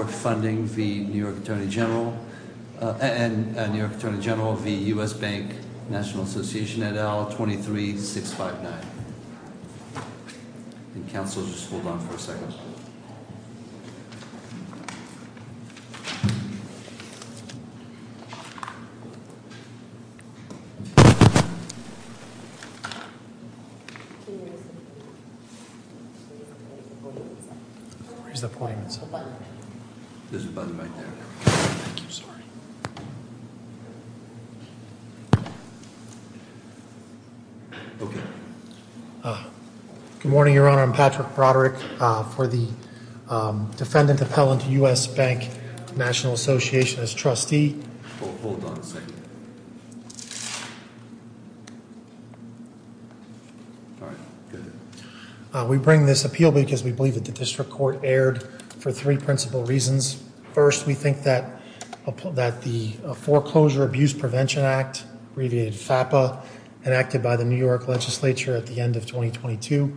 funding 0.00 0.64
v. 0.64 1.00
New 1.00 1.18
York 1.18 1.36
Attorney 1.38 1.68
General 1.68 2.16
uh, 2.80 2.94
and 3.00 3.56
uh, 3.58 3.66
New 3.66 3.78
York 3.78 3.94
Attorney 3.94 4.20
General 4.20 4.54
v. 4.54 4.74
U.S. 4.94 5.12
Bank 5.12 5.54
National 5.90 6.24
Association 6.24 6.82
et 6.82 6.96
al. 6.96 7.26
23659. 7.30 8.72
And 10.94 11.10
counsel, 11.10 11.44
just 11.44 11.70
hold 11.70 11.86
on 11.86 12.00
for 12.00 12.14
a 12.14 12.18
second. 12.18 12.52
Where's 28.24 28.40
the 28.40 28.48
podium? 28.48 28.82
There's 30.30 30.46
a 30.46 30.48
button 30.48 30.78
right 30.78 30.96
there. 30.96 31.06
Thank 31.44 32.02
you, 32.04 32.10
sorry. 32.10 32.42
Okay. 38.00 38.22
Good 40.21 40.21
morning, 40.32 40.54
Your 40.54 40.66
Honor. 40.66 40.80
I'm 40.80 40.94
Patrick 40.94 41.34
Broderick 41.34 41.74
uh, 42.00 42.22
for 42.22 42.46
the 42.46 42.66
um, 43.28 43.70
Defendant 43.76 44.22
Appellant 44.22 44.64
U.S. 44.64 45.06
Bank 45.06 45.50
National 45.94 46.32
Association 46.32 47.02
as 47.02 47.12
trustee. 47.12 47.78
Hold 48.40 48.64
on 48.64 48.78
a 48.78 48.82
second. 48.82 49.12
All 54.00 54.08
right, 54.08 54.16
go 54.50 54.58
ahead. 54.58 54.72
Uh, 55.52 55.66
we 55.68 55.76
bring 55.76 56.06
this 56.06 56.24
appeal 56.24 56.50
because 56.50 56.82
we 56.82 56.92
believe 56.92 57.12
that 57.12 57.26
the 57.26 57.32
district 57.32 57.70
court 57.70 58.00
erred 58.02 58.42
for 58.78 58.90
three 58.90 59.18
principal 59.18 59.66
reasons. 59.66 60.22
First, 60.54 60.86
we 60.86 60.94
think 60.94 61.24
that 61.24 61.60
the 62.06 62.94
uh, 63.04 63.12
Foreclosure 63.12 63.84
Abuse 63.84 64.14
Prevention 64.14 64.64
Act, 64.64 65.04
abbreviated 65.32 65.74
FAPA, 65.74 66.42
enacted 66.86 67.22
by 67.22 67.36
the 67.36 67.44
New 67.44 67.54
York 67.54 67.86
legislature 67.86 68.56
at 68.56 68.64
the 68.64 68.80
end 68.80 68.96
of 68.96 69.04
2022, 69.04 69.94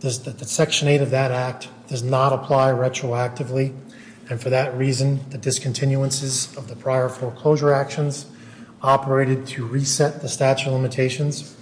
that 0.00 0.48
Section 0.48 0.88
8 0.88 1.00
of 1.02 1.10
that 1.10 1.30
act 1.30 1.68
does 1.88 2.02
not 2.02 2.32
apply 2.32 2.70
retroactively. 2.70 3.74
And 4.30 4.40
for 4.40 4.50
that 4.50 4.76
reason, 4.76 5.20
the 5.30 5.38
discontinuances 5.38 6.54
of 6.56 6.68
the 6.68 6.76
prior 6.76 7.08
foreclosure 7.08 7.72
actions 7.72 8.26
operated 8.82 9.46
to 9.48 9.66
reset 9.66 10.20
the 10.20 10.28
statute 10.28 10.68
of 10.68 10.74
limitations. 10.74 11.56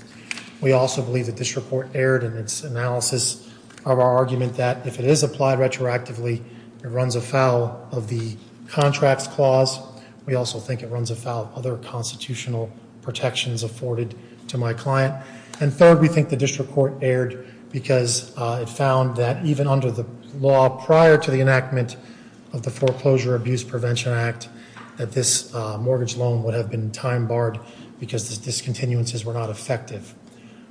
We 0.61 0.73
also 0.73 1.03
believe 1.03 1.27
the 1.27 1.33
district 1.33 1.70
court 1.70 1.91
erred 1.95 2.25
in 2.25 2.37
its 2.37 2.65
analysis 2.65 3.51
of 3.84 4.01
our 4.01 4.17
argument 4.17 4.56
that 4.56 4.87
if 4.87 4.98
it 4.98 5.05
is 5.05 5.23
applied 5.23 5.59
retroactively, 5.59 6.43
it 6.83 6.89
runs 6.89 7.15
afoul 7.15 7.89
of 7.93 8.09
the 8.09 8.37
Contracts 8.69 9.28
Clause. 9.28 9.78
We 10.27 10.34
also 10.34 10.59
think 10.59 10.83
it 10.83 10.89
runs 10.89 11.11
afoul 11.11 11.45
of 11.45 11.55
other 11.55 11.77
constitutional 11.77 12.71
protections 13.00 13.62
afforded 13.62 14.15
to 14.48 14.59
my 14.59 14.75
client. 14.75 15.15
And 15.61 15.73
third, 15.73 16.00
we 16.00 16.09
think 16.09 16.28
the 16.28 16.37
district 16.37 16.73
court 16.73 16.95
erred 17.00 17.47
because 17.77 18.34
uh, 18.38 18.60
it 18.62 18.70
found 18.70 19.14
that 19.19 19.44
even 19.44 19.66
under 19.66 19.91
the 19.91 20.06
law 20.41 20.66
prior 20.86 21.19
to 21.19 21.30
the 21.30 21.42
enactment 21.42 21.98
of 22.55 22.62
the 22.62 22.70
Foreclosure 22.70 23.34
Abuse 23.34 23.62
Prevention 23.62 24.14
Act, 24.14 24.48
that 24.96 25.12
this 25.12 25.55
uh, 25.55 25.77
mortgage 25.77 26.16
loan 26.16 26.42
would 26.42 26.54
have 26.54 26.70
been 26.70 26.91
time 26.91 27.27
barred 27.27 27.60
because 28.00 28.30
the 28.30 28.42
discontinuances 28.42 29.27
were 29.27 29.34
not 29.34 29.50
effective. 29.50 30.14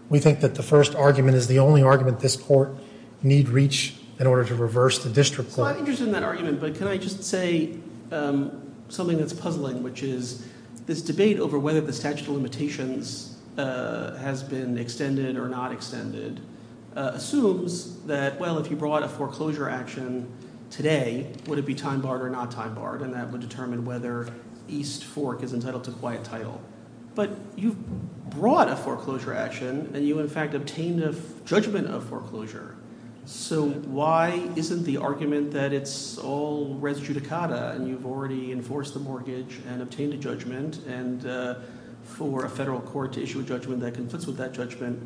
We 0.09 0.17
think 0.17 0.39
that 0.39 0.55
the 0.55 0.63
first 0.63 0.95
argument 0.95 1.37
is 1.37 1.45
the 1.45 1.59
only 1.59 1.83
argument 1.83 2.21
this 2.21 2.35
court 2.35 2.75
need 3.21 3.49
reach 3.49 3.93
in 4.17 4.25
order 4.25 4.43
to 4.43 4.55
reverse 4.55 5.03
the 5.03 5.11
district 5.11 5.53
court. 5.53 5.73
I'm 5.73 5.77
interested 5.77 6.07
in 6.07 6.13
that 6.13 6.23
argument, 6.23 6.59
but 6.59 6.73
can 6.73 6.87
I 6.87 6.97
just 6.97 7.23
say 7.23 7.77
um, 8.11 8.73
something 8.89 9.19
that's 9.19 9.31
puzzling, 9.31 9.83
which 9.83 10.01
is 10.01 10.47
this 10.87 11.03
debate 11.03 11.37
over 11.37 11.59
whether 11.59 11.81
the 11.81 11.93
statute 11.93 12.21
of 12.21 12.29
limitations 12.29 13.37
uh, 13.59 14.17
has 14.17 14.41
been 14.41 14.79
extended 14.79 15.37
or 15.37 15.47
not 15.47 15.71
extended 15.71 16.41
Uh, 16.95 17.11
assumes 17.13 18.01
that, 18.03 18.39
well, 18.39 18.57
if 18.57 18.71
you 18.71 18.77
brought 18.77 19.03
a 19.03 19.09
foreclosure 19.09 19.69
action 19.69 20.31
today, 20.69 21.29
would 21.45 21.59
it 21.59 21.65
be 21.65 21.75
time 21.75 21.99
barred 21.99 22.21
or 22.21 22.29
not 22.29 22.51
time 22.51 22.73
barred? 22.73 23.01
And 23.01 23.13
that 23.13 23.29
would 23.31 23.41
determine 23.41 23.83
whether 23.83 24.29
East 24.69 25.03
Fork 25.03 25.43
is 25.43 25.53
entitled 25.53 25.83
to 25.83 25.91
quiet 25.91 26.23
title. 26.23 26.61
But 27.13 27.31
you 27.57 27.73
brought 28.29 28.69
a 28.69 28.77
foreclosure 28.77 29.33
action, 29.33 29.91
and 29.93 30.07
you, 30.07 30.19
in 30.19 30.29
fact, 30.29 30.53
obtained 30.53 31.03
a 31.03 31.13
judgment 31.45 31.87
of 31.87 32.05
foreclosure. 32.05 32.77
So 33.25 33.67
why 33.67 34.47
isn't 34.55 34.83
the 34.83 34.95
argument 34.95 35.51
that 35.51 35.73
it's 35.73 36.17
all 36.17 36.75
res 36.75 37.01
judicata, 37.01 37.75
and 37.75 37.89
you've 37.89 38.05
already 38.05 38.53
enforced 38.53 38.93
the 38.93 39.01
mortgage 39.01 39.59
and 39.67 39.81
obtained 39.81 40.13
a 40.13 40.17
judgment, 40.17 40.77
and 40.87 41.25
uh, 41.25 41.55
for 42.03 42.45
a 42.45 42.49
federal 42.49 42.79
court 42.79 43.11
to 43.13 43.21
issue 43.21 43.41
a 43.41 43.43
judgment 43.43 43.81
that 43.81 43.95
conflicts 43.95 44.27
with 44.27 44.37
that 44.37 44.53
judgment 44.53 45.05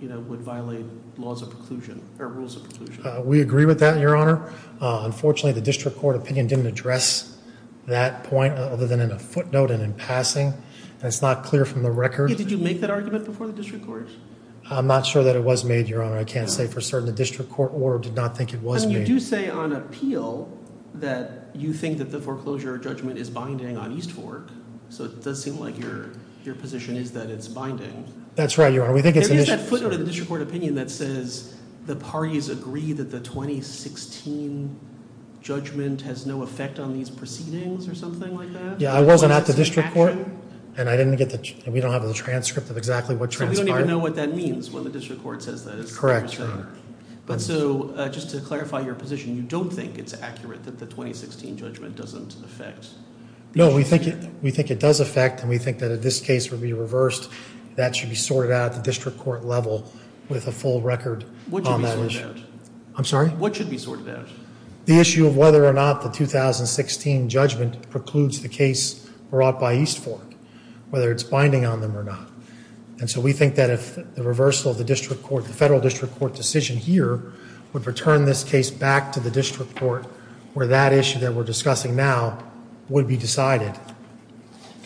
would 0.00 0.40
violate 0.40 0.84
laws 1.16 1.42
of 1.42 1.48
preclusion 1.48 2.00
or 2.18 2.28
rules 2.28 2.56
of 2.56 2.62
preclusion? 2.62 3.04
Uh, 3.04 3.22
we 3.22 3.40
agree 3.40 3.66
with 3.66 3.80
that, 3.80 3.98
Your 3.98 4.16
Honor. 4.16 4.52
Uh, 4.80 5.02
unfortunately, 5.04 5.52
the 5.52 5.60
district 5.60 5.98
court 5.98 6.16
opinion 6.16 6.46
didn't 6.46 6.66
address 6.66 7.38
that 7.86 8.24
point 8.24 8.54
uh, 8.54 8.62
other 8.62 8.86
than 8.86 9.00
in 9.00 9.10
a 9.10 9.18
footnote 9.18 9.70
and 9.70 9.82
in 9.82 9.94
passing. 9.94 10.48
And 10.48 11.04
it's 11.04 11.22
not 11.22 11.44
clear 11.44 11.64
from 11.64 11.82
the 11.82 11.90
record. 11.90 12.36
Did 12.36 12.50
you 12.50 12.58
make 12.58 12.80
that 12.80 12.90
argument 12.90 13.24
before 13.24 13.46
the 13.46 13.52
district 13.52 13.86
court? 13.86 14.08
I'm 14.70 14.86
not 14.86 15.06
sure 15.06 15.22
that 15.24 15.34
it 15.34 15.42
was 15.42 15.64
made, 15.64 15.88
Your 15.88 16.02
Honor. 16.02 16.18
I 16.18 16.24
can't 16.24 16.50
say 16.50 16.66
for 16.66 16.80
certain. 16.80 17.06
The 17.06 17.12
district 17.12 17.50
court 17.50 17.72
order 17.72 17.98
did 17.98 18.14
not 18.14 18.36
think 18.36 18.52
it 18.52 18.60
was 18.60 18.84
made. 18.84 18.96
And 18.96 19.08
you 19.08 19.14
do 19.14 19.20
say 19.20 19.48
on 19.48 19.72
appeal 19.72 20.52
that 20.94 21.48
you 21.54 21.72
think 21.72 21.98
that 21.98 22.10
the 22.10 22.20
foreclosure 22.20 22.76
judgment 22.76 23.18
is 23.18 23.30
binding 23.30 23.78
on 23.78 23.92
East 23.92 24.10
Fork. 24.12 24.50
So 24.90 25.04
it 25.04 25.22
does 25.22 25.42
seem 25.42 25.58
like 25.58 25.78
your 25.78 26.10
position 26.60 26.96
is 26.96 27.12
that 27.12 27.30
it's 27.30 27.48
binding. 27.48 28.12
That's 28.38 28.56
right, 28.56 28.72
Your 28.72 28.84
Honor. 28.84 28.92
We 28.92 29.02
think 29.02 29.16
it's 29.16 29.30
an 29.30 29.36
issue. 29.36 29.46
There 29.46 29.56
is 29.56 29.62
that 29.62 29.68
footnote 29.68 29.94
in 29.94 29.98
the 29.98 30.06
district 30.06 30.28
court 30.28 30.42
opinion 30.42 30.76
that 30.76 30.92
says 30.92 31.56
the 31.86 31.96
parties 31.96 32.48
agree 32.48 32.92
that 32.92 33.10
the 33.10 33.18
2016 33.18 34.78
judgment 35.42 36.02
has 36.02 36.24
no 36.24 36.42
effect 36.42 36.78
on 36.78 36.92
these 36.92 37.10
proceedings 37.10 37.88
or 37.88 37.96
something 37.96 38.36
like 38.36 38.52
that? 38.52 38.80
Yeah, 38.80 38.92
I 38.92 39.00
wasn't 39.00 39.32
at 39.32 39.46
the 39.46 39.52
district 39.52 39.92
court, 39.92 40.16
and 40.76 40.88
I 40.88 40.96
didn't 40.96 41.16
get 41.16 41.30
the– 41.30 41.70
we 41.70 41.80
don't 41.80 41.90
have 41.90 42.04
the 42.04 42.14
transcript 42.14 42.70
of 42.70 42.76
exactly 42.76 43.16
what 43.16 43.32
transpired. 43.32 43.56
So 43.56 43.62
we 43.64 43.70
don't 43.70 43.80
even 43.80 43.90
know 43.90 43.98
what 43.98 44.14
that 44.14 44.36
means 44.36 44.70
when 44.70 44.84
the 44.84 44.90
district 44.90 45.24
court 45.24 45.42
says 45.42 45.64
that. 45.64 45.92
Correct, 45.92 46.38
Your 46.38 46.46
Honor. 46.46 46.68
But 47.26 47.40
so 47.40 47.92
uh, 47.96 48.08
just 48.08 48.30
to 48.30 48.40
clarify 48.40 48.82
your 48.82 48.94
position, 48.94 49.34
you 49.34 49.42
don't 49.42 49.68
think 49.68 49.98
it's 49.98 50.14
accurate 50.14 50.62
that 50.62 50.78
the 50.78 50.86
2016 50.86 51.56
judgment 51.56 51.96
doesn't 51.96 52.36
affect? 52.44 52.90
No, 53.56 53.74
we 53.74 53.82
think 53.82 54.06
it 54.06 54.78
does 54.78 55.00
affect, 55.00 55.40
and 55.40 55.50
we 55.50 55.58
think 55.58 55.80
that 55.80 56.02
this 56.02 56.20
case 56.20 56.52
would 56.52 56.62
be 56.62 56.72
reversed, 56.72 57.28
that 57.78 57.94
should 57.94 58.08
be 58.08 58.16
sorted 58.16 58.50
out 58.50 58.72
at 58.72 58.76
the 58.76 58.82
district 58.82 59.18
court 59.18 59.44
level 59.44 59.88
with 60.28 60.48
a 60.48 60.52
full 60.52 60.80
record 60.82 61.24
on 61.64 61.82
that 61.82 61.96
issue. 62.00 62.34
I'm 62.96 63.04
sorry? 63.04 63.28
What 63.28 63.54
should 63.54 63.70
be 63.70 63.78
sorted 63.78 64.08
out? 64.08 64.26
The 64.86 64.98
issue 64.98 65.28
of 65.28 65.36
whether 65.36 65.64
or 65.64 65.72
not 65.72 66.02
the 66.02 66.10
2016 66.10 67.28
judgment 67.28 67.88
precludes 67.88 68.42
the 68.42 68.48
case 68.48 68.94
brought 69.30 69.60
by 69.60 69.76
East 69.76 69.98
Fork, 69.98 70.34
whether 70.90 71.12
it's 71.12 71.22
binding 71.22 71.64
on 71.64 71.80
them 71.80 71.96
or 71.96 72.02
not. 72.02 72.28
And 72.98 73.08
so 73.08 73.20
we 73.20 73.32
think 73.32 73.54
that 73.54 73.70
if 73.70 73.94
the 74.16 74.24
reversal 74.24 74.72
of 74.72 74.78
the 74.78 74.84
district 74.84 75.22
court, 75.22 75.44
the 75.44 75.52
federal 75.52 75.80
district 75.80 76.18
court 76.18 76.34
decision 76.34 76.76
here 76.76 77.32
would 77.72 77.86
return 77.86 78.24
this 78.24 78.42
case 78.42 78.72
back 78.72 79.12
to 79.12 79.20
the 79.20 79.30
district 79.30 79.76
court 79.76 80.04
where 80.54 80.66
that 80.66 80.92
issue 80.92 81.20
that 81.20 81.32
we're 81.32 81.44
discussing 81.44 81.94
now 81.94 82.42
would 82.88 83.06
be 83.06 83.16
decided. 83.16 83.72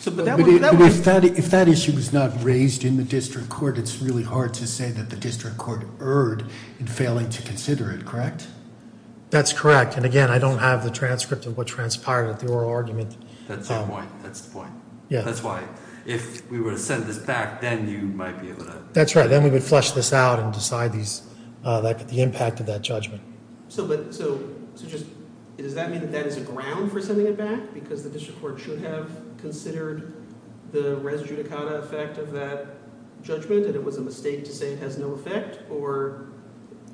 But 0.05 0.27
if 0.27 1.49
that 1.51 1.67
issue 1.67 1.93
was 1.93 2.11
not 2.11 2.43
raised 2.43 2.83
in 2.83 2.97
the 2.97 3.03
district 3.03 3.49
court, 3.49 3.77
it's 3.77 4.01
really 4.01 4.23
hard 4.23 4.53
to 4.55 4.67
say 4.67 4.91
that 4.91 5.09
the 5.09 5.15
district 5.15 5.57
court 5.57 5.85
erred 6.01 6.45
in 6.79 6.87
failing 6.87 7.29
to 7.29 7.41
consider 7.43 7.91
it, 7.91 8.05
correct? 8.05 8.47
That's 9.29 9.53
correct. 9.53 9.95
And 9.97 10.05
again, 10.05 10.29
I 10.29 10.39
don't 10.39 10.59
have 10.59 10.83
the 10.83 10.91
transcript 10.91 11.45
of 11.45 11.57
what 11.57 11.67
transpired 11.67 12.29
at 12.29 12.39
the 12.39 12.47
oral 12.49 12.69
argument. 12.69 13.17
That's 13.47 13.67
the 13.67 13.79
um, 13.79 13.89
point. 13.89 14.09
That's 14.21 14.41
the 14.41 14.51
point. 14.51 14.71
Yeah. 15.09 15.21
That's 15.21 15.41
why 15.41 15.63
if 16.05 16.49
we 16.51 16.59
were 16.59 16.71
to 16.71 16.77
send 16.77 17.05
this 17.05 17.17
back, 17.17 17.61
then 17.61 17.87
you 17.87 17.99
might 17.99 18.41
be 18.41 18.49
able 18.49 18.65
to. 18.65 18.77
That's 18.93 19.15
right. 19.15 19.29
Then 19.29 19.43
we 19.43 19.49
would 19.49 19.63
flesh 19.63 19.91
this 19.91 20.13
out 20.13 20.39
and 20.39 20.53
decide 20.53 20.91
uh, 21.63 21.81
the 21.81 22.21
impact 22.21 22.59
of 22.59 22.65
that 22.65 22.81
judgment. 22.81 23.21
So 23.69 23.87
just 24.75 25.05
does 25.57 25.75
that 25.75 25.91
mean 25.91 26.01
that 26.01 26.11
that 26.11 26.25
is 26.25 26.37
a 26.37 26.41
ground 26.41 26.91
for 26.91 27.01
sending 27.01 27.27
it 27.27 27.37
back 27.37 27.73
because 27.73 28.03
the 28.03 28.09
district 28.09 28.41
court 28.41 28.59
should 28.59 28.79
have 28.81 29.11
considered 29.37 30.13
the 30.71 30.95
res 30.97 31.21
judicata 31.21 31.79
effect 31.79 32.17
of 32.17 32.31
that 32.31 32.77
judgment 33.21 33.65
and 33.65 33.75
it 33.75 33.83
was 33.83 33.97
a 33.97 34.01
mistake 34.01 34.43
to 34.45 34.51
say 34.51 34.73
it 34.73 34.79
has 34.79 34.97
no 34.97 35.11
effect? 35.11 35.59
Or 35.69 36.29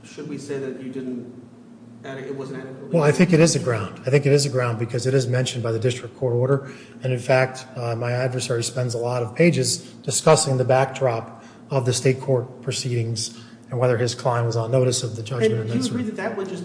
should 0.04 0.28
we 0.28 0.38
say 0.38 0.60
that 0.60 0.82
you 0.82 0.92
didn't– 0.92 1.34
it 2.04 2.36
wasn't 2.36 2.60
adequately– 2.64 2.90
Well, 2.98 3.04
I 3.04 3.12
think 3.12 3.34
it 3.34 3.40
is 3.40 3.56
a 3.56 3.60
ground. 3.60 4.02
I 4.06 4.10
think 4.10 4.26
it 4.26 4.34
is 4.34 4.46
a 4.46 4.50
ground 4.50 4.80
because 4.80 5.08
it 5.08 5.14
is 5.14 5.28
mentioned 5.28 5.64
by 5.64 5.72
the 5.72 5.80
district 5.80 6.18
court 6.18 6.34
order. 6.34 6.72
And, 7.04 7.14
in 7.14 7.20
fact, 7.20 7.66
uh, 7.76 7.96
my 7.96 8.12
adversary 8.12 8.64
spends 8.64 8.94
a 8.94 8.98
lot 8.98 9.24
of 9.24 9.36
pages 9.36 9.78
discussing 10.04 10.58
the 10.58 10.66
backdrop 10.66 11.44
of 11.70 11.86
the 11.86 11.94
state 11.94 12.20
court 12.20 12.62
proceedings 12.62 13.40
and 13.70 13.80
whether 13.80 13.98
his 13.98 14.16
client 14.16 14.48
was 14.48 14.56
on 14.56 14.72
notice 14.72 15.04
of 15.04 15.16
the 15.16 15.24
judgment. 15.24 15.54
And 15.54 15.72
do 15.72 15.78
you 15.78 15.86
agree 15.86 16.04
that 16.04 16.16
that 16.16 16.36
would 16.36 16.50
just 16.50 16.64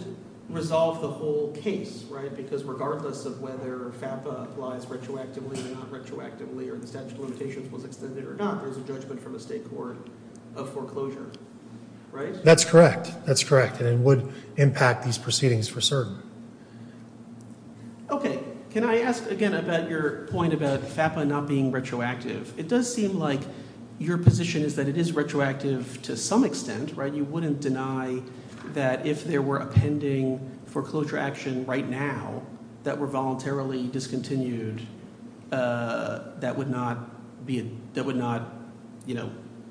resolve 0.54 1.02
the 1.02 1.08
whole 1.08 1.52
case, 1.52 2.04
right? 2.08 2.34
Because 2.34 2.64
regardless 2.64 3.26
of 3.26 3.40
whether 3.40 3.92
FAPA 4.00 4.44
applies 4.44 4.86
retroactively 4.86 5.58
or 5.66 5.74
not 5.74 5.90
retroactively, 5.90 6.70
or 6.70 6.78
the 6.78 6.86
statute 6.86 7.12
of 7.12 7.18
limitations 7.18 7.70
was 7.70 7.84
extended 7.84 8.24
or 8.24 8.34
not, 8.34 8.62
there's 8.62 8.76
a 8.76 8.82
judgment 8.82 9.20
from 9.20 9.34
a 9.34 9.40
state 9.40 9.68
court 9.68 9.98
of 10.54 10.72
foreclosure, 10.72 11.30
right? 12.12 12.42
That's 12.44 12.64
correct. 12.64 13.12
That's 13.26 13.42
correct. 13.42 13.80
And 13.80 13.88
it 13.88 13.98
would 13.98 14.32
impact 14.56 15.04
these 15.04 15.18
proceedings 15.18 15.68
for 15.68 15.80
certain. 15.80 16.22
Okay. 18.10 18.40
Can 18.70 18.84
I 18.84 19.02
ask 19.02 19.30
again 19.30 19.54
about 19.54 19.88
your 19.88 20.26
point 20.28 20.52
about 20.52 20.80
FAPA 20.80 21.26
not 21.26 21.46
being 21.46 21.70
retroactive? 21.70 22.58
It 22.58 22.66
does 22.66 22.92
seem 22.92 23.18
like 23.18 23.40
your 24.00 24.18
position 24.18 24.62
is 24.62 24.74
that 24.76 24.88
it 24.88 24.96
is 24.96 25.12
retroactive 25.12 26.02
to 26.02 26.16
some 26.16 26.44
extent, 26.44 26.96
right? 26.96 27.12
You 27.12 27.24
wouldn't 27.24 27.60
deny 27.60 28.20
that 28.72 29.06
if 29.06 29.24
there 29.24 29.42
were 29.42 29.58
a 29.58 29.66
pending 29.66 30.58
foreclosure 30.66 31.18
action 31.18 31.64
right 31.66 31.88
now 31.88 32.42
that 32.82 32.98
were 32.98 33.06
voluntarily 33.06 33.86
discontinued, 33.88 34.86
uh, 35.52 36.20
that 36.40 36.56
would 36.56 36.70
not 36.70 37.10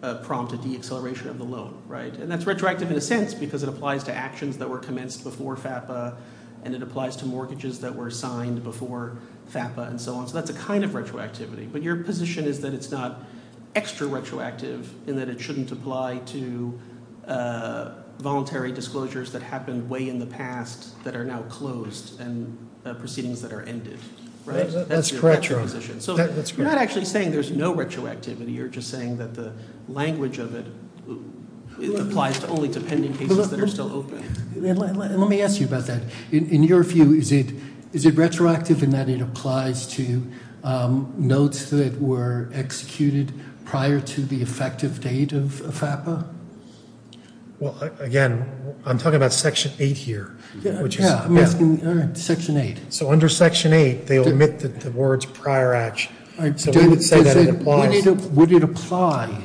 uh, 0.04 0.16
prompt 0.16 0.52
a 0.52 0.58
deacceleration 0.58 1.28
of 1.28 1.38
the 1.38 1.44
loan, 1.46 1.82
right? 1.88 2.14
And 2.18 2.30
that's 2.30 2.46
retroactive 2.46 2.92
in 2.92 2.98
a 2.98 3.02
sense 3.02 3.34
because 3.34 3.64
it 3.64 3.70
applies 3.70 4.04
to 4.04 4.14
actions 4.14 4.58
that 4.58 4.70
were 4.70 4.80
commenced 4.80 5.24
before 5.24 5.56
FAPA, 5.56 6.18
and 6.64 6.76
it 6.76 6.84
applies 6.84 7.16
to 7.18 7.26
mortgages 7.26 7.80
that 7.80 7.96
were 7.96 8.12
signed 8.12 8.64
before 8.64 9.18
FAPA 9.50 9.88
and 9.88 10.00
so 10.00 10.16
on. 10.16 10.28
So 10.28 10.34
that's 10.34 10.50
a 10.50 10.54
kind 10.54 10.84
of 10.84 10.92
retroactivity. 10.92 11.72
But 11.72 11.82
your 11.84 12.04
position 12.04 12.46
is 12.46 12.60
that 12.62 12.74
it's 12.74 12.92
not 12.92 13.22
extra 13.76 14.06
retroactive 14.06 14.94
in 15.08 15.16
that 15.16 15.30
it 15.30 15.40
shouldn't 15.40 15.72
apply 15.72 16.18
to 16.18 16.80
uh, 17.28 17.92
voluntary 18.20 18.72
disclosures 18.72 19.32
that 19.32 19.42
happened 19.42 19.90
way 19.90 20.08
in 20.10 20.20
the 20.20 20.26
past 20.26 21.02
that 21.04 21.16
are 21.16 21.26
now 21.26 21.42
closed 21.44 22.20
and 22.20 22.58
proceedings 23.00 23.42
that 23.42 23.54
are 23.54 23.62
ended, 23.64 24.00
right? 24.46 24.70
That's 24.70 25.12
correct, 25.12 25.50
Your 25.50 25.60
Honor. 25.60 25.68
That's 25.68 25.88
your 25.88 25.98
position. 25.98 26.02
So 26.02 26.18
you're 26.58 26.68
not 26.68 26.78
actually 26.78 27.06
saying 27.06 27.32
there's 27.32 27.52
no 27.52 27.74
retroactivity. 27.74 28.54
You're 28.54 28.68
just 28.68 28.90
saying 28.90 29.18
that 29.18 29.34
the 29.34 29.54
language 29.88 30.38
of 30.38 30.56
it 30.56 30.66
applies 32.00 32.44
only 32.46 32.70
to 32.70 32.80
pending 32.80 33.14
cases 33.18 33.50
that 33.50 33.60
are 33.60 33.68
still 33.68 33.92
open. 33.92 34.24
Let 34.56 34.96
let 34.96 35.30
me 35.30 35.42
ask 35.42 35.60
you 35.60 35.66
about 35.66 35.86
that. 35.88 36.04
In 36.32 36.64
your 36.64 36.84
view, 36.84 37.14
is 37.14 37.32
it 37.32 38.16
retroactive 38.16 38.84
in 38.84 38.92
that 38.92 39.10
it 39.10 39.22
applies 39.22 39.88
to 39.88 40.24
um, 40.64 41.14
notes 41.18 41.70
that 41.72 42.00
were 42.02 42.50
executed 42.54 43.34
prior 43.66 44.00
to 44.00 44.22
the 44.22 44.42
effective 44.42 45.00
date 45.02 45.34
of 45.34 45.50
FAPA? 45.52 46.28
Well, 47.64 47.92
again, 48.02 48.46
I'm 48.86 48.98
talking 48.98 49.16
about 49.16 49.32
Section 49.32 49.72
8 49.80 49.96
here, 49.96 50.36
which 50.82 50.98
is- 50.98 51.06
Yeah, 51.06 51.24
I'm 51.24 51.38
asking, 51.38 52.14
Section 52.16 52.58
8. 52.58 52.78
So 52.90 53.10
under 53.10 53.30
Section 53.30 53.72
8, 53.72 54.08
they 54.08 54.20
omit 54.20 54.60
the 54.82 54.92
words 54.92 55.26
prior 55.26 55.74
action. 55.74 56.12
So 56.58 56.72
we 56.72 56.88
would 56.90 57.02
say 57.04 57.22
that 57.24 57.38
it 57.38 57.48
applies. 57.50 58.06
Would 58.06 58.52
it 58.52 58.64
apply, 58.64 59.44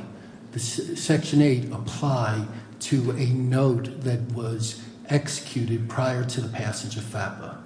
Section 0.56 1.40
8 1.42 1.66
apply 1.72 2.46
to 2.80 3.12
a 3.12 3.26
note 3.26 4.02
that 4.02 4.32
was 4.32 4.80
executed 5.08 5.88
prior 5.88 6.24
to 6.24 6.40
the 6.40 6.48
passage 6.48 6.96
of 6.96 7.04
FAPA? 7.04 7.56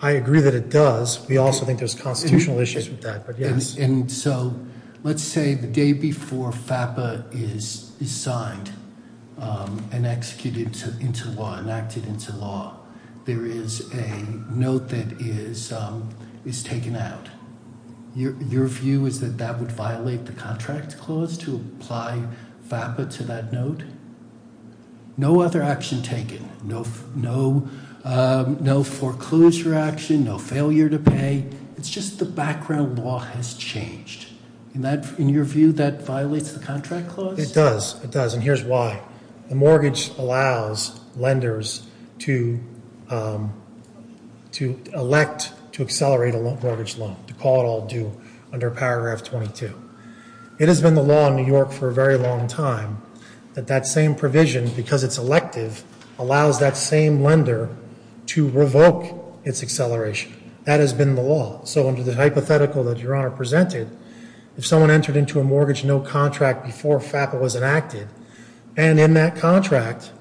I 0.00 0.12
agree 0.12 0.40
that 0.40 0.54
it 0.54 0.70
does. 0.70 1.26
We 1.28 1.38
also 1.38 1.64
think 1.64 1.80
there's 1.80 1.96
constitutional 1.96 2.60
issues 2.60 2.88
with 2.88 3.00
that, 3.02 3.26
but 3.26 3.36
yes. 3.36 3.76
And 3.76 4.08
so 4.08 4.54
let's 5.02 5.24
say 5.24 5.54
the 5.54 5.66
day 5.66 5.92
before 5.92 6.52
FAPA 6.52 7.24
is 7.32 7.90
signed 8.08 8.70
Um, 9.40 9.88
and 9.92 10.04
executed 10.04 10.76
into 11.00 11.30
law, 11.30 11.58
enacted 11.60 12.06
into 12.06 12.34
law, 12.34 12.78
there 13.24 13.46
is 13.46 13.92
a 13.92 14.24
note 14.50 14.88
that 14.88 15.12
is 15.20 15.72
um, 15.72 16.08
taken 16.64 16.96
out. 16.96 17.28
Your 18.16 18.66
view 18.66 19.06
is 19.06 19.20
that 19.20 19.38
that 19.38 19.60
would 19.60 19.70
violate 19.70 20.24
the 20.24 20.32
contract 20.32 20.98
clause 20.98 21.38
to 21.38 21.56
apply 21.56 22.26
FAPA 22.68 23.08
to 23.16 23.22
that 23.24 23.52
note? 23.52 23.82
No 25.16 25.40
other 25.40 25.62
action 25.62 26.02
taken, 26.02 26.48
no 26.64 27.68
um, 28.04 28.84
foreclosure 28.84 29.74
action, 29.74 30.24
no 30.24 30.38
failure 30.38 30.88
to 30.88 30.98
pay. 30.98 31.44
It's 31.76 31.90
just 31.90 32.18
the 32.18 32.24
background 32.24 32.98
law 32.98 33.18
has 33.18 33.54
changed. 33.54 34.30
In 34.74 35.28
your 35.28 35.44
view, 35.44 35.72
that 35.72 36.02
violates 36.02 36.52
the 36.52 36.64
contract 36.64 37.08
clause? 37.08 37.38
It 37.38 37.54
does, 37.54 38.02
it 38.02 38.10
does, 38.10 38.34
and 38.34 38.42
here's 38.42 38.64
why. 38.64 39.02
The 39.48 39.54
mortgage 39.54 40.10
allows 40.18 41.00
lenders 41.16 41.86
to 42.20 42.60
um, 43.08 43.52
elect 44.60 45.52
to 45.72 45.82
accelerate 45.82 46.34
a 46.34 46.38
mortgage 46.38 46.98
loan, 46.98 47.16
to 47.28 47.34
call 47.34 47.60
it 47.60 47.64
all 47.64 47.86
due 47.86 48.12
under 48.52 48.70
Paragraph 48.70 49.22
22. 49.22 49.80
It 50.58 50.68
has 50.68 50.82
been 50.82 50.94
the 50.94 51.02
law 51.02 51.28
in 51.28 51.36
New 51.36 51.46
York 51.46 51.70
for 51.70 51.88
a 51.88 51.94
very 51.94 52.16
long 52.16 52.48
time 52.48 53.00
that 53.54 53.68
that 53.68 53.86
same 53.86 54.14
provision, 54.14 54.70
because 54.70 55.04
it's 55.04 55.18
elective, 55.18 55.84
allows 56.18 56.58
that 56.58 56.76
same 56.76 57.22
lender 57.22 57.68
to 58.26 58.48
revoke 58.50 59.38
its 59.44 59.62
acceleration. 59.62 60.32
That 60.64 60.80
has 60.80 60.92
been 60.92 61.14
the 61.14 61.22
law. 61.22 61.64
So 61.64 61.88
under 61.88 62.02
the 62.02 62.14
hypothetical 62.14 62.84
that 62.84 62.98
Your 62.98 63.14
Honor 63.14 63.30
presented, 63.30 63.88
if 64.56 64.66
someone 64.66 64.90
entered 64.90 65.16
into 65.16 65.40
a 65.40 65.44
mortgage 65.44 65.84
no 65.84 66.00
contract 66.00 66.66
before 66.66 66.98
FAPA 66.98 67.40
was 67.40 67.54
enacted, 67.54 68.08
and 68.78 69.00
in 69.00 69.12
that 69.14 69.36
contract, 69.36 70.12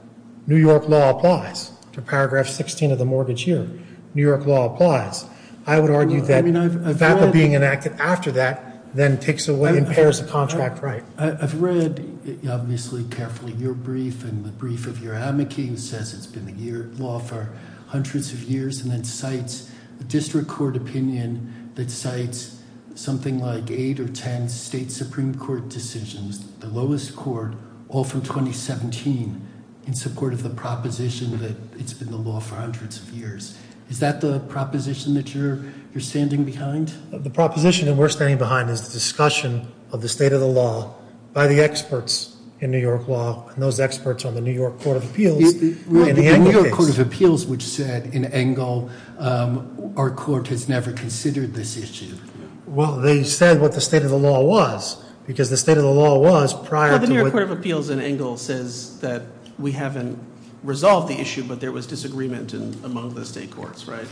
New 0.47 0.57
York 0.57 0.89
law 0.89 1.15
applies 1.15 1.71
to 1.93 2.01
Paragraph 2.01 2.47
16 2.47 2.91
of 2.91 2.97
the 2.97 3.05
mortgage 3.05 3.43
here. 3.43 3.69
New 4.15 4.21
York 4.23 4.47
law 4.47 4.73
applies. 4.73 5.25
I 5.67 5.79
would 5.79 5.91
argue 5.91 6.21
that 6.21 6.43
FAPA 6.43 7.31
being 7.31 7.53
enacted 7.53 7.93
after 7.99 8.31
that 8.31 8.95
then 8.95 9.19
takes 9.19 9.47
away, 9.47 9.77
impairs 9.77 10.21
the 10.21 10.27
contract 10.27 10.81
right. 10.81 11.03
I've 11.19 11.61
read, 11.61 12.39
obviously, 12.49 13.03
carefully 13.05 13.53
your 13.53 13.73
brief 13.73 14.23
and 14.23 14.43
the 14.43 14.51
brief 14.51 14.87
of 14.87 15.03
your 15.03 15.13
amici 15.13 15.67
who 15.67 15.77
says 15.77 16.15
it's 16.15 16.25
been 16.25 16.45
the 16.45 17.03
law 17.03 17.19
for 17.19 17.49
hundreds 17.87 18.33
of 18.33 18.41
years 18.43 18.81
and 18.81 18.91
then 18.91 19.03
cites 19.03 19.69
a 19.99 20.03
district 20.03 20.47
court 20.47 20.75
opinion 20.75 21.71
that 21.75 21.91
cites 21.91 22.63
something 22.95 23.39
like 23.39 23.69
eight 23.69 23.99
or 23.99 24.07
ten 24.07 24.49
state 24.49 24.89
Supreme 24.89 25.35
Court 25.35 25.69
decisions, 25.69 26.47
the 26.59 26.67
lowest 26.67 27.15
court, 27.15 27.53
all 27.89 28.03
from 28.03 28.21
2017, 28.21 29.47
in 29.85 29.93
support 29.93 30.33
of 30.33 30.43
the 30.43 30.49
proposition 30.49 31.37
that 31.39 31.55
it's 31.79 31.93
been 31.93 32.11
the 32.11 32.17
law 32.17 32.39
for 32.39 32.55
hundreds 32.55 33.01
of 33.01 33.09
years. 33.11 33.57
Is 33.89 33.99
that 33.99 34.19
the 34.19 34.39
proposition 34.41 35.13
that 35.13 35.33
you're 35.33 35.63
standing 35.99 36.43
behind? 36.43 36.93
The 37.11 37.29
proposition 37.29 37.87
that 37.87 37.95
we're 37.95 38.09
standing 38.09 38.37
behind 38.37 38.69
is 38.69 38.85
the 38.85 38.93
discussion 38.93 39.71
of 39.93 40.01
the 40.01 40.09
state 40.09 40.33
of 40.33 40.41
the 40.41 40.47
law 40.47 40.93
by 41.31 41.47
the 41.47 41.61
experts 41.61 42.35
in 42.59 42.71
New 42.71 42.79
York 42.79 43.07
law, 43.07 43.47
and 43.53 43.61
those 43.61 43.79
experts 43.79 44.25
on 44.25 44.33
the 44.33 44.41
New 44.41 44.51
York 44.51 44.79
Court 44.81 44.97
of 44.97 45.09
Appeals 45.09 45.59
the 45.59 45.69
The 45.69 46.13
New 46.13 46.51
York. 46.51 46.71
Court 46.71 46.89
of 46.89 46.99
Appeals, 46.99 47.45
which 47.45 47.61
said 47.61 48.13
in 48.13 48.25
Engel, 48.25 48.89
um, 49.19 49.93
our 49.95 50.09
court 50.09 50.47
has 50.47 50.67
never 50.67 50.91
considered 50.91 51.53
this 51.53 51.77
issue. 51.77 52.17
Well, 52.65 52.97
they 52.97 53.23
said 53.23 53.61
what 53.61 53.73
the 53.73 53.81
state 53.81 54.03
of 54.03 54.09
the 54.09 54.17
law 54.17 54.43
was, 54.43 55.03
because 55.27 55.49
the 55.49 55.57
state 55.57 55.77
of 55.77 55.83
the 55.83 55.91
law 55.91 56.17
was 56.17 56.53
prior 56.53 56.91
Well, 56.91 56.99
to 56.99 57.05
the 57.05 57.13
New 57.13 57.19
York 57.19 57.31
Court 57.31 57.43
of 57.43 57.51
Appeals 57.51 57.89
in 57.89 57.99
Engel 57.99 58.37
says 58.37 58.99
that 59.01 59.23
we 59.59 59.73
haven't 59.73 60.17
resolved 60.63 61.09
the 61.09 61.19
issue, 61.19 61.43
but 61.43 61.59
there 61.59 61.71
was 61.71 61.85
disagreement 61.85 62.53
among 62.53 63.13
the 63.13 63.25
state 63.25 63.51
courts, 63.51 63.87
right? 63.87 64.07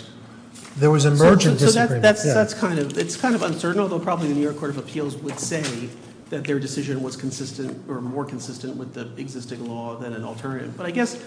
There 0.78 0.92
was 0.92 1.06
emergent 1.06 1.60
So 1.60 1.68
disagreement. 1.68 2.02
that's, 2.02 2.26
yeah. 2.26 2.34
that's 2.34 2.54
kind 2.54 2.80
of, 2.80 2.98
it's 2.98 3.16
kind 3.16 3.34
of 3.34 3.42
uncertain, 3.42 3.80
although 3.82 4.00
probably 4.00 4.28
the 4.28 4.36
New 4.36 4.42
York 4.42 4.58
Court 4.58 4.72
of 4.72 4.78
Appeals 4.78 5.16
would 5.18 5.40
say 5.40 5.90
that 6.30 6.44
their 6.44 6.60
decision 6.60 7.02
was 7.02 7.16
consistent 7.16 7.88
or 7.90 8.02
more 8.02 8.26
consistent 8.26 8.76
with 8.76 8.94
the 8.94 9.10
existing 9.20 9.66
law 9.66 9.96
than 9.96 10.14
an 10.14 10.24
alternative. 10.24 10.76
But 10.76 10.86
I 10.86 10.92
guess 10.92 11.24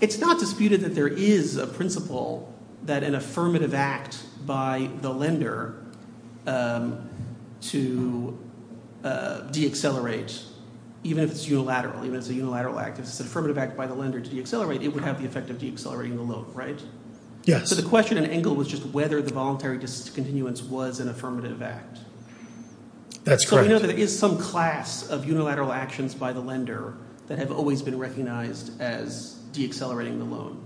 it's 0.00 0.18
not 0.18 0.38
disputed 0.38 0.80
that 0.82 0.94
there 0.94 1.08
is 1.08 1.56
a 1.56 1.66
principle 1.66 2.54
that 2.84 3.02
an 3.02 3.14
affirmative 3.14 3.74
act 3.74 4.24
by 4.46 4.88
the 5.02 5.12
lender 5.12 5.82
um, 6.46 7.08
to 7.60 8.38
Uh, 9.04 9.42
deaccelerate, 9.50 10.42
even 11.04 11.22
if 11.22 11.30
it's 11.30 11.48
unilateral, 11.48 12.04
even 12.04 12.16
if 12.16 12.22
it's 12.22 12.30
a 12.30 12.34
unilateral 12.34 12.80
act, 12.80 12.98
if 12.98 13.04
it's 13.04 13.20
an 13.20 13.26
affirmative 13.26 13.56
act 13.56 13.76
by 13.76 13.86
the 13.86 13.94
lender 13.94 14.20
to 14.20 14.28
deaccelerate, 14.28 14.82
it 14.82 14.88
would 14.88 15.04
have 15.04 15.20
the 15.20 15.26
effect 15.26 15.50
of 15.50 15.58
deaccelerating 15.58 16.16
the 16.16 16.22
loan, 16.22 16.50
right? 16.52 16.82
Yes. 17.44 17.68
So 17.68 17.76
the 17.76 17.88
question 17.88 18.18
in 18.18 18.26
Engel 18.26 18.54
was 18.54 18.68
just 18.68 18.84
whether 18.86 19.22
the 19.22 19.32
voluntary 19.32 19.78
discontinuance 19.78 20.62
was 20.62 21.00
an 21.00 21.08
affirmative 21.08 21.62
act. 21.62 22.00
That's 23.24 23.44
correct. 23.44 23.48
So 23.48 23.62
we 23.62 23.68
know 23.68 23.78
that 23.78 23.86
there 23.86 23.96
is 23.96 24.16
some 24.16 24.36
class 24.38 25.08
of 25.08 25.26
unilateral 25.26 25.72
actions 25.72 26.14
by 26.14 26.32
the 26.32 26.40
lender 26.40 26.94
that 27.28 27.38
have 27.38 27.52
always 27.52 27.82
been 27.82 27.98
recognized 27.98 28.80
as 28.80 29.38
deaccelerating 29.52 30.18
the 30.18 30.24
loan. 30.24 30.64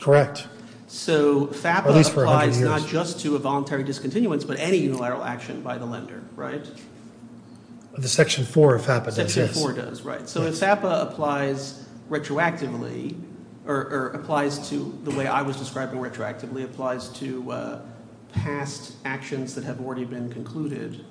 Correct. 0.00 0.46
So 0.88 1.48
FAPA 1.48 1.94
least 1.94 2.12
for 2.12 2.24
100 2.24 2.50
applies 2.50 2.60
not 2.60 2.88
just 2.88 3.20
to 3.20 3.34
a 3.34 3.38
voluntary 3.38 3.82
discontinuance, 3.82 4.44
but 4.44 4.58
any 4.58 4.78
unilateral 4.78 5.24
action 5.24 5.60
by 5.60 5.78
the 5.78 5.86
lender, 5.86 6.22
right? 6.36 6.64
The 7.98 8.08
Section 8.08 8.44
4 8.44 8.74
of 8.74 8.82
FAPA 8.82 9.04
does, 9.14 9.32
Section 9.32 9.48
4 9.48 9.72
does, 9.72 10.02
right. 10.02 10.28
So 10.28 10.42
if 10.42 10.54
FAPA 10.54 11.02
applies 11.02 11.86
retroactively, 12.10 13.18
or, 13.66 14.08
applies 14.08 14.68
to 14.70 14.98
the 15.04 15.10
way 15.12 15.26
I 15.26 15.42
was 15.42 15.56
describing 15.56 15.98
retroactively, 15.98 16.64
applies 16.64 17.08
to 17.10 17.50
uh, 17.50 17.80
past 18.32 18.94
actions 19.04 19.54
that 19.54 19.64
have 19.64 19.80
already 19.80 20.04
been 20.04 20.30
concluded, 20.32 21.04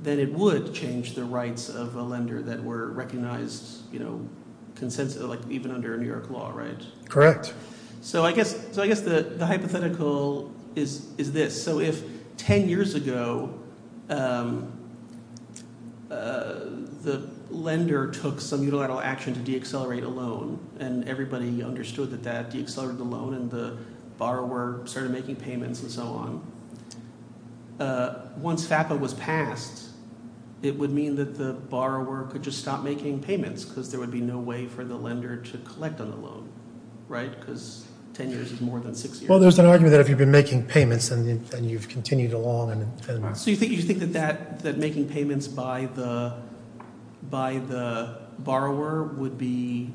then 0.00 0.18
it 0.18 0.32
would 0.32 0.72
change 0.72 1.14
the 1.14 1.24
rights 1.24 1.68
of 1.68 1.96
a 1.96 2.02
lender 2.02 2.40
that 2.42 2.62
were 2.62 2.92
recognized, 2.92 3.92
you 3.92 3.98
know, 3.98 4.26
consensus, 4.74 5.20
like 5.22 5.40
even 5.50 5.72
under 5.72 5.96
New 5.98 6.06
York 6.06 6.30
law, 6.30 6.52
right? 6.54 6.80
Correct. 7.08 7.52
So 8.00 8.24
I 8.24 8.32
guess 8.32 8.56
so. 8.72 8.80
I 8.80 8.86
guess 8.86 9.00
the, 9.00 9.22
the 9.22 9.44
hypothetical 9.44 10.52
is 10.76 11.08
is 11.18 11.32
this. 11.32 11.60
So 11.60 11.80
if 11.80 12.04
ten 12.36 12.68
years 12.68 12.94
ago, 12.94 13.52
um, 14.08 14.77
the 16.08 17.28
lender 17.50 18.10
took 18.10 18.40
some 18.40 18.62
unilateral 18.62 19.00
action 19.00 19.34
to 19.34 19.40
deaccelerate 19.40 20.04
a 20.04 20.08
loan, 20.08 20.58
and 20.78 21.08
everybody 21.08 21.62
understood 21.62 22.10
that 22.10 22.22
that 22.22 22.50
deaccelerated 22.50 22.98
the 22.98 23.04
loan, 23.04 23.34
and 23.34 23.50
the 23.50 23.78
borrower 24.16 24.82
started 24.86 25.12
making 25.12 25.36
payments 25.36 25.82
and 25.82 25.90
so 25.90 26.02
on. 26.02 26.52
Uh, 27.80 28.26
once 28.36 28.66
FAPA 28.66 28.98
was 28.98 29.14
passed, 29.14 29.90
it 30.62 30.76
would 30.76 30.90
mean 30.90 31.14
that 31.16 31.36
the 31.36 31.52
borrower 31.52 32.24
could 32.24 32.42
just 32.42 32.58
stop 32.58 32.82
making 32.82 33.22
payments 33.22 33.64
because 33.64 33.90
there 33.90 34.00
would 34.00 34.10
be 34.10 34.20
no 34.20 34.38
way 34.38 34.66
for 34.66 34.84
the 34.84 34.96
lender 34.96 35.36
to 35.36 35.58
collect 35.58 36.00
on 36.00 36.10
the 36.10 36.16
loan, 36.16 36.48
right? 37.06 37.38
Because 37.38 37.86
10 38.18 38.30
years 38.30 38.50
is 38.50 38.60
more 38.60 38.80
than 38.80 38.96
six 38.96 39.20
years. 39.20 39.28
Well, 39.30 39.38
there's 39.38 39.60
an 39.60 39.66
argument 39.66 39.92
that 39.92 40.00
if 40.00 40.08
you've 40.08 40.18
been 40.18 40.32
making 40.32 40.66
payments 40.66 41.12
and, 41.12 41.24
you- 41.24 41.56
and 41.56 41.70
you've 41.70 41.88
continued 41.88 42.32
along 42.32 42.68
So 43.34 43.50
you 43.50 43.56
think 43.56 43.70
you 43.70 43.80
think 43.80 44.00
that, 44.12 44.76
making 44.76 45.08
payments 45.08 45.46
by 45.46 45.86
the 45.94 46.34
by 47.30 47.58
the 47.58 48.18
borrower 48.40 49.04
would 49.04 49.38
be 49.38 49.90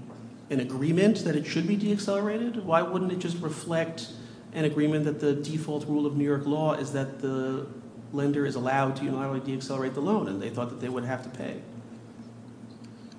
an 0.49 0.59
agreement 0.61 1.23
that 1.25 1.35
it 1.35 1.45
should 1.45 1.67
be 1.67 1.75
deaccelerated? 1.75 2.63
Why 2.63 2.81
wouldn't 2.81 3.11
it 3.11 3.19
just 3.19 3.37
reflect 3.41 4.07
an 4.53 4.63
agreement 4.65 5.03
that 5.05 5.19
the 5.19 5.33
default 5.33 5.85
rule 5.87 6.05
of 6.05 6.15
New 6.15 6.23
York 6.25 6.45
law 6.45 6.73
is 6.73 6.93
that 6.93 7.19
the 7.21 7.65
lender 8.13 8.45
is 8.45 8.55
allowed 8.55 8.95
to 8.97 9.03
unilaterally 9.03 9.41
deaccelerate 9.41 9.95
the 9.95 10.01
loan, 10.01 10.27
and 10.29 10.41
they 10.41 10.49
thought 10.49 10.69
that 10.69 10.79
they 10.79 10.89
would 10.89 11.03
have 11.05 11.23
to 11.23 11.29
pay? 11.29 11.55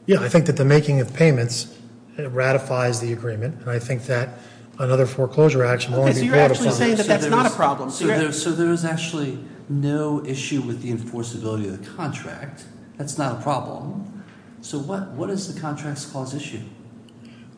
Yeah, 0.06 0.20
I 0.20 0.28
think 0.28 0.46
that 0.46 0.56
the 0.56 0.64
making 0.64 1.00
of 1.00 1.12
payments 1.12 1.76
ratifies 2.18 3.00
the 3.00 3.12
agreement, 3.12 3.61
and 3.62 3.70
I 3.70 3.78
think 3.78 4.04
that 4.04 4.38
another 4.78 5.07
foreclosure 5.07 5.64
action 5.64 5.93
will 5.93 6.00
Okay, 6.00 6.09
only 6.11 6.14
so 6.14 6.21
be 6.21 6.26
you're 6.26 6.37
actually 6.37 6.71
saying 6.71 6.97
that 6.97 7.07
that's 7.07 7.26
not 7.26 7.47
a 7.47 7.50
problem. 7.50 7.90
So 7.90 7.97
So 8.00 8.04
you're- 8.07 8.19
there, 8.19 8.33
so 8.33 8.52
there 8.52 8.73
is 8.73 8.85
actually 8.85 9.38
no 9.69 10.25
issue 10.25 10.61
with 10.61 10.83
the 10.83 10.93
enforceability 10.93 11.66
of 11.66 11.83
the 11.85 11.90
contract. 11.90 12.64
That's 12.99 13.16
not 13.19 13.38
a 13.38 13.43
problem. 13.43 14.23
So 14.61 14.78
what, 14.78 15.11
what 15.12 15.31
is 15.31 15.52
the 15.52 15.61
contracts 15.61 16.04
clause 16.07 16.35
issue? 16.35 16.61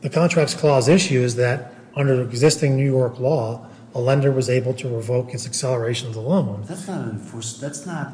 The 0.03 0.11
contracts 0.11 0.55
clause 0.55 0.89
issue 0.89 1.21
is 1.21 1.37
that 1.37 1.73
under 1.95 2.21
existing 2.23 2.77
New 2.77 2.91
York 2.91 3.19
law, 3.19 3.67
a 3.95 4.01
lender 4.01 4.31
was 4.31 4.51
able 4.51 4.75
to 4.75 4.89
revoke 4.89 5.33
its 5.33 5.47
acceleration 5.47 6.09
of 6.09 6.15
the 6.15 6.21
loan. 6.21 6.65
That's 6.67 6.87
not 6.87 7.01
an 7.01 7.11
enforce, 7.11 7.59
that's 7.59 7.87
not, 7.87 8.13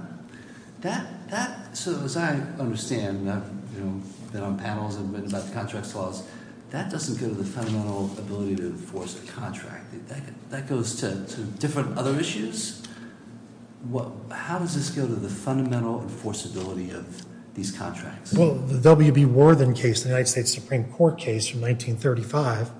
that, 0.81 1.29
that, 1.31 1.77
so 1.77 2.01
as 2.05 2.17
I 2.17 2.35
understand, 2.59 3.21
and 3.21 3.31
I've, 3.31 3.51
you 3.75 3.85
know, 3.85 4.03
been 4.33 4.43
on 4.43 4.59
panels 4.59 4.97
and 4.97 5.13
been 5.13 5.27
about 5.27 5.47
the 5.47 5.53
contracts 5.53 5.93
clause, 5.93 6.23
that 6.73 6.91
doesn't 6.91 7.21
go 7.21 7.29
to 7.29 7.35
the 7.35 7.45
fundamental 7.45 8.11
ability 8.19 8.57
to 8.57 8.63
enforce 8.63 9.15
the 9.15 9.31
contract. 9.31 9.85
That, 10.49 10.67
goes 10.67 10.95
to, 10.97 11.25
to 11.27 11.43
different 11.43 11.99
other 11.99 12.19
issues. 12.19 12.83
How 14.31 14.59
does 14.59 14.75
this 14.75 14.89
go 14.89 15.07
to 15.07 15.15
the 15.15 15.29
fundamental 15.29 16.01
enforceability 16.01 16.95
of 16.95 17.27
these 17.55 17.73
contracts? 17.73 18.33
Well, 18.33 18.55
the 18.55 18.81
W.B. 18.81 19.27
Worthen 19.27 19.75
case, 19.75 20.03
the 20.03 20.09
United 20.09 20.29
States 20.29 20.53
Supreme 20.53 20.85
Court 20.85 21.19
case 21.19 21.47
from 21.47 21.61
1935, 21.61 22.71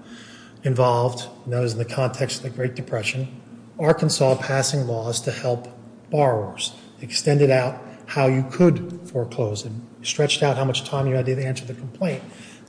involved, 0.65 1.29
and 1.45 1.53
that 1.53 1.61
was 1.61 1.75
in 1.75 1.79
the 1.79 1.85
context 1.85 2.39
of 2.39 2.45
the 2.45 2.51
Great 2.51 2.75
Depression, 2.75 3.41
Arkansas 3.79 4.37
passing 4.37 4.87
laws 4.87 5.21
to 5.21 5.33
help 5.33 5.69
borrowers, 6.11 6.73
extended 7.03 7.51
out 7.51 7.83
how 8.07 8.27
you 8.27 8.43
could 8.51 9.01
foreclose 9.05 9.67
and 9.67 9.87
stretched 10.03 10.43
out 10.43 10.57
how 10.57 10.65
much 10.65 10.85
time 10.85 11.07
you 11.07 11.15
had 11.15 11.27
to 11.27 11.45
answer 11.45 11.67
the 11.67 11.75
complaint, 11.75 12.23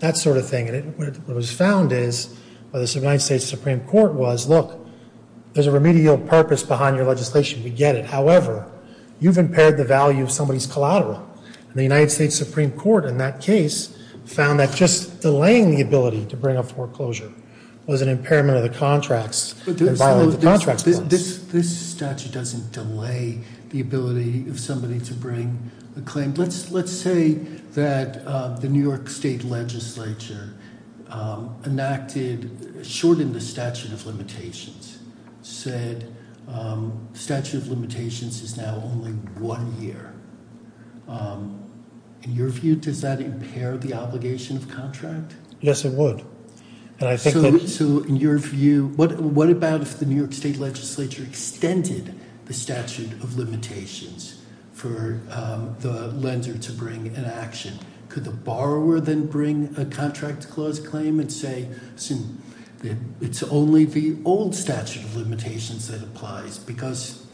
that 0.03 0.17
sort 0.17 0.35
of 0.35 0.45
thing. 0.45 0.67
And 0.67 0.97
what, 0.97 1.27
was 1.33 1.49
found 1.49 1.93
is, 1.93 2.25
by 2.73 2.79
the 2.79 2.85
United 2.93 3.21
States 3.21 3.45
Supreme 3.45 3.79
Court 3.85 4.13
was, 4.13 4.49
look, 4.49 4.85
there's 5.53 5.65
a 5.65 5.71
remedial 5.71 6.17
purpose 6.17 6.61
behind 6.61 6.97
your 6.97 7.05
legislation. 7.05 7.63
We 7.63 7.69
get 7.69 7.95
it. 7.95 8.03
However, 8.03 8.69
you've 9.21 9.37
impaired 9.37 9.77
the 9.77 9.85
value 9.85 10.21
of 10.21 10.29
somebody's 10.29 10.67
collateral. 10.67 11.25
And 11.69 11.75
the 11.75 11.83
United 11.83 12.11
States 12.11 12.35
Supreme 12.35 12.71
Court 12.71 13.05
in 13.05 13.17
that 13.19 13.39
case 13.39 13.97
found 14.25 14.59
that 14.59 14.75
just 14.75 15.21
delaying 15.21 15.71
the 15.71 15.81
ability 15.81 16.25
to 16.25 16.35
bring 16.35 16.57
a 16.57 16.63
foreclosure 16.63 17.31
was 17.85 18.01
an 18.01 18.09
impairment 18.09 18.57
of 18.57 18.63
the 18.63 18.77
contracts 18.77 19.55
and 19.67 19.77
violated 19.77 20.41
the 20.41 20.45
contracts 20.45 20.83
this- 20.83 20.97
clause. 20.97 21.09
This, 21.09 21.37
this 21.45 21.79
statute 21.79 22.33
doesn't 22.33 22.73
delay 22.73 23.39
the 23.69 23.79
ability 23.79 24.49
of 24.49 24.59
somebody 24.59 24.99
to 24.99 25.13
bring 25.13 25.71
a 25.95 26.01
claim. 26.01 26.33
Let's, 26.33 26.71
let's 26.71 26.91
say 26.91 27.39
that 27.73 28.25
uh, 28.25 28.55
the 28.57 28.69
New 28.69 28.81
York 28.81 29.09
State 29.09 29.43
Legislature 29.43 30.53
um, 31.09 31.55
enacted, 31.65 32.85
shortened 32.85 33.33
the 33.33 33.41
statute 33.41 33.91
of 33.91 34.05
limitations, 34.05 34.99
said 35.41 36.15
um, 36.47 37.07
statute 37.13 37.57
of 37.57 37.67
limitations 37.67 38.41
is 38.41 38.57
now 38.57 38.81
only 38.83 39.11
one 39.39 39.81
year. 39.81 40.13
Um, 41.07 41.59
In 42.23 42.33
your 42.35 42.49
view, 42.49 42.75
does 42.75 43.01
that 43.01 43.19
impair 43.19 43.77
the 43.77 43.93
obligation 43.93 44.55
of 44.55 44.69
contract? 44.69 45.35
Yes, 45.59 45.83
it 45.83 45.93
would. 45.93 46.23
And 46.99 47.09
I 47.09 47.17
think 47.17 47.33
So, 47.33 47.41
that, 47.51 47.67
so 47.67 48.03
in 48.03 48.15
your 48.17 48.37
view, 48.37 48.87
what, 48.95 49.19
what 49.19 49.49
about 49.49 49.81
if 49.81 49.99
the 49.99 50.05
New 50.05 50.15
York 50.15 50.31
State 50.33 50.57
Legislature 50.57 51.23
extended 51.23 52.13
the 52.45 52.53
statute 52.53 53.11
of 53.23 53.37
limitations 53.37 54.32
for 54.83 55.17
um, 55.31 55.77
the 55.79 56.07
lender 56.09 56.57
to 56.57 56.71
bring 56.73 57.07
an 57.15 57.23
action? 57.23 57.79
Could 58.09 58.25
the 58.25 58.31
borrower 58.31 58.99
then 58.99 59.25
bring 59.27 59.73
a 59.77 59.85
contract 59.85 60.49
clause 60.49 60.77
claim 60.79 61.21
and 61.21 61.31
say, 61.31 61.69
it's 63.21 63.43
only 63.43 63.85
the 63.85 64.17
old 64.25 64.53
statute 64.53 65.03
of 65.05 65.15
limitations 65.15 65.87
that 65.87 66.03
applies 66.03 66.59
because 66.59 67.25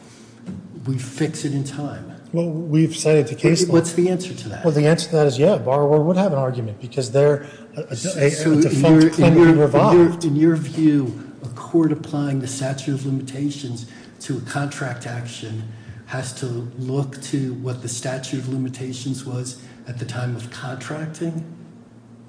we 0.86 0.96
fix 0.96 1.44
it 1.44 1.52
in 1.52 1.64
time? 1.64 2.06
well, 2.32 2.48
we've 2.48 2.94
cited 2.96 3.26
the 3.26 3.34
case 3.34 3.66
law. 3.66 3.74
What's 3.74 3.94
the 3.94 4.08
answer 4.08 4.32
to 4.32 4.48
that? 4.50 4.64
Well, 4.64 4.72
the 4.72 4.86
answer 4.86 5.08
to 5.08 5.16
that 5.16 5.26
is 5.26 5.36
yeah, 5.36 5.58
borrower 5.58 6.00
would 6.00 6.16
have 6.16 6.32
an 6.32 6.38
argument 6.38 6.80
because 6.80 7.10
they're 7.10 7.42
a, 7.76 7.80
a, 7.80 7.82
a 7.90 7.96
So 7.96 8.52
in 8.52 8.62
your- 8.62 8.70
defunct 8.70 9.14
claim 9.14 9.34
be 9.34 9.40
your- 9.40 9.48
in 9.48 9.56
your- 9.56 9.66
revived. 9.66 10.24
In 10.24 10.36
your 10.36 10.54
view, 10.54 11.32
a 11.42 11.48
court 11.48 11.90
applying 11.90 12.38
the 12.38 12.46
statute 12.46 12.94
of 12.94 13.04
limitations 13.04 13.90
to 14.20 14.38
a 14.38 14.40
contract 14.42 15.08
action 15.08 15.64
has 16.10 16.32
to 16.32 16.46
look 16.76 17.22
to 17.22 17.54
what 17.54 17.82
the 17.82 17.88
statute 17.88 18.40
of 18.40 18.48
limitations 18.48 19.24
was 19.24 19.62
at 19.86 20.00
the 20.00 20.04
time 20.04 20.34
of 20.34 20.50
contracting? 20.50 21.44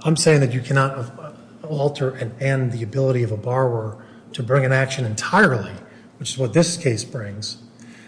I'm 0.04 0.16
saying 0.16 0.42
that 0.42 0.54
you 0.54 0.62
cannot 0.62 1.36
alter 1.64 2.12
and 2.12 2.40
end 2.40 2.74
the 2.74 2.84
ability 2.84 3.24
of 3.24 3.32
a 3.32 3.38
borrower 3.38 4.04
to 4.34 4.44
bring 4.44 4.66
an 4.66 4.72
action 4.72 5.04
entirely, 5.04 5.74
which 6.20 6.30
is 6.30 6.38
what 6.38 6.54
this 6.54 6.78
case 6.78 7.04
brings. 7.04 7.58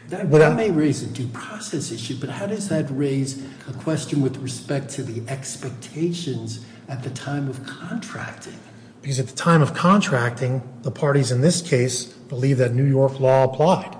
That 0.09 0.29
that 0.29 0.55
may 0.55 0.69
raise 0.69 1.01
a 1.01 1.07
due 1.07 1.27
process 1.29 1.91
issue, 1.91 2.17
but 2.19 2.29
how 2.29 2.45
does 2.45 2.69
that 2.69 2.85
raise 2.91 3.43
a 3.67 3.73
question 3.73 4.21
with 4.21 4.37
respect 4.37 4.91
to 4.91 5.03
the 5.03 5.27
expectations 5.27 6.63
at 6.87 7.01
the 7.01 7.09
time 7.09 7.49
of 7.49 7.65
contracting? 7.65 8.59
Because 9.01 9.19
at 9.19 9.25
the 9.25 9.35
time 9.35 9.63
of 9.63 9.73
contracting, 9.73 10.61
the 10.83 10.91
parties 10.91 11.31
in 11.31 11.41
this 11.41 11.63
case 11.63 12.05
believe 12.05 12.59
that 12.59 12.75
New 12.75 12.85
York 12.85 13.19
law 13.19 13.45
applied. 13.45 13.97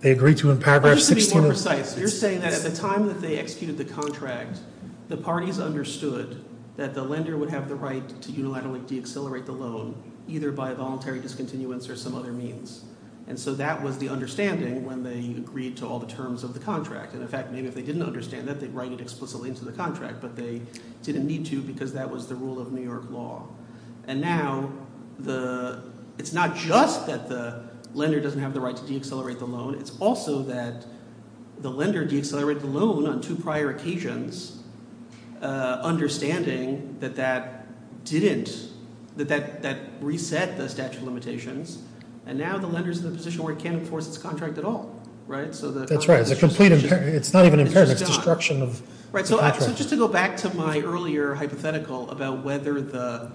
They 0.00 0.12
agreed 0.12 0.36
to 0.38 0.50
in 0.50 0.60
paragraph 0.60 0.96
just 0.96 1.08
to 1.08 1.14
be 1.14 1.40
more 1.40 1.48
precise, 1.48 1.96
you're 1.98 2.08
saying 2.08 2.40
that 2.40 2.52
at 2.52 2.62
the 2.62 2.74
time 2.74 3.06
that 3.06 3.20
they 3.20 3.38
executed 3.38 3.78
the 3.78 3.84
contract, 3.84 4.60
the 5.08 5.16
parties 5.16 5.58
understood 5.58 6.44
that 6.76 6.92
the 6.94 7.02
lender 7.02 7.36
would 7.36 7.50
have 7.50 7.68
the 7.68 7.74
right 7.74 8.06
to 8.20 8.32
unilaterally 8.32 8.86
deaccelerate 8.86 9.46
the 9.46 9.52
loan, 9.52 9.94
either 10.28 10.52
by 10.52 10.74
voluntary 10.74 11.20
discontinuance 11.20 11.88
or 11.88 11.96
some 11.96 12.14
other 12.14 12.32
means. 12.32 12.84
And 13.28 13.38
so 13.38 13.54
that 13.54 13.82
was 13.82 13.98
the 13.98 14.08
understanding 14.08 14.84
when 14.84 15.02
they 15.02 15.18
agreed 15.38 15.76
to 15.78 15.86
all 15.86 15.98
the 15.98 16.06
terms 16.06 16.44
of 16.44 16.54
the 16.54 16.60
contract. 16.60 17.12
And 17.12 17.22
in 17.22 17.28
fact, 17.28 17.50
maybe 17.50 17.66
if 17.66 17.74
they 17.74 17.82
didn't 17.82 18.02
understand 18.02 18.46
that, 18.46 18.60
they'd 18.60 18.72
write 18.72 18.92
it 18.92 19.00
explicitly 19.00 19.48
into 19.48 19.64
the 19.64 19.72
contract, 19.72 20.20
but 20.20 20.36
they 20.36 20.62
didn't 21.02 21.26
need 21.26 21.44
to 21.46 21.60
because 21.60 21.92
that 21.94 22.08
was 22.08 22.28
the 22.28 22.36
rule 22.36 22.60
of 22.60 22.70
New 22.70 22.82
York 22.82 23.10
law. 23.10 23.48
And 24.06 24.20
now, 24.20 24.70
the, 25.18 25.82
it's 26.18 26.32
not 26.32 26.54
just 26.54 27.06
that 27.08 27.28
the 27.28 27.64
lender 27.96 28.20
doesn't 28.20 28.40
have 28.40 28.52
the 28.54 28.60
right 28.60 28.76
to 28.76 28.82
deaccelerate 28.84 29.38
the 29.38 29.46
loan, 29.46 29.74
it's 29.74 29.98
also 29.98 30.42
that 30.42 30.84
the 31.58 31.70
lender 31.70 32.06
deaccelerated 32.06 32.60
the 32.60 32.66
loan 32.66 33.06
on 33.06 33.20
two 33.20 33.34
prior 33.34 33.70
occasions, 33.70 34.62
uh, 35.40 35.80
understanding 35.82 36.96
that 37.00 37.16
that 37.16 37.66
didn't, 38.04 38.68
that, 39.16 39.28
that 39.28 39.62
that 39.62 39.78
reset 40.00 40.56
the 40.58 40.68
statute 40.68 40.98
of 40.98 41.04
limitations, 41.04 41.82
and 42.26 42.38
now 42.38 42.58
the 42.58 42.66
lender's 42.66 42.98
in 43.02 43.10
the 43.10 43.16
position 43.16 43.42
where 43.42 43.54
it 43.54 43.58
can't 43.58 43.76
enforce 43.76 44.06
its 44.06 44.18
contract 44.18 44.58
at 44.58 44.64
all, 44.64 45.00
right? 45.26 45.54
So 45.54 45.70
the 45.70 45.86
That's 45.86 46.06
right. 46.06 46.20
It's 46.20 46.30
a 46.30 46.36
complete 46.36 46.72
impairment. 46.72 47.14
It's 47.14 47.32
not 47.32 47.46
even 47.46 47.60
impairment, 47.60 47.98
just 47.98 48.12
destruction 48.12 48.62
of 48.62 48.82
Right, 49.12 49.24
the 49.24 49.28
so, 49.28 49.40
I- 49.40 49.56
so 49.58 49.72
just 49.72 49.88
to 49.90 49.96
go 49.96 50.08
back 50.08 50.36
to 50.38 50.54
my 50.54 50.80
earlier 50.80 51.34
hypothetical 51.34 52.10
about 52.10 52.44
whether 52.44 52.80
the 52.82 53.32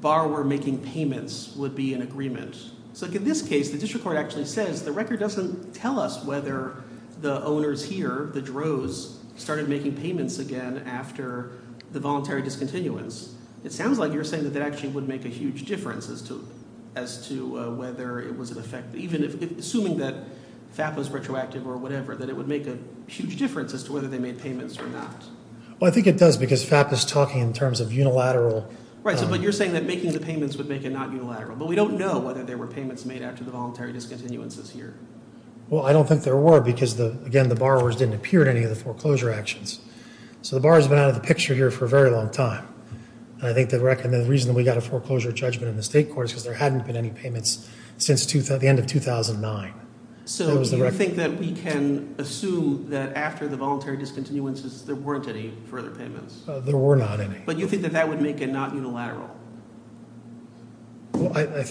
borrower 0.00 0.44
making 0.44 0.78
payments 0.78 1.56
would 1.56 1.74
be 1.74 1.92
an 1.94 2.02
agreement. 2.02 2.70
So 2.94 3.06
in 3.06 3.24
this 3.24 3.42
case, 3.42 3.70
the 3.70 3.78
district 3.78 4.04
court 4.04 4.16
actually 4.16 4.44
says 4.44 4.84
the 4.84 4.92
record 4.92 5.20
doesn't 5.20 5.74
tell 5.74 5.98
us 5.98 6.24
whether 6.24 6.82
the 7.20 7.42
owners 7.42 7.84
here, 7.84 8.30
the 8.34 8.42
Droz, 8.42 9.18
started 9.36 9.68
making 9.68 9.96
payments 9.96 10.38
again 10.38 10.82
after 10.86 11.52
the 11.92 12.00
voluntary 12.00 12.42
discontinuance. 12.42 13.34
It 13.64 13.72
sounds 13.72 13.98
like 13.98 14.12
you're 14.12 14.24
saying 14.24 14.44
that 14.44 14.50
that 14.50 14.62
actually 14.62 14.90
would 14.90 15.08
make 15.08 15.24
a 15.24 15.28
huge 15.28 15.64
difference 15.64 16.08
as 16.08 16.22
to 17.28 17.58
uh, 17.58 17.70
whether 17.70 18.20
it 18.20 18.36
was 18.36 18.50
an 18.50 18.58
effect, 18.58 18.94
even 18.94 19.24
assuming 19.58 19.98
that 19.98 20.14
FAPA 20.76 20.98
is 20.98 21.10
retroactive 21.10 21.66
or 21.66 21.76
whatever, 21.76 22.14
that 22.16 22.28
it 22.28 22.36
would 22.36 22.48
make 22.48 22.66
a 22.66 22.78
huge 23.06 23.36
difference 23.36 23.72
as 23.72 23.84
to 23.84 23.92
whether 23.92 24.08
they 24.08 24.18
made 24.18 24.38
payments 24.40 24.78
or 24.78 24.86
not. 24.88 25.24
Well, 25.78 25.90
I 25.90 25.94
think 25.94 26.06
it 26.06 26.18
does 26.18 26.36
because 26.36 26.64
FAP 26.64 26.92
is 26.92 27.04
talking 27.04 27.40
in 27.40 27.52
terms 27.52 27.80
of 27.80 27.92
unilateral. 27.92 28.68
Right. 29.02 29.18
So, 29.18 29.26
but 29.26 29.36
um, 29.36 29.42
you're 29.42 29.52
saying 29.52 29.72
that 29.72 29.84
making 29.84 30.12
the 30.12 30.20
payments 30.20 30.56
would 30.56 30.68
make 30.68 30.84
it 30.84 30.90
not 30.90 31.12
unilateral, 31.12 31.56
but 31.56 31.66
we 31.66 31.74
don't 31.74 31.98
know 31.98 32.20
whether 32.20 32.44
there 32.44 32.56
were 32.56 32.68
payments 32.68 33.04
made 33.04 33.22
after 33.22 33.42
the 33.42 33.50
voluntary 33.50 33.92
discontinuances 33.92 34.70
here. 34.70 34.94
Well, 35.68 35.86
I 35.86 35.92
don't 35.92 36.06
think 36.06 36.22
there 36.22 36.36
were 36.36 36.60
because 36.60 36.98
again 37.00 37.48
the 37.48 37.54
borrowers 37.54 37.96
didn't 37.96 38.14
appear 38.14 38.42
in 38.42 38.48
any 38.48 38.62
of 38.62 38.70
the 38.70 38.76
foreclosure 38.76 39.32
actions. 39.32 39.80
So 40.42 40.56
the 40.56 40.62
borrower's 40.62 40.88
been 40.88 40.98
out 40.98 41.08
of 41.08 41.14
the 41.14 41.20
picture 41.20 41.54
here 41.54 41.70
for 41.70 41.84
a 41.84 41.88
very 41.88 42.10
long 42.10 42.30
time. 42.30 42.66
And 43.38 43.46
I 43.48 43.54
think 43.54 43.70
the, 43.70 43.80
rec- 43.80 44.04
and 44.04 44.12
the 44.12 44.24
reason 44.24 44.48
that 44.48 44.54
we 44.56 44.64
got 44.64 44.76
a 44.76 44.80
foreclosure 44.80 45.32
judgment 45.32 45.68
in 45.68 45.76
the 45.76 45.82
state 45.82 46.10
court 46.10 46.26
is 46.26 46.32
because 46.32 46.44
there 46.44 46.54
hadn't 46.54 46.86
been 46.86 46.96
any 46.96 47.10
payments 47.10 47.68
since 47.96 48.26
the 48.26 48.68
end 48.68 48.78
of 48.78 48.86
2009. 48.86 49.74
So 50.24 50.62
the 50.62 50.76
you 50.76 50.90
think 50.90 51.16
that 51.16 51.36
we 51.36 51.52
can 51.52 52.14
assume 52.18 52.88
that 52.90 53.16
after 53.16 53.48
the 53.48 53.56
voluntary 53.56 53.96
discontinuances, 53.96 54.84
there 54.84 54.94
weren't 54.94 55.26
any 55.26 55.52
further 55.68 55.90
payments? 55.90 56.48
Uh, 56.48 56.60
there 56.60 56.76
were 56.76 56.96
not 56.96 57.20
any. 57.20 57.40
But 57.44 57.58
you 57.58 57.66
think 57.66 57.82
that 57.82 57.92
that 57.92 58.08
would 58.08 58.22
make 58.22 58.40
it 58.40 58.48
not 58.48 58.74
unilateral? 58.74 59.30
Well, 61.14 61.36
I, 61.36 61.42
I 61.42 61.64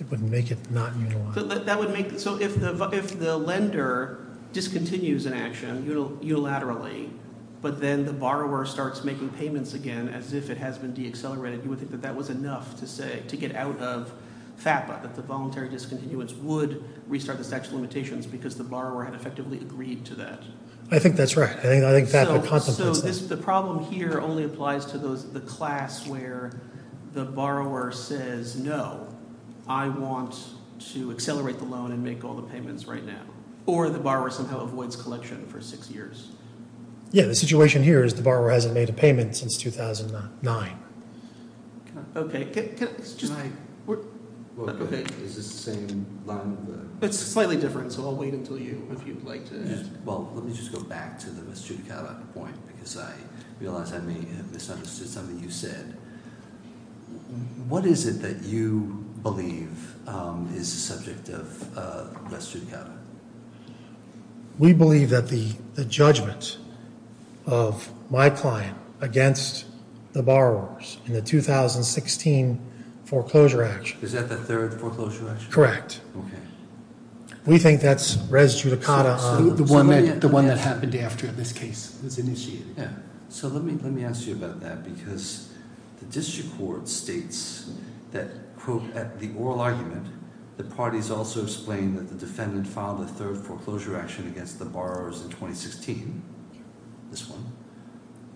it 0.00 0.10
would 0.10 0.22
make 0.22 0.50
it 0.50 0.70
not 0.70 0.96
unilateral. 0.96 1.46
that, 1.46 1.66
that 1.66 1.78
would 1.78 1.92
make, 1.92 2.18
so 2.18 2.40
if 2.40 2.58
the, 2.58 2.88
if 2.90 3.18
the 3.18 3.36
lender 3.36 4.26
discontinues 4.52 5.26
an 5.26 5.34
action 5.34 5.84
unilaterally, 6.22 7.10
but 7.60 7.80
then 7.80 8.06
the 8.06 8.12
borrower 8.12 8.64
starts 8.64 9.04
making 9.04 9.28
payments 9.30 9.74
again 9.74 10.08
as 10.08 10.32
if 10.32 10.48
it 10.48 10.56
has 10.56 10.78
been 10.78 10.94
deaccelerated, 10.94 11.62
you 11.62 11.68
would 11.68 11.78
think 11.78 11.90
that 11.90 12.00
that 12.00 12.16
was 12.16 12.30
enough 12.30 12.78
to 12.80 12.86
say, 12.86 13.22
to 13.28 13.36
get 13.36 13.54
out 13.54 13.78
of 13.78 14.12
FAPA, 14.60 15.02
that 15.02 15.14
the 15.14 15.22
voluntary 15.22 15.68
discontinuance 15.68 16.32
would 16.34 16.84
restart 17.08 17.38
the 17.38 17.44
statute 17.44 17.68
of 17.68 17.74
limitations 17.74 18.26
because 18.26 18.56
the 18.56 18.64
borrower 18.64 19.04
had 19.04 19.14
effectively 19.14 19.58
agreed 19.58 20.04
to 20.06 20.14
that. 20.16 20.42
I 20.90 20.98
think 20.98 21.16
that's 21.16 21.36
right. 21.36 21.50
I 21.56 21.62
think 21.62 21.84
I 21.84 21.92
think 21.92 22.08
FAPA 22.08 22.26
So, 22.26 22.42
so 22.42 22.48
contemplates 22.48 23.00
this, 23.02 23.20
that. 23.20 23.36
the 23.36 23.42
problem 23.42 23.84
here 23.92 24.20
only 24.20 24.44
applies 24.44 24.84
to 24.86 24.98
those, 24.98 25.32
the 25.32 25.40
class 25.40 26.06
where 26.06 26.50
the 27.12 27.24
borrower 27.24 27.92
says, 27.92 28.56
no, 28.58 29.08
I 29.68 29.88
want 29.88 30.36
to 30.92 31.10
accelerate 31.12 31.58
the 31.58 31.64
loan 31.64 31.92
and 31.92 32.02
make 32.02 32.24
all 32.24 32.34
the 32.34 32.42
payments 32.42 32.86
right 32.86 33.04
now. 33.04 33.22
Or 33.66 33.88
the 33.88 33.98
borrower 33.98 34.30
somehow 34.30 34.60
avoids 34.60 34.96
collection 34.96 35.46
for 35.46 35.60
six 35.60 35.90
years. 35.90 36.30
Yeah, 37.12 37.24
the 37.26 37.34
situation 37.34 37.82
here 37.82 38.04
is 38.04 38.14
the 38.14 38.22
borrower 38.22 38.50
hasn't 38.50 38.74
made 38.74 38.88
a 38.88 38.92
payment 38.92 39.36
since 39.36 39.56
2009. 39.58 40.78
Okay, 42.16 42.44
can, 42.46 42.76
can, 42.76 42.88
it's 42.98 43.14
just, 43.14 43.32
Can 43.32 43.42
I- 43.42 43.46
Okay. 43.46 43.54
Is 45.22 45.36
this 45.36 45.50
the 45.50 45.72
same 45.72 46.06
line 46.26 46.40
of 46.40 46.66
the? 46.66 47.06
it's 47.06 47.18
slightly 47.18 47.56
different, 47.56 47.92
so 47.92 48.04
I'll 48.04 48.14
wait 48.14 48.34
until 48.34 48.58
you, 48.58 48.86
if 48.92 49.06
you'd 49.06 49.24
like 49.24 49.48
to. 49.48 49.84
Well, 50.04 50.30
let 50.34 50.44
me 50.44 50.52
just 50.52 50.72
go 50.72 50.82
back 50.82 51.18
to 51.20 51.30
the 51.30 51.42
res 51.42 51.62
judicata 51.62 52.32
point, 52.34 52.54
because 52.66 52.96
I 52.98 53.14
realize 53.58 53.92
I 53.92 54.00
may 54.00 54.14
have 54.36 54.52
misunderstood 54.52 55.08
something 55.08 55.38
you 55.38 55.50
said. 55.50 55.96
What 57.68 57.86
is 57.86 58.06
it 58.06 58.20
that 58.22 58.42
you 58.44 59.04
believe 59.22 59.94
um, 60.08 60.52
is 60.54 60.72
the 60.72 60.94
subject 60.94 61.28
of 61.28 61.78
uh, 61.78 62.06
res 62.30 62.54
judicata? 62.54 62.96
We 64.58 64.74
believe 64.74 65.10
that 65.10 65.28
the, 65.28 65.52
the 65.74 65.84
judgment 65.86 66.58
of 67.46 67.90
my 68.10 68.28
client 68.28 68.76
against 69.00 69.64
the 70.12 70.22
borrowers 70.22 70.98
in 71.06 71.14
the 71.14 71.22
2016 71.22 72.69
foreclosure 73.20 73.64
action, 73.64 73.98
Is 74.02 74.12
that 74.12 74.28
the 74.28 74.36
third 74.36 74.72
foreclosure 74.80 75.28
action? 75.30 75.50
correct. 75.50 76.00
Okay. 76.16 76.38
We 77.44 77.58
think 77.58 77.80
that's 77.80 78.16
res 78.30 78.62
judicata 78.62 79.18
on, 79.18 79.56
The 79.56 79.64
one 79.64 79.88
that, 79.88 80.20
the 80.20 80.28
let 80.28 80.34
one 80.34 80.44
me 80.44 80.50
that 80.50 80.58
ask- 80.58 80.68
happened 80.68 80.94
after 80.94 81.26
this 81.26 81.52
case 81.52 81.98
was 82.04 82.18
initiated. 82.18 82.74
Yeah, 82.78 82.90
so 83.28 83.48
let 83.48 83.64
me, 83.64 83.72
let 83.82 83.92
me 83.92 84.04
ask 84.04 84.28
you 84.28 84.34
about 84.34 84.60
that, 84.60 84.84
because 84.84 85.48
the 85.98 86.06
district 86.06 86.56
court 86.56 86.86
states 86.88 87.70
that, 88.12 88.28
quote, 88.56 88.84
"At 88.94 89.18
the 89.18 89.30
oral 89.36 89.60
argument, 89.60 90.06
the 90.56 90.62
parties 90.64 91.10
also 91.10 91.42
explained 91.42 91.96
that 91.98 92.08
the 92.10 92.14
defendant 92.26 92.68
filed 92.68 93.00
a 93.00 93.06
third 93.08 93.38
foreclosure 93.38 93.96
action 93.96 94.28
against 94.28 94.60
the 94.60 94.66
borrowers 94.66 95.22
in 95.24 95.30
2016, 95.30 96.22
this 97.10 97.28
one. 97.28 97.44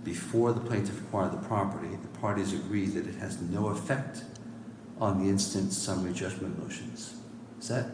Before 0.02 0.52
the 0.52 0.60
plaintiff 0.60 0.98
acquired 1.00 1.32
the 1.32 1.46
property, 1.52 1.90
the 2.02 2.18
parties 2.18 2.52
agreed 2.52 2.90
that 2.94 3.06
it 3.06 3.14
has 3.16 3.40
no 3.40 3.68
effect 3.68 4.24
on 5.04 5.22
the 5.22 5.28
instant 5.30 5.72
summary 5.72 6.12
judgment 6.12 6.58
motions." 6.62 7.14
Is 7.60 7.68
that? 7.68 7.86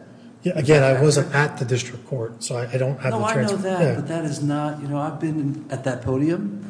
Yeah, 0.43 0.57
again, 0.57 0.81
I 0.83 0.99
wasn't 0.99 1.33
at 1.35 1.59
the 1.59 1.65
district 1.65 2.07
court, 2.07 2.43
so 2.43 2.57
I 2.57 2.77
don't 2.77 2.99
have 2.99 3.11
the 3.13 3.19
No, 3.19 3.25
I 3.25 3.41
know 3.43 3.57
that, 3.57 3.95
but 3.95 4.07
that 4.07 4.25
is 4.25 4.41
not, 4.41 4.81
you 4.81 4.87
know, 4.87 4.97
I've 4.97 5.19
been 5.19 5.65
at 5.69 5.83
that 5.83 6.01
podium, 6.01 6.65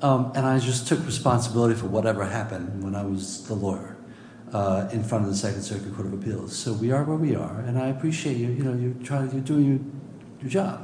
um, 0.00 0.30
and 0.36 0.46
I 0.46 0.60
just 0.60 0.86
took 0.86 1.04
responsibility 1.04 1.74
for 1.74 1.86
whatever 1.86 2.24
happened 2.24 2.84
when 2.84 2.94
I 2.94 3.02
was 3.02 3.44
the 3.48 3.54
lawyer 3.54 3.96
uh, 4.52 4.88
in 4.92 5.02
front 5.02 5.24
of 5.24 5.30
the 5.30 5.36
Second 5.36 5.62
Circuit 5.62 5.92
Court 5.96 6.06
of 6.06 6.12
Appeals. 6.12 6.56
So 6.56 6.72
we 6.72 6.92
are 6.92 7.02
where 7.02 7.16
we 7.16 7.34
are, 7.34 7.58
and 7.66 7.80
I 7.80 7.88
appreciate 7.88 8.36
you, 8.36 8.48
you 8.48 8.62
know, 8.62 8.74
you're 8.74 8.94
trying, 9.04 9.32
you're 9.32 9.40
doing 9.40 9.66
your, 9.66 9.80
your 10.42 10.50
job. 10.50 10.80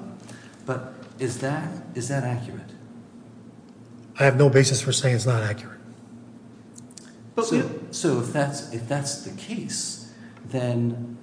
But 0.66 0.94
is 1.20 1.38
that, 1.38 1.70
is 1.94 2.08
that 2.08 2.24
accurate? 2.24 2.70
I 4.18 4.24
have 4.24 4.36
no 4.36 4.50
basis 4.50 4.80
for 4.80 4.90
saying 4.90 5.14
it's 5.14 5.26
not 5.26 5.42
accurate. 5.42 5.71
So, 7.40 8.20
if 8.20 8.32
that's, 8.32 8.72
if 8.72 8.88
that's 8.88 9.22
the 9.22 9.30
case, 9.40 10.12
then 10.46 11.16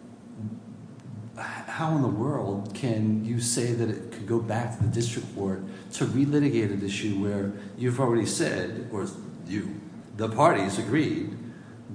how 1.37 1.95
in 1.95 2.01
the 2.01 2.07
world 2.07 2.73
can 2.73 3.23
you 3.23 3.39
say 3.39 3.73
that 3.73 3.89
it 3.89 4.11
could 4.11 4.27
go 4.27 4.39
back 4.39 4.77
to 4.77 4.83
the 4.83 4.89
district 4.89 5.33
court 5.35 5.61
to 5.93 6.05
relitigate 6.05 6.71
an 6.73 6.83
issue 6.85 7.15
where 7.23 7.53
you've 7.77 7.99
already 7.99 8.25
said, 8.25 8.89
or 8.91 9.07
you, 9.47 9.79
the 10.17 10.27
parties 10.29 10.77
agreed, 10.79 11.37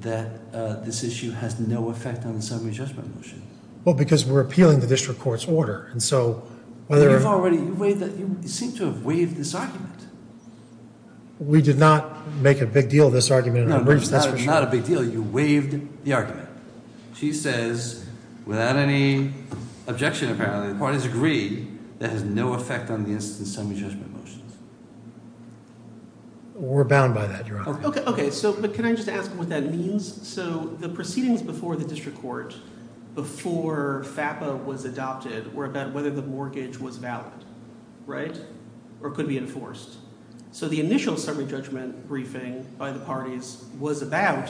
that 0.01 0.29
uh, 0.53 0.81
this 0.81 1.05
issue 1.05 1.31
has 1.33 1.61
no 1.61 1.91
effect 1.91 2.25
on 2.25 2.35
the 2.37 2.43
summary 2.43 2.73
judgment 2.73 3.15
motion? 3.15 3.43
Well, 3.85 3.95
because 3.95 4.25
we're 4.25 4.41
appealing 4.41 4.81
the 4.81 4.87
district 4.87 5.21
court's 5.21 5.47
order, 5.47 5.89
and 5.93 6.03
so 6.03 6.43
whether- 6.87 7.11
You've 7.11 7.27
already, 7.27 7.57
you 7.57 7.75
waived 7.75 8.01
that, 8.01 8.17
you 8.17 8.39
seem 8.47 8.73
to 8.77 8.85
have 8.87 9.05
waived 9.05 9.37
this 9.37 9.55
argument. 9.55 9.91
We 11.39 11.61
did 11.63 11.79
not 11.79 12.29
make 12.37 12.61
a 12.61 12.67
big 12.67 12.89
deal 12.89 13.09
of 13.09 13.13
this 13.13 13.31
argument 13.31 13.67
in 13.67 13.73
our 13.73 13.79
no, 13.81 13.85
briefs, 13.85 14.09
that's 14.09 14.27
not, 14.27 14.39
for 14.39 14.45
not 14.45 14.63
a 14.63 14.67
big 14.67 14.85
deal. 14.85 15.05
You 15.05 15.23
waived 15.23 16.05
the 16.05 16.13
argument. 16.13 16.49
She 17.15 17.33
says, 17.33 18.07
without 18.47 18.77
any 18.77 19.33
objection 19.87 20.31
apparently, 20.31 20.73
the 20.73 20.79
parties 20.79 21.05
agree 21.05 21.69
that 21.99 22.11
has 22.11 22.23
no 22.23 22.55
effect 22.55 22.91
on 22.91 23.05
the 23.05 23.11
instant 23.11 23.49
summary 23.49 23.77
judgment 23.77 24.15
motions. 24.17 24.57
We're 26.55 26.85
bound 26.85 27.15
by 27.15 27.27
that, 27.27 27.47
Your 27.47 27.61
Honor. 27.61 27.85
Okay, 27.85 28.01
okay, 28.03 28.31
so, 28.31 28.53
but 28.53 28.75
can 28.75 28.85
I 28.85 28.95
just 28.95 29.09
ask 29.09 29.31
what 29.33 29.49
that 29.49 29.71
means? 29.71 30.27
So 30.27 30.77
the 30.81 30.89
proceedings 30.89 31.43
before 31.43 31.77
the 31.77 31.85
district 31.85 32.21
court, 32.21 32.57
before 33.15 34.05
FAPA 34.07 34.65
was 34.65 34.85
adopted, 34.85 35.53
were 35.55 35.65
about 35.65 35.93
whether 35.93 36.11
the 36.11 36.23
mortgage 36.23 36.79
was 36.79 36.97
valid, 36.97 37.45
right? 38.07 38.39
Or 39.01 39.11
could 39.11 39.29
be 39.29 39.37
enforced. 39.37 39.99
So 40.55 40.69
the 40.69 40.79
initial 40.79 41.17
summary 41.17 41.47
judgment 41.47 42.07
briefing 42.07 42.65
by 42.79 42.93
the 42.93 43.01
parties 43.01 43.65
was 43.77 44.03
about 44.03 44.49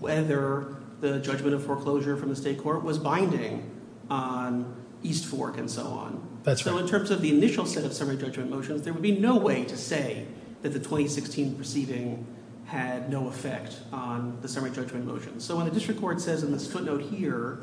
whether 0.00 0.74
the 1.00 1.20
judgment 1.20 1.54
of 1.54 1.64
foreclosure 1.64 2.16
from 2.16 2.30
the 2.30 2.36
state 2.36 2.58
court 2.58 2.82
was 2.82 2.98
binding 2.98 3.70
on 4.10 4.74
East 5.04 5.24
Fork 5.26 5.56
and 5.56 5.70
so 5.70 5.84
on. 5.84 6.40
That's 6.42 6.66
right. 6.66 6.72
So 6.72 6.78
in 6.78 6.88
terms 6.88 7.12
of 7.12 7.22
the 7.22 7.30
initial 7.30 7.64
set 7.64 7.84
of 7.84 7.92
summary 7.92 8.16
judgment 8.16 8.50
motions, 8.50 8.82
there 8.82 8.92
would 8.92 9.04
be 9.04 9.20
no 9.20 9.36
way 9.36 9.62
to 9.66 9.76
say 9.76 10.26
that 10.62 10.70
the 10.70 10.80
2016 10.80 11.54
proceeding 11.54 12.26
had 12.66 13.08
no 13.08 13.28
effect 13.28 13.76
on 13.92 14.36
the 14.42 14.48
summary 14.48 14.72
judgment 14.72 15.06
motion. 15.06 15.38
So 15.38 15.54
when 15.54 15.64
the 15.64 15.70
district 15.70 16.00
court 16.00 16.20
says 16.20 16.42
in 16.42 16.50
this 16.50 16.66
footnote 16.66 17.02
here, 17.02 17.60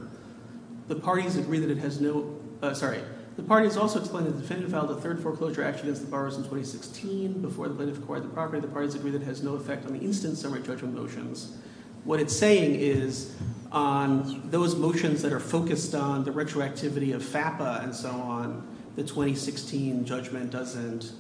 the 0.88 0.96
parties 0.96 1.36
agree 1.36 1.60
that 1.60 1.70
it 1.70 1.80
has 1.80 2.00
no, 2.00 2.40
uh, 2.62 2.74
sorry, 2.74 3.02
the 3.38 3.44
parties 3.44 3.78
also 3.78 4.00
explain 4.00 4.26
that 4.26 4.32
the 4.32 4.42
defendant 4.42 4.72
filed 4.72 4.90
a 4.90 4.96
third 4.96 5.22
foreclosure 5.22 5.64
action 5.64 5.86
against 5.86 6.02
the 6.02 6.08
borrowers 6.08 6.36
in 6.36 6.42
2016 6.42 7.40
before 7.42 7.68
the 7.68 7.76
plaintiff 7.76 8.00
acquired 8.00 8.24
the 8.24 8.30
property. 8.30 8.60
The 8.60 8.68
parties 8.68 8.96
agree 8.96 9.12
that 9.12 9.22
it 9.22 9.26
has 9.26 9.44
no 9.44 9.54
effect 9.54 9.86
on 9.86 9.94
the 9.94 10.00
instant 10.00 10.40
summary 10.40 10.64
judgment 10.64 10.96
motions. 10.96 11.56
What 12.04 12.20
it's 12.20 12.36
saying 12.36 12.76
is 12.80 13.36
on 13.72 14.50
those 14.50 14.76
motions 14.76 15.22
that 15.22 15.32
are 15.32 15.40
focused 15.40 15.94
on 15.94 16.24
the 16.24 16.32
retroactivity 16.32 17.14
of 17.14 17.22
FAPA 17.22 17.84
and 17.84 17.94
so 17.94 18.10
on, 18.10 18.68
the 18.96 19.04
2016 19.04 20.04
judgment 20.04 20.50
doesn't 20.50 21.12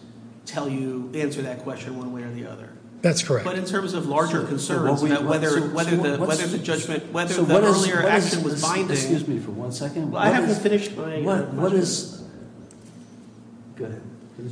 tell 0.47 0.67
you, 0.67 1.11
answer 1.13 1.43
that 1.43 1.59
question 1.59 1.99
one 1.99 2.11
way 2.11 2.23
or 2.23 2.31
the 2.31 2.47
other. 2.47 2.71
That's 3.01 3.21
correct. 3.23 3.45
But 3.45 3.57
in 3.57 3.65
terms 3.65 3.93
of 3.93 4.07
larger 4.07 4.39
So- 4.39 4.41
so 4.41 4.47
concerns 4.47 4.89
what 4.89 5.01
we- 5.01 5.11
about 5.11 5.25
whether, 5.25 5.49
so- 5.49 5.55
so 5.59 5.67
whether 5.67 5.95
the, 5.97 6.17
what's- 6.17 6.39
whether 6.39 6.47
the 6.47 6.57
judgment, 6.57 7.11
whether 7.13 7.33
So 7.33 7.43
the 7.43 7.61
earlier 7.61 8.07
action 8.07 8.43
was 8.43 8.61
binding. 8.61 8.91
Excuse 8.91 9.27
me 9.27 9.39
for 9.39 9.51
one 9.51 9.71
second. 9.71 10.11
Well, 10.11 10.21
I 10.21 10.29
haven't 10.29 10.55
finished 10.55 10.97
my. 10.97 11.21
What, 11.21 11.53
what 11.53 11.59
question. 11.69 11.79
is? 11.79 12.23
Go 13.75 13.85
ahead. 13.85 14.01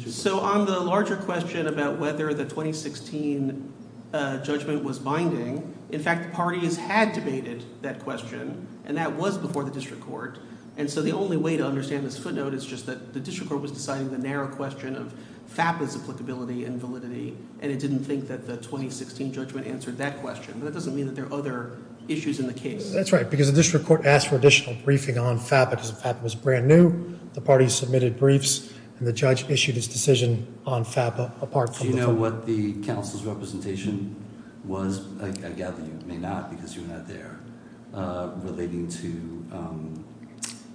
So 0.08 0.39
on 0.39 0.65
the 0.65 0.79
larger 0.79 1.15
question 1.15 1.67
about 1.67 1.99
whether 1.99 2.34
the 2.34 2.45
2016 2.45 3.71
uh, 4.13 4.38
judgment 4.38 4.84
was 4.84 4.97
binding, 4.97 5.75
in 5.91 5.99
fact, 6.01 6.25
the 6.25 6.31
parties 6.31 6.77
had 6.77 7.13
debated 7.13 7.63
that 7.81 7.99
question, 7.99 8.67
and 8.86 8.97
that 8.97 9.13
was 9.15 9.38
before 9.38 9.63
the 9.63 9.71
district 9.71 10.03
court. 10.03 10.39
And 10.77 10.89
so 10.89 11.01
the 11.01 11.12
only 11.12 11.38
way 11.38 11.55
to 11.58 11.65
understand 11.65 12.05
this 12.05 12.17
footnote 12.17 12.53
is 12.53 12.65
just 12.65 12.86
that 12.88 13.13
the 13.13 13.19
district 13.19 13.49
court 13.49 13.62
was 13.62 13.71
deciding 13.71 14.12
the 14.12 14.17
narrow 14.17 14.47
question 14.47 14.95
of 14.95 15.13
FAPA's 15.49 15.95
applicability 15.95 16.65
and 16.65 16.79
validity, 16.79 17.38
and 17.62 17.71
it 17.71 17.79
didn't 17.79 18.03
think 18.03 18.27
that 18.27 18.45
the 18.45 18.58
2016 18.58 19.31
judgment 19.34 19.67
answered 19.67 19.97
that 19.97 20.19
question. 20.19 20.55
But 20.58 20.65
that 20.65 20.73
doesn't 20.73 20.95
mean 20.95 21.05
that 21.05 21.15
there 21.15 21.25
are 21.25 21.34
other 21.34 21.77
issues 22.08 22.39
in 22.39 22.47
the 22.47 22.53
case. 22.53 22.91
That's 22.91 23.12
right, 23.12 23.29
because 23.29 23.49
the 23.49 23.55
district 23.55 23.86
court 23.86 24.05
asked 24.05 24.27
for 24.27 24.36
additional 24.36 24.75
briefing 24.84 25.17
on 25.17 25.39
FAPA, 25.39 25.71
because 25.71 25.91
FAPA 25.91 26.21
was 26.21 26.36
brand 26.36 26.67
new. 26.67 27.17
The 27.34 27.41
parties 27.41 27.73
submitted 27.73 28.17
briefs, 28.17 28.73
and 28.99 29.08
the 29.08 29.13
judge 29.13 29.49
issued 29.49 29.75
his 29.75 29.88
decision 29.88 30.47
on 30.65 30.86
FAPA 30.86 31.41
apart 31.41 31.75
from. 31.75 31.88
Do 31.88 31.93
you 31.93 31.99
know 31.99 32.13
what 32.13 32.45
the 32.45 32.73
counsel's 32.84 33.23
representation 33.23 34.15
was? 34.63 35.05
I, 35.21 35.27
I 35.27 35.51
gather 35.51 35.81
you 35.81 35.99
may 36.05 36.17
not 36.17 36.49
because 36.49 36.75
you 36.75 36.84
were 36.84 36.93
not 36.93 37.08
there, 37.08 37.39
uh, 37.93 38.31
relating 38.38 38.88
to 38.89 39.08
um, 39.51 40.05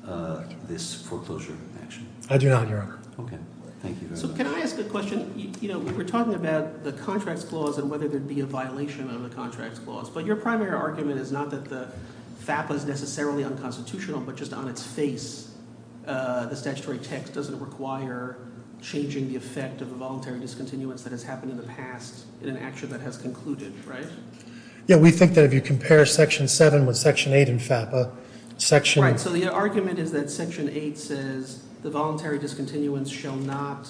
uh, 0.07 0.45
this 0.69 1.03
foreclosure 1.03 1.57
action. 1.83 2.07
I 2.29 2.39
do 2.39 2.49
not, 2.49 2.69
Your 2.69 2.83
Honor. 2.83 2.99
Okay, 3.21 3.39
thank 3.81 4.01
you 4.01 4.09
very 4.09 4.11
much. 4.11 4.21
So 4.21 4.29
can 4.37 4.47
I 4.47 4.61
ask 4.61 4.79
a 4.79 4.85
question? 4.85 5.33
You, 5.37 5.51
you 5.61 5.69
know, 5.69 5.79
we're 5.79 6.05
talking 6.05 6.35
about 6.35 6.85
the 6.85 6.93
contracts 6.93 7.45
clause 7.45 7.79
and 7.79 7.91
whether 7.91 8.09
there'd 8.09 8.29
be 8.29 8.41
a 8.41 8.47
violation 8.47 9.11
of 9.11 9.23
the 9.23 9.29
contracts 9.35 9.79
clause, 9.79 10.09
but 10.11 10.25
your 10.25 10.37
primary 10.37 10.73
argument 10.73 11.21
is 11.21 11.33
not 11.33 11.51
that 11.51 11.67
the 11.67 11.89
FAPA 12.45 12.73
is 12.73 12.85
necessarily 12.85 13.45
unconstitutional, 13.45 14.21
but 14.21 14.37
just 14.37 14.53
on 14.53 14.69
its 14.69 14.83
face, 14.83 15.55
uh, 16.07 16.47
the 16.47 16.57
statutory 16.57 16.99
text 16.99 17.35
doesn't 17.35 17.59
require 17.61 18.39
changing 18.81 19.29
the 19.29 19.37
effect 19.37 19.83
of 19.83 19.93
a 19.93 19.95
voluntary 19.95 20.41
discontinuance 20.41 21.03
that 21.03 21.11
has 21.11 21.23
happened 21.23 21.51
in 21.51 21.57
the 21.57 21.65
past 21.65 22.25
in 22.43 22.49
an 22.49 22.57
action 22.57 22.89
that 22.91 23.01
has 23.01 23.19
concluded, 23.19 23.73
right? 23.87 24.07
Yeah, 24.87 24.97
we 24.97 25.11
think 25.11 25.35
that 25.35 25.45
if 25.45 25.53
you 25.53 25.61
compare 25.61 26.07
Section 26.07 26.49
7 26.49 26.87
with 26.87 26.97
Section 26.97 27.33
8 27.33 27.49
in 27.49 27.59
FAPA, 27.59 28.11
Section... 28.57 29.03
Right, 29.03 29.21
so 29.21 29.31
the 29.31 29.49
argument 29.49 29.99
is 29.99 30.13
that 30.13 30.31
Section 30.31 30.69
8 30.69 30.99
says 30.99 31.63
the 31.83 31.91
voluntary 31.91 32.39
discontinuance 32.39 33.11
shall 33.11 33.37
not 33.37 33.89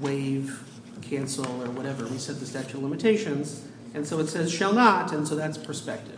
waive, 0.00 0.62
cancel, 1.02 1.62
or 1.62 1.70
whatever. 1.70 2.06
We 2.06 2.18
said 2.18 2.36
the 2.36 2.46
statute 2.46 2.74
of 2.74 2.82
limitations, 2.82 3.66
and 3.94 4.06
so 4.06 4.18
it 4.18 4.28
says 4.28 4.52
shall 4.52 4.72
not, 4.72 5.12
and 5.12 5.26
so 5.26 5.34
that's 5.34 5.58
perspective. 5.58 6.14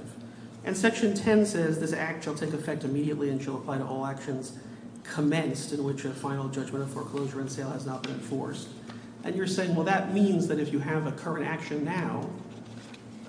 And 0.65 0.77
Section 0.77 1.15
10 1.15 1.47
says 1.47 1.81
this 1.81 1.93
act 1.93 2.25
shall 2.25 2.35
take 2.35 2.53
effect 2.53 2.85
immediately 2.85 3.31
and 3.31 3.43
shall 3.43 3.57
apply 3.57 3.79
to 3.79 3.85
all 3.85 4.07
actions 4.07 4.53
commenced 5.03 5.73
in 5.73 5.83
which 5.83 6.05
a 6.05 6.11
final 6.11 6.49
judgment 6.49 6.85
of 6.85 6.91
foreclosure 6.91 7.41
and 7.41 7.51
sale 7.51 7.71
has 7.71 7.87
not 7.87 8.03
been 8.03 8.13
enforced. 8.13 8.69
And 9.25 9.35
you're 9.35 9.47
saying, 9.47 9.75
well, 9.75 9.85
that 9.85 10.15
means 10.15 10.47
that 10.49 10.59
if 10.59 10.73
you 10.73 10.79
have 10.79 11.07
a 11.07 11.13
current 11.13 11.47
action 11.47 11.85
now, 11.85 12.31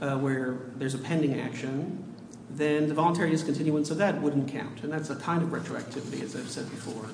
uh, 0.02 0.18
where 0.18 0.58
there's 0.76 0.96
a 0.96 0.98
pending 0.98 1.40
action, 1.40 2.04
then 2.50 2.88
the 2.88 2.94
voluntary 2.94 3.30
discontinuance 3.30 3.92
of 3.92 3.98
that 3.98 4.22
wouldn't 4.22 4.52
count. 4.52 4.84
And 4.84 4.92
that's 4.92 5.10
a 5.10 5.16
kind 5.16 5.42
of 5.42 5.50
retroactivity, 5.50 6.22
as 6.22 6.36
I've 6.36 6.50
said 6.50 6.70
before. 6.70 7.10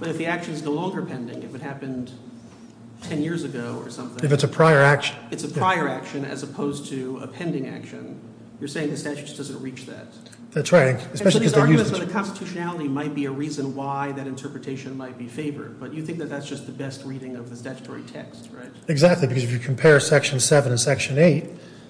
But 0.00 0.08
if 0.08 0.16
the 0.18 0.26
action 0.26 0.54
is 0.54 0.62
no 0.62 0.72
longer 0.72 1.02
pending, 1.02 1.42
if 1.42 1.54
it 1.54 1.60
happened 1.60 2.10
10 3.02 3.22
years 3.22 3.44
ago 3.44 3.80
or 3.84 3.90
something, 3.90 4.24
If 4.24 4.32
it's 4.32 4.44
a 4.44 4.48
prior 4.48 4.80
action. 4.80 5.16
it's 5.30 5.44
a 5.44 5.48
prior 5.48 5.88
action 5.88 6.24
as 6.24 6.42
opposed 6.42 6.86
to 6.86 7.18
a 7.18 7.26
pending 7.26 7.68
action, 7.68 8.18
you're 8.58 8.68
saying 8.68 8.90
the 8.90 8.96
statute 8.96 9.26
just 9.26 9.36
doesn't 9.36 9.62
reach 9.62 9.86
that. 9.86 10.06
That's 10.52 10.72
right, 10.72 10.96
And 10.96 11.00
so 11.00 11.08
especially 11.12 11.40
these 11.40 11.52
because 11.52 11.66
they 11.66 11.70
use 11.72 11.80
arguments 11.80 11.90
about 11.90 12.06
the 12.08 12.12
constitutionality 12.12 12.88
might 12.88 13.14
be 13.14 13.26
a 13.26 13.30
reason 13.30 13.76
why 13.76 14.10
that 14.12 14.26
interpretation 14.26 14.96
might 14.96 15.16
be 15.16 15.28
favored, 15.28 15.78
but 15.78 15.94
you 15.94 16.04
think 16.04 16.18
that 16.18 16.28
that's 16.28 16.48
just 16.48 16.66
the 16.66 16.72
best 16.72 17.04
reading 17.04 17.36
of 17.36 17.50
the 17.50 17.56
statutory 17.56 18.02
text, 18.02 18.48
right? 18.52 18.70
Exactly, 18.88 19.28
because 19.28 19.44
if 19.44 19.52
you 19.52 19.58
compare 19.60 20.00
Section 20.00 20.40
7 20.40 20.72
and 20.72 20.80
Section 20.80 21.18
8, 21.18 21.44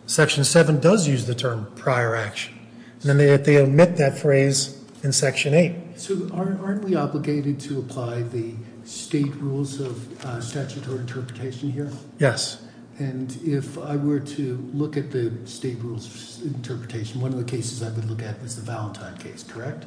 Section 0.07 0.45
7 0.45 0.79
does 0.79 1.09
use 1.09 1.27
the 1.27 1.35
term 1.35 1.73
prior 1.77 2.15
action. 2.15 2.55
And 3.01 3.09
then 3.09 3.17
they, 3.17 3.37
they 3.39 3.57
omit 3.57 3.97
that 3.97 4.19
phrase 4.19 4.85
in 5.03 5.13
Section 5.13 5.55
8. 5.55 5.75
So 6.01 6.31
aren't, 6.33 6.83
we 6.83 6.95
obligated 6.95 7.61
to 7.61 7.79
apply 7.79 8.23
the 8.23 8.55
state 8.85 9.35
rules 9.37 9.81
of 9.81 10.25
uh, 10.25 10.41
statutory 10.41 10.99
interpretation 10.99 11.71
here? 11.71 11.91
Yes. 12.19 12.63
And 12.99 13.39
if 13.45 13.77
I 13.77 13.97
were 13.97 14.21
to 14.21 14.71
look 14.73 14.97
at 14.97 15.11
the 15.11 15.31
state 15.45 15.77
rules 15.81 16.41
of 16.41 16.55
interpretation, 16.55 17.21
one 17.21 17.35
of 17.35 17.39
the 17.39 17.45
cases 17.45 17.83
I 17.83 17.91
would 17.91 18.07
look 18.07 18.23
at 18.23 18.41
was 18.41 18.57
the 18.57 18.63
Valentine 18.63 19.19
case, 19.19 19.43
correct? 19.43 19.85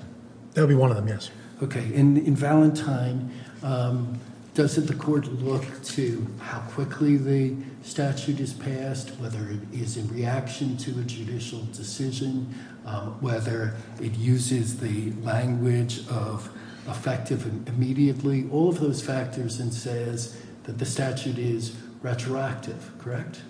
That 0.54 0.62
would 0.62 0.70
be 0.70 0.76
one 0.76 0.92
of 0.92 0.98
them, 0.98 1.08
yes. 1.08 1.32
Okay, 1.64 1.92
in, 1.92 2.18
in 2.18 2.36
Valentine, 2.36 3.32
um, 3.64 4.20
doesn't 4.54 4.86
the 4.86 4.96
court 4.96 5.26
look 5.42 5.64
to 5.84 6.28
how 6.40 6.60
quickly 6.60 7.18
the 7.18 7.56
statute 7.82 8.40
is 8.40 8.54
passed, 8.54 9.10
whether 9.20 9.50
it 9.50 9.60
is 9.72 9.98
in 9.98 10.08
reaction 10.10 10.78
to 10.78 10.92
a 11.00 11.04
judicial 11.04 11.64
decision, 11.74 12.54
um, 12.86 13.18
whether 13.20 13.76
it 14.00 14.14
uses 14.14 14.80
the 14.80 15.12
language 15.24 16.08
of 16.10 16.50
effective 16.88 17.46
immediately, 17.68 18.48
all 18.52 18.70
of 18.70 18.80
those 18.80 19.02
factors, 19.02 19.60
and 19.60 19.74
says 19.74 20.38
that 20.64 20.78
the 20.78 20.86
statute 20.86 21.38
is 21.40 21.76
retroactive, 22.02 22.92
correct? 23.00 23.42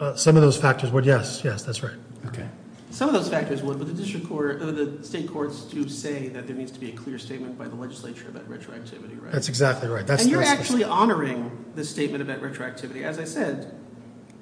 Uh, 0.00 0.14
Some 0.16 0.36
of 0.36 0.42
those 0.42 0.56
factors 0.56 0.90
would, 0.90 1.06
yes, 1.06 1.42
yes, 1.44 1.62
that's 1.62 1.82
right. 1.82 1.94
Okay. 2.26 2.48
Some 2.96 3.10
of 3.10 3.14
those 3.14 3.28
factors 3.28 3.62
would, 3.62 3.76
but 3.76 3.88
the 3.88 3.92
district 3.92 4.26
court, 4.26 4.62
uh, 4.62 4.70
the 4.70 5.04
state 5.04 5.28
courts 5.28 5.64
do 5.64 5.86
say 5.86 6.28
that 6.28 6.46
there 6.46 6.56
needs 6.56 6.72
to 6.72 6.80
be 6.80 6.88
a 6.88 6.94
clear 6.94 7.18
statement 7.18 7.58
by 7.58 7.68
the 7.68 7.74
legislature 7.74 8.26
about 8.30 8.48
retroactivity, 8.48 9.22
right? 9.22 9.32
That's 9.32 9.50
exactly 9.50 9.90
right. 9.90 10.08
And 10.08 10.30
you're 10.30 10.42
actually 10.42 10.82
honoring 10.82 11.66
this 11.74 11.90
statement 11.90 12.22
about 12.22 12.40
retroactivity. 12.40 13.02
As 13.02 13.18
I 13.18 13.24
said, 13.24 13.78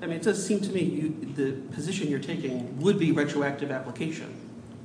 I 0.01 0.07
mean, 0.07 0.19
it 0.19 0.23
does 0.23 0.47
seem 0.47 0.61
to 0.61 0.71
me 0.71 1.17
the 1.35 1.55
position 1.73 2.07
you're 2.07 2.21
taking 2.21 2.79
would 2.79 2.97
be 2.97 3.11
retroactive 3.11 3.73
application. 3.73 4.33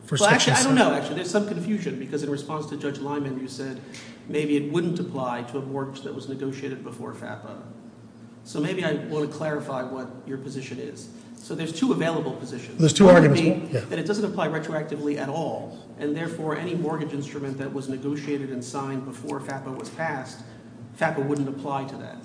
For 0.05 0.17
well, 0.19 0.32
actually, 0.32 0.53
I 0.53 0.63
don't 0.63 0.73
know. 0.73 0.91
Actually, 0.91 1.17
there's 1.17 1.29
some 1.29 1.47
confusion 1.47 1.99
because 1.99 2.23
in 2.23 2.32
response 2.32 2.65
to 2.71 2.75
Judge 2.75 2.97
Liman, 2.97 3.39
you 3.39 3.47
said 3.47 3.79
maybe 4.27 4.58
it 4.58 4.71
wouldn't 4.71 4.99
apply 4.99 5.43
to 5.43 5.60
a 5.60 5.62
mortgage 5.62 6.01
that 6.01 6.15
was 6.15 6.27
negotiated 6.27 6.84
before 6.84 7.13
FAPA. 7.13 7.62
So 8.45 8.60
maybe 8.60 8.84
I 8.84 8.93
want 8.93 9.29
to 9.29 9.38
clarify 9.38 9.84
what 9.84 10.10
your 10.25 10.39
position 10.39 10.79
is. 10.79 11.10
So 11.39 11.56
there's 11.56 11.73
two 11.73 11.91
available 11.93 12.34
positions. 12.34 12.78
There's 12.78 12.93
two 12.93 13.06
One 13.06 13.15
would 13.15 13.32
arguments, 13.32 13.71
be. 13.71 13.80
That 13.80 13.97
it 13.97 14.06
doesn't 14.06 14.25
apply 14.25 14.49
retroactively 14.49 15.17
at 15.17 15.30
all, 15.30 15.80
and 15.97 16.15
therefore 16.15 16.58
any 16.58 16.75
mortgage 16.75 17.13
instrument 17.13 17.58
that 17.58 17.73
was 17.73 17.89
negotiated 17.89 18.49
and 18.52 18.63
signed 18.63 19.06
before 19.06 19.39
FAPA 19.39 19.75
was 19.78 19.89
passed, 19.89 20.41
FAPA 20.99 21.25
wouldn't 21.25 21.47
apply 21.47 21.86
to 21.86 21.95
that. 21.97 22.17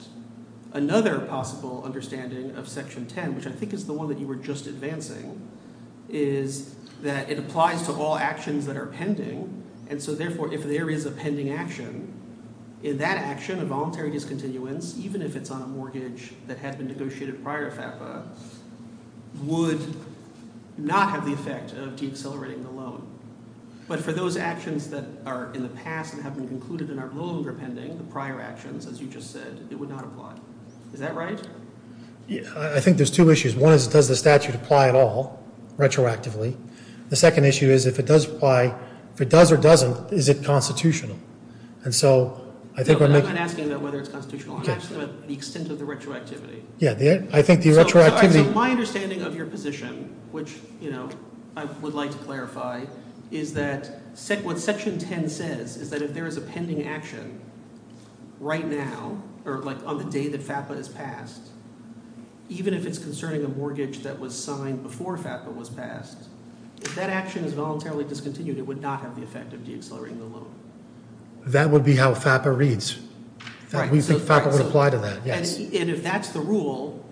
Another 0.72 1.20
possible 1.20 1.83
understanding 1.85 2.57
of 2.57 2.68
Section 2.68 3.07
10, 3.07 3.37
which 3.37 3.46
I 3.46 3.53
think 3.53 3.72
is 3.72 3.87
the 3.87 3.92
one 3.92 4.09
that 4.09 4.18
you 4.18 4.27
were 4.27 4.35
just 4.37 4.66
advancing, 4.66 5.48
is 6.09 6.74
that 7.03 7.31
it 7.31 7.38
applies 7.38 7.87
to 7.87 7.92
all 7.92 8.16
actions 8.18 8.66
that 8.66 8.77
are 8.77 8.87
pending, 8.87 9.62
and 9.88 10.03
so 10.03 10.14
therefore 10.14 10.53
if 10.53 10.64
there 10.64 10.90
is 10.90 11.07
a 11.07 11.12
pending 11.12 11.50
action, 11.50 12.11
in 12.83 12.98
that 12.98 13.16
action, 13.16 13.61
a 13.61 13.64
voluntary 13.64 14.11
discontinuance, 14.11 14.98
even 14.98 15.22
if 15.22 15.37
it's 15.37 15.50
on 15.50 15.62
a 15.62 15.66
mortgage 15.66 16.33
that 16.48 16.59
had 16.59 16.77
been 16.77 16.88
negotiated 16.88 17.42
prior 17.42 17.70
to 17.70 17.77
FAPA, 17.77 18.27
would 19.42 19.80
not 20.76 21.10
have 21.10 21.24
the 21.24 21.32
effect 21.32 21.72
of 21.72 21.96
deaccelerating 21.96 22.62
the 22.62 22.70
loan. 22.70 23.06
But 23.86 24.00
for 24.00 24.12
those 24.12 24.36
actions 24.36 24.88
that 24.90 25.04
are 25.26 25.52
in 25.52 25.62
the 25.62 25.68
past 25.68 26.14
and 26.14 26.22
have 26.22 26.34
been 26.36 26.48
concluded 26.48 26.88
and 26.90 26.98
are 26.98 27.10
no 27.10 27.24
longer 27.24 27.52
pending, 27.52 27.98
the 27.98 28.04
prior 28.04 28.40
actions, 28.40 28.86
as 28.86 29.00
you 29.00 29.06
just 29.06 29.30
said, 29.30 29.66
it 29.70 29.78
would 29.78 29.90
not 29.90 30.04
apply. 30.04 30.34
Is 30.92 31.00
that 31.00 31.14
right? 31.14 31.40
I 32.56 32.80
think 32.80 32.96
there's 32.96 33.10
two 33.10 33.30
issues. 33.30 33.54
One 33.54 33.74
is, 33.74 33.86
does 33.86 34.08
the 34.08 34.16
statute 34.16 34.54
apply 34.54 34.88
at 34.88 34.94
all, 34.94 35.42
retroactively? 35.76 36.56
The 37.10 37.16
second 37.16 37.44
issue 37.44 37.68
is, 37.68 37.84
if 37.84 37.98
it 37.98 38.06
does 38.06 38.26
apply, 38.26 38.74
if 39.14 39.20
it 39.20 39.28
does 39.28 39.52
or 39.52 39.58
doesn't, 39.58 40.12
is 40.12 40.30
it 40.30 40.42
constitutional? 40.42 41.18
And 41.84 41.94
so, 41.94 42.43
I 42.76 42.82
think 42.82 42.98
we're 42.98 43.06
I'm 43.06 43.12
not 43.12 43.37
asking 43.37 43.66
about 43.66 43.82
whether 43.82 44.00
it's 44.00 44.08
constitutional. 44.08 44.56
I'm 44.56 44.68
asking 44.68 44.96
about 44.96 45.28
the 45.28 45.34
extent 45.34 45.70
of 45.70 45.78
the 45.78 45.84
retroactivity. 45.84 46.62
yeah, 46.78 46.92
I 47.32 47.40
think 47.42 47.62
the 47.62 47.72
So- 47.72 47.87
so, 47.87 47.98
all 48.00 48.04
right, 48.10 48.32
So 48.32 48.40
retroactivity, 48.40 48.54
my 48.54 48.70
understanding 48.70 49.22
of 49.22 49.37
your 49.37 49.46
position, 49.46 50.10
which, 50.32 50.56
you 50.80 50.90
know, 50.90 51.08
I 51.56 51.66
would 51.66 51.94
like 51.94 52.10
to 52.10 52.18
clarify, 52.18 52.84
is 53.30 53.54
that 53.54 54.00
what 54.42 54.58
section 54.58 54.98
ten 54.98 55.28
says 55.28 55.76
is 55.76 55.90
that 55.90 56.02
if 56.02 56.14
there 56.14 56.26
is 56.26 56.37
a 56.37 56.40
pending 56.40 56.84
action 56.84 57.40
right 58.40 58.66
now, 58.66 59.22
or 59.44 59.58
like 59.58 59.78
on 59.87 59.98
the 59.98 60.04
day 60.04 60.28
that 60.28 60.40
FAPA 60.40 60.76
is 60.76 60.88
passed, 60.88 61.50
even 62.48 62.74
if 62.74 62.87
it's 62.87 62.98
concerning 62.98 63.44
a 63.44 63.48
mortgage 63.48 64.00
that 64.00 64.18
was 64.18 64.34
signed 64.34 64.82
before 64.82 65.16
FAPA 65.16 65.54
was 65.54 65.68
passed, 65.70 66.24
if 66.82 66.94
that 66.96 67.08
action 67.08 67.44
is 67.44 67.52
voluntarily 67.52 68.04
discontinued, 68.04 68.58
it 68.58 68.66
would 68.66 68.80
not 68.80 69.00
have 69.00 69.14
the 69.16 69.22
effect 69.22 69.52
of 69.52 69.60
deaccelerating 69.60 70.18
the 70.18 70.24
loan. 70.24 70.52
That 71.46 71.70
would 71.70 71.85
be 71.85 71.96
how 71.96 72.14
FAPA 72.14 72.57
reads. 72.57 73.00
We 73.90 74.00
think 74.00 74.22
FAPA 74.22 74.52
would 74.52 74.61
apply 74.61 74.90
to 74.90 74.98
that, 74.98 75.26
yes. 75.26 75.59
And, 75.59 75.74
and 75.74 75.90
if 75.90 76.02
that's 76.02 76.28
the 76.28 76.40
rule, 76.40 77.04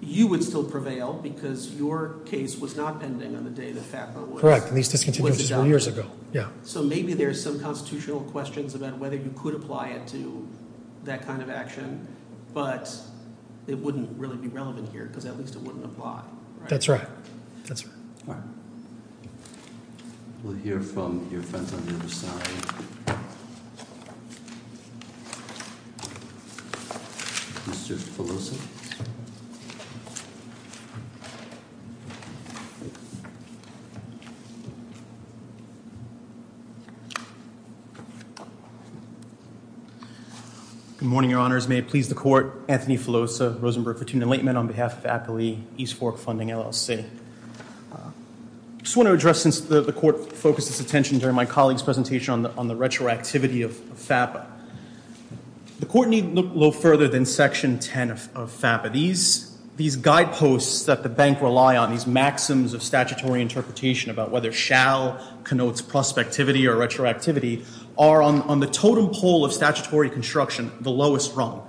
you 0.00 0.26
would 0.28 0.42
still 0.42 0.64
prevail 0.64 1.12
because 1.12 1.74
your 1.74 2.14
case 2.24 2.56
was 2.56 2.74
not 2.74 3.00
pending 3.00 3.36
on 3.36 3.44
the 3.44 3.50
day 3.50 3.72
that 3.72 3.82
FAPA 3.82 4.26
was. 4.26 4.40
Correct, 4.40 4.68
and 4.68 4.76
these 4.76 4.90
was 4.90 5.02
discontinuances 5.04 5.54
were 5.54 5.66
years 5.66 5.86
ago, 5.86 6.06
yeah. 6.32 6.48
So 6.62 6.82
maybe 6.82 7.12
there's 7.12 7.42
some 7.42 7.60
constitutional 7.60 8.22
questions 8.22 8.74
about 8.74 8.96
whether 8.98 9.16
you 9.16 9.32
could 9.36 9.54
apply 9.54 9.88
it 9.88 10.06
to 10.08 10.48
that 11.04 11.26
kind 11.26 11.42
of 11.42 11.50
action, 11.50 12.08
but 12.54 12.94
it 13.66 13.78
wouldn't 13.78 14.18
really 14.18 14.36
be 14.36 14.48
relevant 14.48 14.90
here 14.90 15.04
because 15.04 15.26
at 15.26 15.38
least 15.38 15.54
it 15.54 15.60
wouldn't 15.60 15.84
apply. 15.84 16.22
That's 16.68 16.88
right, 16.88 17.06
that's 17.66 17.86
right. 17.86 17.94
All 18.26 18.34
right. 18.34 18.42
We'll 20.42 20.56
hear 20.56 20.80
from 20.80 21.28
your 21.30 21.42
friends 21.42 21.74
on 21.74 21.84
the 21.84 21.94
other 21.94 22.08
side. 22.08 22.48
Mr. 27.70 27.94
Filosa? 27.94 28.56
Good 40.98 41.08
morning, 41.08 41.30
Your 41.30 41.38
Honors. 41.38 41.68
May 41.68 41.78
it 41.78 41.88
please 41.88 42.08
the 42.08 42.14
Court, 42.16 42.60
Anthony 42.68 42.98
Filosa, 42.98 43.60
Rosenberg, 43.62 43.98
Fortuna 43.98 44.26
Laitman, 44.26 44.58
on 44.58 44.66
behalf 44.66 44.98
of 44.98 45.04
Appellee 45.04 45.62
East 45.76 45.94
Fork 45.94 46.18
Funding 46.18 46.48
LLC. 46.48 47.04
Uh, 47.92 47.96
Just 48.82 48.96
want 48.96 49.06
to 49.06 49.12
address, 49.12 49.40
since 49.40 49.60
the, 49.60 49.92
Court 49.92 50.32
focused 50.32 50.68
its 50.68 50.80
attention 50.80 51.18
during 51.18 51.36
my 51.36 51.46
colleague's 51.46 51.82
presentation 51.82 52.44
on 52.44 52.68
the, 52.68 52.74
retroactivity 52.74 53.64
of 53.64 53.72
FAPA. 53.72 54.49
The 55.80 55.86
Court 55.86 56.10
need 56.10 56.34
look 56.34 56.54
no 56.54 56.70
further 56.72 57.08
than 57.08 57.24
Section 57.24 57.78
10 57.78 58.10
of, 58.10 58.28
FAPA. 58.34 58.92
These, 58.92 59.96
guideposts 59.96 60.84
that 60.84 61.02
the 61.02 61.08
bank 61.08 61.40
rely 61.40 61.78
on, 61.78 61.90
these 61.90 62.06
maxims 62.06 62.74
of 62.74 62.82
statutory 62.82 63.40
interpretation 63.40 64.10
about 64.10 64.30
whether 64.30 64.52
shall 64.52 65.18
connotes 65.42 65.80
prospectivity 65.80 66.66
or 66.66 66.76
retroactivity, 66.76 67.64
are 67.96 68.20
on, 68.20 68.42
on 68.42 68.60
the 68.60 68.66
totem 68.66 69.08
pole 69.08 69.42
of 69.42 69.54
statutory 69.54 70.10
construction, 70.10 70.70
the 70.82 70.90
lowest 70.90 71.34
rung. 71.34 71.66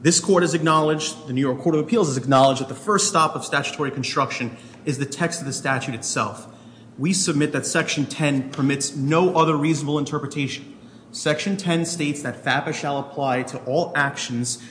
This 0.00 0.18
Court 0.18 0.42
has 0.42 0.54
acknowledged, 0.54 1.28
the 1.28 1.32
New 1.32 1.40
York 1.40 1.60
Court 1.60 1.76
of 1.76 1.82
Appeals 1.82 2.08
has 2.08 2.16
acknowledged, 2.16 2.62
that 2.62 2.68
the 2.68 2.74
first 2.74 3.06
stop 3.06 3.36
of 3.36 3.44
statutory 3.44 3.92
construction 3.92 4.56
is 4.84 4.98
the 4.98 5.06
text 5.06 5.38
of 5.38 5.46
the 5.46 5.52
statute 5.52 5.94
itself. 5.94 6.52
We 6.98 7.12
submit 7.12 7.52
that 7.52 7.64
Section 7.64 8.06
10 8.06 8.50
permits 8.50 8.96
no 8.96 9.36
other 9.36 9.56
reasonable 9.56 10.00
interpretation. 10.00 10.76
Section 11.12 11.58
10 11.58 11.84
states 11.84 12.22
that 12.22 12.42
FAPA 12.42 12.72
shall 12.72 12.98
apply 12.98 13.42
to 13.44 13.58
all 13.64 13.92
actions 13.94 14.62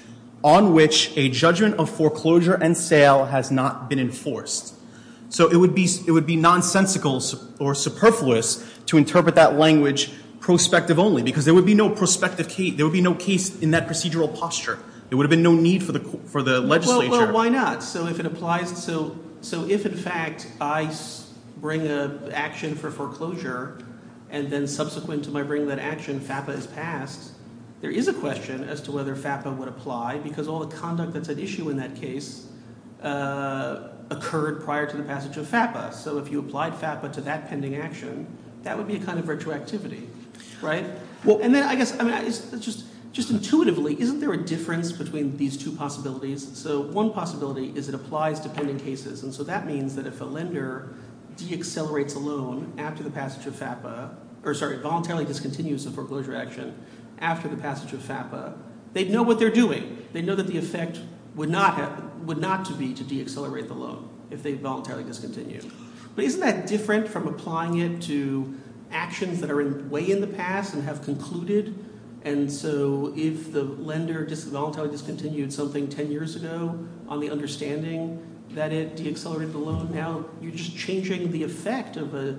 on 0.43 0.73
which 0.73 1.15
a 1.15 1.29
judgment 1.29 1.75
of 1.75 1.89
foreclosure 1.89 2.55
and 2.55 2.75
sale 2.75 3.25
has 3.25 3.51
not 3.51 3.89
been 3.89 3.99
enforced. 3.99 4.75
So 5.29 5.49
it 5.49 5.55
would 5.55 5.75
be, 5.75 5.87
it 6.07 6.11
would 6.11 6.25
be 6.25 6.35
nonsensical 6.35 7.21
or 7.59 7.75
superfluous 7.75 8.67
to 8.87 8.97
interpret 8.97 9.35
that 9.35 9.57
language 9.57 10.11
prospective 10.39 10.97
only, 10.97 11.21
because 11.21 11.45
there 11.45 11.53
would 11.53 11.65
be 11.65 11.75
no 11.75 11.89
prospective 11.89 12.49
case, 12.49 12.75
there 12.75 12.85
would 12.85 12.93
be 12.93 13.01
no 13.01 13.13
case 13.13 13.59
in 13.61 13.71
that 13.71 13.87
procedural 13.87 14.35
posture. 14.35 14.79
There 15.09 15.17
would 15.17 15.25
have 15.25 15.29
been 15.29 15.43
no 15.43 15.53
need 15.53 15.83
for 15.83 15.91
the, 15.91 15.99
for 15.99 16.41
the 16.41 16.59
legislature. 16.59 17.11
Well, 17.11 17.33
why 17.33 17.49
not? 17.49 17.83
So 17.83 18.07
if 18.07 18.19
it 18.19 18.25
applies, 18.25 18.83
so, 18.83 19.17
so 19.41 19.67
if 19.67 19.85
in 19.85 19.95
fact 19.95 20.47
I 20.59 20.91
bring 21.57 21.87
a 21.87 22.31
action 22.33 22.75
for 22.75 22.89
foreclosure, 22.89 23.77
and 24.31 24.49
then 24.49 24.65
subsequent 24.65 25.23
to 25.25 25.31
my 25.31 25.43
bringing 25.43 25.67
that 25.67 25.79
action, 25.79 26.19
FAPA 26.19 26.57
is 26.57 26.65
passed, 26.65 27.33
there 27.81 27.91
is 27.91 28.07
a 28.07 28.13
question 28.13 28.63
as 28.63 28.81
to 28.81 28.91
whether 28.91 29.15
FAPA 29.15 29.55
would 29.57 29.67
apply, 29.67 30.19
because 30.19 30.47
all 30.47 30.59
the 30.59 30.75
conduct 30.75 31.13
that's 31.13 31.29
at 31.29 31.37
issue 31.37 31.69
in 31.69 31.77
that 31.77 31.95
case 31.95 32.47
uh, 33.01 33.89
occurred 34.09 34.63
prior 34.63 34.85
to 34.85 34.95
the 34.95 35.03
passage 35.03 35.37
of 35.37 35.47
FAPA. 35.47 35.93
So 35.93 36.17
if 36.17 36.31
you 36.31 36.39
applied 36.39 36.73
FAPA 36.73 37.11
to 37.13 37.21
that 37.21 37.49
pending 37.49 37.75
action, 37.75 38.27
that 38.63 38.77
would 38.77 38.87
be 38.87 38.95
a 38.95 38.99
kind 38.99 39.19
of 39.19 39.25
retroactivity, 39.25 40.07
right? 40.61 40.85
Well, 41.25 41.39
and 41.41 41.53
then 41.53 41.63
I 41.63 41.75
guess, 41.75 41.99
I 41.99 42.03
mean, 42.03 42.13
it's 42.25 42.53
it's 42.53 42.63
just, 42.63 42.85
just 43.11 43.31
intuitively, 43.31 43.99
isn't 43.99 44.19
there 44.19 44.31
a 44.31 44.37
difference 44.37 44.91
between 44.91 45.35
these 45.37 45.57
two 45.57 45.71
possibilities? 45.71 46.57
So 46.57 46.81
one 46.81 47.11
possibility 47.11 47.73
is 47.75 47.89
it 47.89 47.95
applies 47.95 48.39
to 48.41 48.49
pending 48.49 48.79
cases, 48.79 49.23
and 49.23 49.33
so 49.33 49.43
that 49.43 49.65
means 49.65 49.95
that 49.95 50.05
if 50.05 50.21
a 50.21 50.25
lender 50.25 50.93
deaccelerates 51.37 52.15
a 52.15 52.19
loan 52.19 52.73
after 52.77 53.03
the 53.03 53.11
passage 53.11 53.45
of 53.45 53.53
FAPA, 53.53 54.15
or 54.43 54.53
sorry, 54.53 54.77
voluntarily 54.77 55.25
discontinues 55.25 55.83
the 55.83 55.91
foreclosure 55.91 56.35
action 56.35 56.75
after 57.19 57.47
the 57.47 57.57
passage 57.57 57.93
of 57.93 57.99
FAPA, 57.99 58.57
they'd 58.93 59.11
know 59.11 59.23
what 59.23 59.39
they're 59.39 59.51
doing. 59.51 60.05
They 60.13 60.21
know 60.21 60.35
that 60.35 60.47
the 60.47 60.57
effect 60.57 60.99
would 61.35 61.49
not 61.49 61.77
be 62.77 62.93
to 62.93 63.03
deaccelerate 63.03 63.67
the 63.67 63.73
loan 63.73 64.09
if 64.29 64.43
they 64.43 64.53
voluntarily 64.53 65.03
discontinue. 65.03 65.61
But 66.15 66.25
isn't 66.25 66.41
that 66.41 66.67
different 66.67 67.07
from 67.07 67.27
applying 67.27 67.77
it 67.77 68.01
to 68.03 68.53
actions 68.91 69.39
that 69.41 69.49
are 69.49 69.83
way 69.87 70.09
in 70.09 70.19
the 70.19 70.27
past 70.27 70.73
and 70.73 70.83
have 70.83 71.03
concluded? 71.03 71.85
And 72.23 72.51
so 72.51 73.13
if 73.15 73.51
the 73.51 73.63
lender 73.63 74.27
voluntarily 74.29 74.91
discontinued 74.91 75.53
something 75.53 75.87
10 75.87 76.11
years 76.11 76.35
ago 76.35 76.85
on 77.07 77.19
the 77.19 77.29
understanding 77.29 78.30
that 78.55 78.71
it 78.71 78.95
deaccelerated 78.95 79.51
the 79.51 79.57
loan, 79.57 79.91
now 79.93 80.25
you're 80.41 80.51
just 80.51 80.77
changing 80.77 81.31
the 81.31 81.43
effect 81.43 81.97
of 81.97 82.13
a 82.13 82.37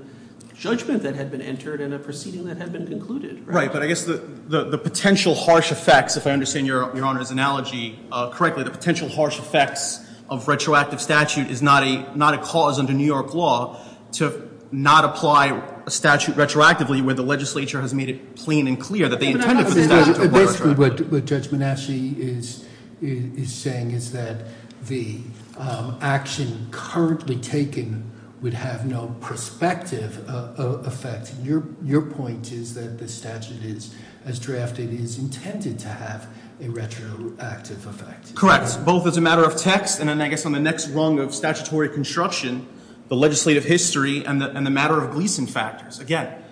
judgment 0.55 1.03
that 1.03 1.17
had 1.17 1.31
been 1.31 1.43
entered 1.43 1.81
and 1.81 1.93
a 1.95 1.99
proceeding 1.99 2.45
that 2.45 2.57
had 2.57 2.73
been 2.73 2.87
concluded, 2.87 3.47
right? 3.47 3.55
Right, 3.55 3.73
but 3.73 3.83
I 3.83 3.87
guess 3.87 4.05
the, 4.05 4.19
the, 4.47 4.65
the 4.65 4.79
potential 4.79 5.35
harsh 5.35 5.73
effects, 5.73 6.17
if 6.17 6.27
I 6.27 6.31
understand 6.31 6.67
your, 6.67 6.95
your 6.95 7.05
Honor's 7.05 7.31
analogy 7.31 7.99
uh, 8.13 8.31
correctly, 8.31 8.63
the 8.63 8.71
potential 8.71 9.09
harsh 9.09 9.39
effects 9.39 10.07
of 10.29 10.47
retroactive 10.49 11.01
statute 11.01 11.51
is 11.51 11.63
not 11.63 11.83
a, 11.83 12.17
not 12.17 12.35
a 12.35 12.39
cause 12.39 12.79
under 12.79 12.93
New 12.93 13.05
York 13.05 13.35
law 13.35 13.81
to 14.13 14.51
not 14.71 15.05
apply 15.05 15.61
a 15.87 15.91
statute 15.91 16.35
retroactively 16.37 17.03
where 17.03 17.15
the 17.15 17.23
legislature 17.23 17.81
has 17.81 17.93
made 17.93 18.09
it 18.09 18.37
plain 18.37 18.67
and 18.67 18.81
clear 18.81 19.09
that 19.09 19.21
they 19.21 19.33
Yeah, 19.33 19.39
but 19.39 19.49
I'm 19.49 19.59
intended 19.59 19.69
for 19.69 19.75
the 19.75 19.85
statute 19.85 20.15
to 20.15 20.23
apply 20.23 20.39
Basically, 20.39 20.75
retroactively. 20.75 21.01
what, 21.01 21.13
what 21.13 21.25
Judge 21.25 21.49
Menashi 21.49 22.19
is, 22.19 22.65
is, 23.03 23.37
is 23.37 23.53
saying 23.53 23.91
is 23.91 24.13
that 24.13 24.47
the 24.87 25.21
um, 25.59 25.99
action 26.01 26.69
currently 26.71 27.37
taken 27.37 28.11
would 28.41 28.55
have 28.55 28.85
no 28.85 29.15
prospective 29.21 30.29
uh, 30.29 30.53
uh, 30.59 30.63
effect. 30.85 31.33
Your, 31.43 32.03
point 32.03 32.51
is 32.51 32.75
that 32.75 32.99
the 32.99 33.07
statute 33.07 33.63
is, 33.63 33.95
as 34.25 34.41
drafted, 34.41 34.93
is 34.93 35.19
intended 35.19 35.79
to 35.79 35.89
have 35.89 36.27
a 36.61 36.69
retroactive 36.69 37.87
effect. 37.87 38.35
Correct, 38.35 38.85
both 38.85 39.07
as 39.07 39.17
a 39.17 39.21
matter 39.21 39.45
of 39.45 39.57
text 39.57 40.01
and 40.01 40.09
then 40.09 40.21
I 40.21 40.29
guess 40.29 40.45
on 40.45 40.53
the 40.53 40.61
next 40.61 40.89
rung 40.89 41.21
of 41.21 41.33
statutory 41.33 41.89
construction, 41.89 42.67
the 43.09 43.17
legislative 43.17 43.65
history 43.65 44.25
and 44.25 44.41
the, 44.41 44.51
and 44.51 44.67
the 44.67 44.71
matter 44.71 45.01
of 45.01 45.13
Gleason 45.13 45.47
factors. 45.47 46.01
Again, 46.01 46.43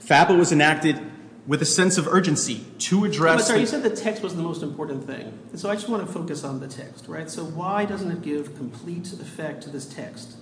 FAPA 0.00 0.36
was 0.36 0.50
enacted 0.50 1.00
with 1.46 1.60
a 1.60 1.66
sense 1.66 1.98
of 1.98 2.08
urgency 2.08 2.64
to 2.78 3.04
address. 3.04 3.46
sorry, 3.46 3.60
you 3.60 3.66
said 3.66 3.82
the 3.82 3.94
text 3.94 4.22
was 4.22 4.34
the 4.34 4.42
most 4.42 4.62
important 4.62 5.04
thing. 5.04 5.38
And 5.50 5.60
so 5.60 5.70
I 5.70 5.74
just 5.74 5.88
want 5.88 6.06
to 6.06 6.10
focus 6.10 6.42
on 6.42 6.60
the 6.60 6.68
text, 6.68 7.06
right? 7.06 7.28
So 7.28 7.44
why 7.44 7.84
doesn't 7.84 8.10
it 8.10 8.22
give 8.22 8.56
complete 8.56 9.12
effect 9.12 9.62
to 9.64 9.70
this 9.70 9.86
text? 9.86 10.36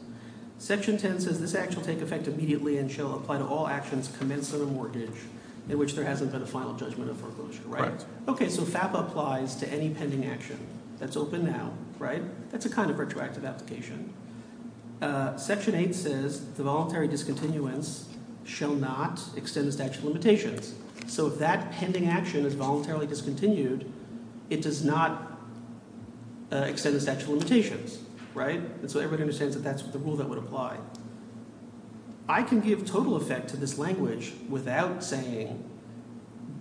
Section 0.59 0.97
10 0.97 1.21
says 1.21 1.41
this 1.41 1.57
act 1.57 1.73
shall 1.73 1.83
take 1.83 2.01
effect 2.01 2.29
immediately 2.29 2.79
and 2.79 2.91
shall 2.91 3.17
apply 3.17 3.39
to 3.39 3.45
all 3.45 3.67
actions 3.67 4.15
commenced 4.17 4.55
on 4.55 4.61
a 4.61 4.65
mortgage 4.65 5.11
in 5.69 5.77
which 5.79 5.95
there 5.95 6.05
hasn't 6.05 6.31
been 6.31 6.43
a 6.43 6.47
final 6.47 6.75
judgment 6.75 7.11
of 7.11 7.17
foreclosure, 7.17 7.63
right? 7.67 7.83
Correct. 7.83 8.07
Okay, 8.29 8.49
so 8.49 8.63
FAPA 8.63 9.01
applies 9.01 9.57
to 9.57 9.69
any 9.69 9.91
pending 9.91 10.25
action 10.27 10.59
that's 10.99 11.17
open 11.17 11.45
now, 11.45 11.73
right? 11.99 12.23
That's 12.53 12.67
a 12.67 12.71
kind 12.71 12.91
of 12.91 12.99
retroactive 12.99 13.45
application. 13.45 14.13
Uh, 15.01 15.37
Section 15.37 15.75
8 15.75 15.95
says 15.95 16.53
the 16.55 16.63
voluntary 16.63 17.09
discontinuance 17.09 18.09
shall 18.45 18.75
not 18.75 19.21
extend 19.37 19.67
the 19.67 19.73
statute 19.73 19.99
of 19.99 20.05
limitations. 20.05 20.75
So 21.07 21.27
if 21.27 21.39
that 21.39 21.73
pending 21.73 22.09
action 22.09 22.47
is 22.47 22.55
voluntarily 22.55 23.07
discontinued, 23.07 23.91
it 24.51 24.63
does 24.63 24.85
not 24.85 25.39
uh, 26.51 26.57
extend 26.57 26.95
the 26.95 27.01
statute 27.01 27.23
of 27.23 27.29
limitations, 27.31 27.99
right? 28.35 28.61
And 28.61 28.91
so 28.91 28.99
everybody 28.99 29.23
understands 29.23 29.55
that 29.55 29.63
that's 29.63 29.83
the 29.83 29.99
rule 29.99 30.17
that 30.17 30.29
would 30.29 30.39
apply. 30.39 30.79
I 32.29 32.43
can 32.43 32.61
give 32.61 32.87
total 32.87 33.17
effect 33.17 33.49
to 33.51 33.57
this 33.57 33.79
language 33.79 34.33
without 34.49 35.03
saying, 35.03 35.69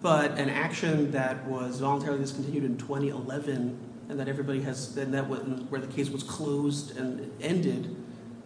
but 0.01 0.38
an 0.39 0.49
action 0.49 1.12
that 1.12 1.45
was 1.45 1.80
voluntarily 1.80 2.19
discontinued 2.19 2.63
in 2.63 2.77
2011 2.77 3.77
and 4.10 4.19
that 4.19 4.27
everybody 4.27 4.62
has, 4.62 4.97
and 4.97 5.71
where 5.71 5.80
the 5.80 5.88
case 5.88 6.10
was 6.10 6.23
closed 6.23 6.97
and 6.97 7.32
ended, 7.41 7.95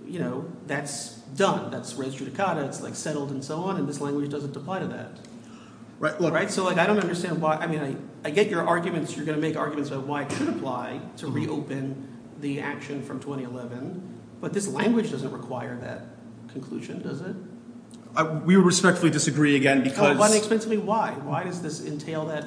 you 0.06 0.20
know, 0.20 0.46
that's 0.68 1.16
done. 1.36 1.72
That's 1.72 1.96
res 1.96 2.16
judicata. 2.16 2.68
It's 2.68 2.82
like 2.82 2.96
settled 2.96 3.32
and 3.32 3.44
so 3.44 3.58
on. 3.62 3.78
And 3.78 3.88
this 3.88 4.00
language 4.02 4.30
doesn't 4.30 4.56
apply 4.56 4.80
to 4.80 4.88
that. 4.88 5.18
Right, 6.00 6.20
look, 6.20 6.34
Right? 6.34 6.52
So, 6.52 6.64
like, 6.64 6.78
I 6.78 6.86
don't 6.86 7.00
understand 7.00 7.42
why. 7.42 7.56
I 7.56 7.68
mean, 7.68 7.80
I, 7.80 8.28
I 8.28 8.32
get 8.32 8.50
your 8.50 8.68
arguments. 8.68 9.16
You're 9.16 9.26
going 9.26 9.38
to 9.38 9.42
make 9.42 9.56
arguments 9.56 9.92
about 9.92 10.08
why 10.08 10.24
it 10.24 10.32
should 10.34 10.50
apply 10.50 11.00
to 11.18 11.26
mm-hmm. 11.26 11.36
reopen 11.36 12.08
the 12.42 12.60
action 12.60 13.02
from 13.02 13.20
2011. 13.20 14.22
But 14.42 14.54
this 14.54 14.68
language 14.68 15.12
doesn't 15.12 15.32
require 15.32 15.78
that 15.78 16.08
conclusion, 16.52 17.02
does 17.02 17.22
it? 17.22 17.36
We 18.46 18.56
would 18.56 18.66
respectfully 18.66 19.12
disagree 19.12 19.56
again 19.56 19.84
because, 19.84 20.36
explain 20.36 20.60
to 20.62 20.70
me 20.70 20.78
why? 20.78 21.12
Why 21.24 21.44
does 21.44 21.62
this 21.62 21.86
entail 21.86 22.26
that, 22.28 22.46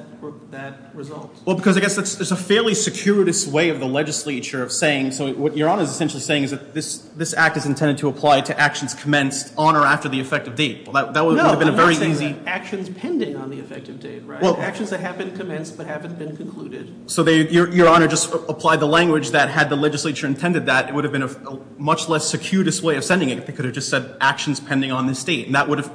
that 0.51 0.95
result? 0.95 1.35
well, 1.45 1.55
because 1.55 1.77
I 1.77 1.79
guess 1.79 1.95
that's, 1.95 2.15
there's 2.15 2.31
a 2.31 2.35
fairly 2.35 2.73
circuitous 2.73 3.45
way 3.47 3.69
of 3.69 3.79
the 3.79 3.85
legislature 3.85 4.63
of 4.63 4.71
saying, 4.71 5.11
so 5.11 5.31
what 5.33 5.55
Your 5.55 5.69
Honor 5.69 5.83
is 5.83 5.89
essentially 5.89 6.21
saying 6.21 6.43
is 6.43 6.51
that 6.51 6.73
this, 6.73 6.97
this 7.15 7.33
act 7.33 7.55
is 7.57 7.65
intended 7.65 7.97
to 7.99 8.07
apply 8.07 8.41
to 8.41 8.59
actions 8.59 8.93
commenced 8.95 9.53
on 9.57 9.75
or 9.75 9.85
after 9.85 10.09
the 10.09 10.19
effective 10.19 10.55
date. 10.55 10.87
Well, 10.87 11.05
that, 11.05 11.13
that 11.13 11.25
would 11.25 11.37
No, 11.37 11.43
have 11.43 11.59
been 11.59 11.67
a 11.67 11.71
I'm 11.71 11.77
very 11.77 11.93
not 11.93 11.99
saying 11.99 12.11
easy. 12.11 12.33
that. 12.33 12.47
Actions 12.47 12.89
pending 12.89 13.35
on 13.35 13.49
the 13.51 13.59
effective 13.59 13.99
date, 13.99 14.23
right? 14.25 14.43
Actions 14.59 14.89
that 14.89 15.01
have 15.01 15.17
been 15.17 15.35
commenced 15.35 15.77
but 15.77 15.85
haven't 15.85 16.17
been 16.17 16.35
concluded. 16.35 17.11
So 17.11 17.27
Your, 17.27 17.69
Your 17.69 17.87
Honor 17.87 18.07
just 18.07 18.33
applied 18.33 18.79
the 18.79 18.87
language 18.87 19.31
that 19.31 19.49
had 19.49 19.69
the 19.69 19.75
legislature 19.75 20.25
intended 20.25 20.65
that, 20.65 20.89
it 20.89 20.95
would 20.95 21.03
have 21.03 21.13
been 21.13 21.23
a, 21.23 21.59
much 21.77 22.09
less 22.09 22.25
circuitous 22.27 22.81
way 22.81 22.95
of 22.97 23.03
sending 23.03 23.29
it. 23.29 23.37
If 23.37 23.45
they 23.45 23.53
could 23.53 23.65
have 23.65 23.73
just 23.73 23.89
said 23.89 24.17
actions 24.19 24.59
pending 24.59 24.91
on 24.91 25.07
this 25.07 25.23
date, 25.23 25.45
and 25.47 25.55
that 25.59 25.67
would 25.67 25.77
have 25.79 25.91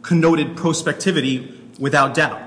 connoted 0.00 0.56
prospectivity 0.56 1.78
without 1.78 2.14
doubt. 2.14 2.40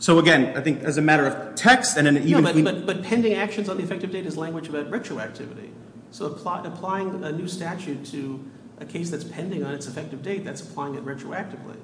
So 0.00 0.18
again, 0.18 0.56
I 0.56 0.60
think 0.60 0.82
as 0.82 0.98
a 0.98 1.02
matter 1.02 1.24
of 1.26 1.54
text 1.54 1.96
and 1.96 2.04
then 2.06 2.16
even. 2.18 2.38
if 2.38 2.42
but, 2.44 2.54
we- 2.56 2.62
but, 2.62 2.86
but 2.86 3.02
pending 3.04 3.34
actions 3.34 3.68
on 3.68 3.76
the 3.76 3.84
effective 3.84 4.10
date 4.10 4.26
is 4.26 4.36
language 4.36 4.68
about 4.68 4.90
retroactivity. 4.90 5.70
So 6.10 6.26
applying 6.26 7.22
a 7.22 7.30
new 7.30 7.46
statute 7.46 8.04
to 8.06 8.44
a 8.80 8.84
case 8.84 9.10
that's 9.10 9.24
pending 9.24 9.64
on 9.64 9.72
its 9.74 9.86
effective 9.86 10.22
date, 10.22 10.44
that's 10.44 10.62
applying 10.62 10.94
it 10.96 11.04
retroactively. 11.04 11.76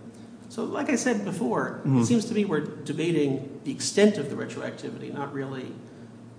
So 0.49 0.65
like 0.65 0.91
I 0.91 0.97
said 0.97 1.25
before, 1.25 1.81
Mm-hmm. 1.85 2.01
it 2.01 2.07
seems 2.07 2.25
to 2.27 2.35
me 2.35 2.45
we're 2.45 2.61
debating 2.61 3.61
the 3.65 3.71
extent 3.73 4.19
of 4.19 4.29
the 4.31 4.37
retroactivity, 4.37 5.13
not 5.15 5.33
really 5.33 5.67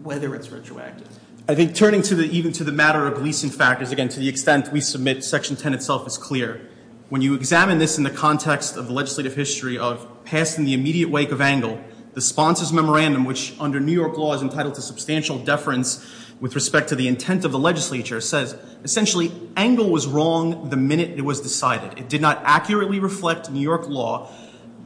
whether 0.03 0.35
it's 0.35 0.49
retroactive. 0.49 1.07
I 1.47 1.55
think 1.55 1.75
turning 1.75 2.01
to 2.03 2.15
the, 2.15 2.25
even 2.37 2.51
to 2.53 2.63
the 2.63 2.71
matter 2.71 3.05
of 3.05 3.15
Gleason 3.15 3.49
factors, 3.51 3.91
again, 3.91 4.09
to 4.09 4.19
the 4.19 4.27
extent 4.27 4.71
we 4.73 4.81
submit, 4.81 5.23
Section 5.23 5.55
10 5.55 5.73
itself 5.75 6.07
is 6.07 6.17
clear. 6.17 6.67
When 7.07 7.21
you 7.21 7.35
examine 7.35 7.77
this 7.77 7.99
in 7.99 8.03
the 8.03 8.09
context 8.09 8.77
of 8.77 8.87
the 8.87 8.93
legislative 8.93 9.35
history 9.35 9.77
of 9.77 10.25
passed 10.25 10.57
in 10.57 10.65
the 10.65 10.73
immediate 10.73 11.11
wake 11.11 11.31
of 11.31 11.39
Engel, 11.39 11.79
the 12.15 12.21
sponsor's 12.21 12.73
memorandum, 12.73 13.25
which 13.25 13.53
under 13.59 13.79
New 13.79 13.91
York 13.91 14.17
law 14.17 14.33
is 14.33 14.41
entitled 14.41 14.73
to 14.73 14.81
substantial 14.81 15.37
deference 15.37 16.03
with 16.39 16.55
respect 16.55 16.89
to 16.89 16.95
the 16.95 17.07
intent 17.07 17.45
of 17.45 17.51
the 17.51 17.59
legislature, 17.59 18.19
says 18.19 18.57
essentially 18.83 19.31
Engel 19.55 19.91
was 19.91 20.07
wrong 20.07 20.71
the 20.71 20.77
minute 20.77 21.11
it 21.11 21.21
was 21.21 21.41
decided. 21.41 21.99
It 21.99 22.09
did 22.09 22.21
not 22.21 22.41
accurately 22.43 22.99
reflect 22.99 23.51
New 23.51 23.61
York 23.61 23.87
law 23.87 24.31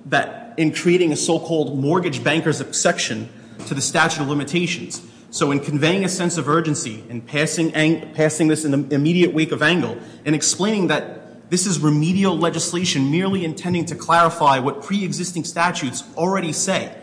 that 0.08 0.56
in 0.58 0.74
creating 0.74 1.14
a 1.14 1.16
so-called 1.16 1.80
mortgage 1.80 2.22
banker's 2.22 2.60
exception 2.60 3.30
to 3.68 3.74
the 3.74 3.82
statute 3.82 4.22
of 4.22 4.28
limitations. 4.28 5.02
So 5.32 5.52
in 5.52 5.62
conveying 5.62 6.04
a 6.04 6.10
sense 6.10 6.38
of 6.38 6.50
urgency 6.50 7.02
and 7.10 7.26
passing, 7.26 7.72
passing 8.12 8.50
this 8.50 8.66
in 8.66 8.72
the 8.72 8.94
immediate 8.94 9.34
wake 9.34 9.54
of 9.54 9.62
Engel 9.62 9.98
and 10.26 10.36
explaining 10.36 10.88
that 10.88 11.16
this 11.50 11.66
is 11.66 11.80
remedial 11.80 12.38
legislation 12.38 13.12
merely 13.12 13.44
intending 13.44 13.86
to 13.86 13.96
clarify 13.96 14.60
what 14.60 14.84
pre-existing 14.84 15.44
statutes 15.44 16.04
already 16.16 16.54
say, 16.54 16.96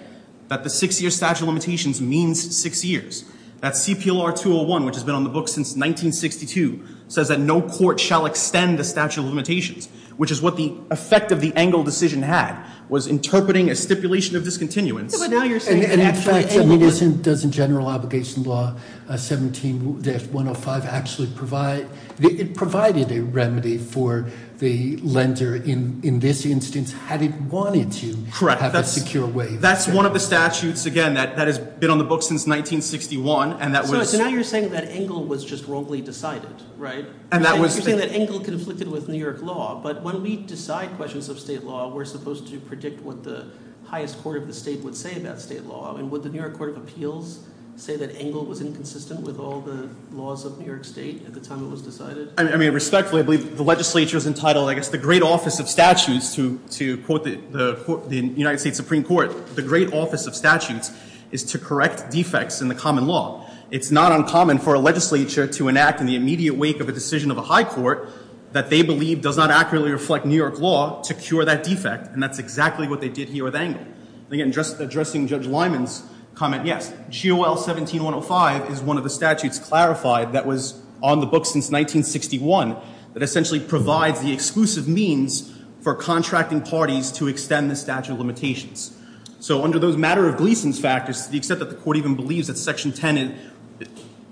that 0.49 0.63
the 0.63 0.71
six-year 0.71 1.11
statute 1.11 1.43
of 1.43 1.49
limitations 1.49 2.01
means 2.01 2.57
six 2.57 2.85
years. 2.85 3.25
That 3.61 3.73
CPLR 3.73 4.39
201, 4.39 4.85
which 4.85 4.95
has 4.95 5.03
been 5.03 5.15
on 5.15 5.25
the 5.25 5.31
books 5.31 5.53
since 5.53 5.71
1962, 5.71 6.96
says 7.09 7.29
that 7.29 7.41
no 7.41 7.63
court 7.63 8.01
shall 8.01 8.27
extend 8.27 8.79
the 8.79 8.85
statute 8.85 9.21
of 9.21 9.27
limitations, 9.29 9.89
which 10.17 10.31
is 10.31 10.43
what 10.43 10.57
the 10.57 10.75
effect 10.91 11.31
of 11.31 11.41
the 11.41 11.55
Engel 11.55 11.83
decision 11.85 12.23
had, 12.23 12.65
was 12.89 13.07
interpreting 13.07 13.69
a 13.71 13.75
stipulation 13.77 14.37
of 14.37 14.45
discontinuance. 14.45 15.19
But 15.19 15.31
now 15.31 15.45
you're 15.45 15.61
saying 15.61 15.85
And, 15.85 15.93
and 15.93 16.01
that 16.01 16.05
in 16.05 16.17
actually 16.17 16.33
fact, 16.43 16.53
I 16.53 16.55
Engel 16.55 16.67
mean, 16.67 16.81
was- 16.81 17.03
isn't, 17.03 17.23
doesn't 17.23 17.53
general 17.53 17.87
obligation 17.89 18.43
law 18.45 18.75
uh, 19.09 19.15
17-105 19.15 20.85
actually 20.85 21.29
provide, 21.29 21.89
it 22.21 22.55
provided 22.55 23.13
a 23.13 23.23
remedy 23.23 23.79
for 23.79 24.29
the 24.59 24.97
lender 24.99 25.57
in, 25.57 26.01
in 26.03 26.19
this 26.21 26.47
instance 26.47 26.93
had 26.93 27.21
it 27.23 27.33
wanted 27.43 27.93
to 27.93 28.17
Correct. 28.33 28.61
have 28.63 28.71
a 28.71 28.79
That's- 28.79 28.93
secure 28.95 29.27
waiver? 29.27 29.57
That's 29.59 29.87
one 29.87 30.07
of 30.07 30.13
the 30.15 30.21
statutes, 30.21 30.87
again, 30.87 31.15
that, 31.15 31.37
that 31.37 31.47
has 31.47 31.59
been 31.59 31.91
on 31.91 31.99
the 31.99 32.05
books 32.05 32.27
since 32.27 32.47
1961, 32.47 33.55
and 33.61 33.75
that 33.75 33.87
So, 33.87 33.99
was. 33.99 34.11
so 34.11 34.19
now 34.19 34.29
you're 34.29 34.43
saying 34.45 34.71
that 34.71 34.89
Engel 34.89 35.25
was 35.25 35.45
just 35.45 35.67
wrongly 35.67 36.01
decided, 36.01 36.49
right? 36.79 37.05
And 37.05 37.07
You're 37.33 37.41
that 37.41 37.49
saying- 37.51 37.61
was 37.63 37.77
You're 37.77 37.85
saying 37.85 37.99
that 37.99 38.13
Engel 38.13 38.41
conflicted 38.41 38.89
with 38.89 39.09
New 39.09 39.19
York 39.19 39.43
law, 39.43 39.79
but 39.83 40.03
when 40.03 40.23
we 40.23 40.37
decide 40.37 40.97
questions 40.97 41.29
of 41.29 41.39
state 41.39 41.65
law, 41.65 41.93
we're 41.95 42.05
supposed 42.07 42.49
to 42.49 42.59
predict 42.59 43.03
what 43.03 43.23
the 43.25 43.47
highest 43.85 44.21
court 44.23 44.37
of 44.39 44.47
the 44.47 44.55
state 44.55 44.81
would 44.81 44.97
say 44.97 45.17
about 45.17 45.41
state 45.41 45.65
law. 45.67 45.93
I 45.95 45.97
mean, 46.01 46.11
would 46.11 46.23
the 46.23 46.29
New 46.31 46.41
York 46.41 46.57
Court 46.57 46.71
of 46.71 46.77
Appeals 46.79 47.41
say 47.77 47.97
that 47.97 48.15
Engel 48.17 48.45
was 48.45 48.61
inconsistent 48.61 49.21
with 49.21 49.39
all 49.39 49.61
the 49.61 49.89
laws 50.13 50.45
of 50.45 50.59
New 50.59 50.67
York 50.67 50.85
State 50.85 51.25
at 51.27 51.35
the 51.35 51.41
time 51.41 51.65
it 51.65 51.71
was 51.71 51.83
decided? 51.83 52.33
I 52.39 52.57
mean- 52.57 52.73
respectfully, 52.73 53.21
I 53.21 53.25
believe 53.25 53.57
the 53.57 53.63
legislature 53.65 54.17
is 54.17 54.27
entitled, 54.27 54.69
I 54.69 54.75
guess, 54.75 54.89
the 54.89 54.99
great 54.99 55.23
office 55.23 55.61
of 55.61 55.69
statutes, 55.69 56.35
to, 56.35 56.59
quote 57.05 57.25
the, 57.25 58.33
United 58.37 58.59
States 58.59 58.77
Supreme 58.77 59.05
Court, 59.05 59.55
the 59.55 59.63
great 59.63 59.93
office 59.93 60.27
of 60.27 60.35
statutes 60.35 60.93
is 61.31 61.45
to 61.45 61.59
correct 61.59 62.11
defects 62.11 62.61
in 62.61 62.69
the 62.69 62.75
common 62.75 63.07
law. 63.07 63.49
It's 63.71 63.91
not 63.91 64.13
uncommon 64.13 64.59
for 64.59 64.75
a 64.75 64.79
legislature 64.79 65.47
to 65.47 65.69
enact 65.69 66.01
in 66.01 66.07
the 66.07 66.15
immediate 66.15 66.55
wake 66.55 66.81
of 66.81 66.89
a 66.89 66.93
decision 66.93 67.31
of 67.31 67.39
a 67.39 67.43
high 67.43 67.65
court 67.65 68.09
that 68.53 68.71
they 68.71 68.83
believe 68.83 69.21
does 69.21 69.37
not 69.37 69.51
accurately 69.51 69.91
reflect 69.91 70.25
New 70.25 70.37
York 70.37 70.61
law 70.61 71.03
to 71.03 71.13
cure 71.13 71.45
that 71.45 71.63
defect, 71.63 72.13
and 72.13 72.23
that's 72.23 72.39
exactly 72.39 72.89
what 72.89 73.01
they 73.01 73.09
did 73.09 73.29
here 73.29 73.45
with 73.45 73.57
Engel. 73.57 73.83
And 73.83 74.33
Again, 74.33 74.49
addressing 74.81 75.27
Judge 75.27 75.47
Liman's 75.47 76.05
comment, 76.37 76.67
yes, 76.67 76.93
GOL 77.11 77.57
17105 77.57 78.71
is 78.71 78.81
one 78.81 78.99
of 78.99 79.03
the 79.05 79.11
statutes 79.11 79.59
clarified 79.59 80.33
that 80.33 80.47
was 80.47 80.81
on 81.03 81.21
the 81.21 81.27
books 81.27 81.49
since 81.49 81.71
1961 81.71 82.77
that 83.15 83.23
essentially 83.23 83.59
provides 83.59 84.21
the 84.21 84.33
exclusive 84.33 84.87
means 84.87 85.53
for 85.81 85.95
contracting 85.95 86.61
parties 86.61 87.11
to 87.13 87.27
extend 87.27 87.71
the 87.71 87.77
statute 87.77 88.13
of 88.13 88.19
limitations. 88.19 88.97
So 89.41 89.65
under 89.65 89.79
those 89.79 89.97
matter 89.97 90.29
of 90.29 90.37
Gleason's 90.37 90.79
factors, 90.79 91.25
to 91.25 91.33
the 91.33 91.39
extent 91.39 91.61
that 91.61 91.71
the 91.71 91.77
court 91.77 91.97
even 91.97 92.15
believes 92.15 92.49
that 92.49 92.59
Section 92.59 92.93
10 92.93 93.39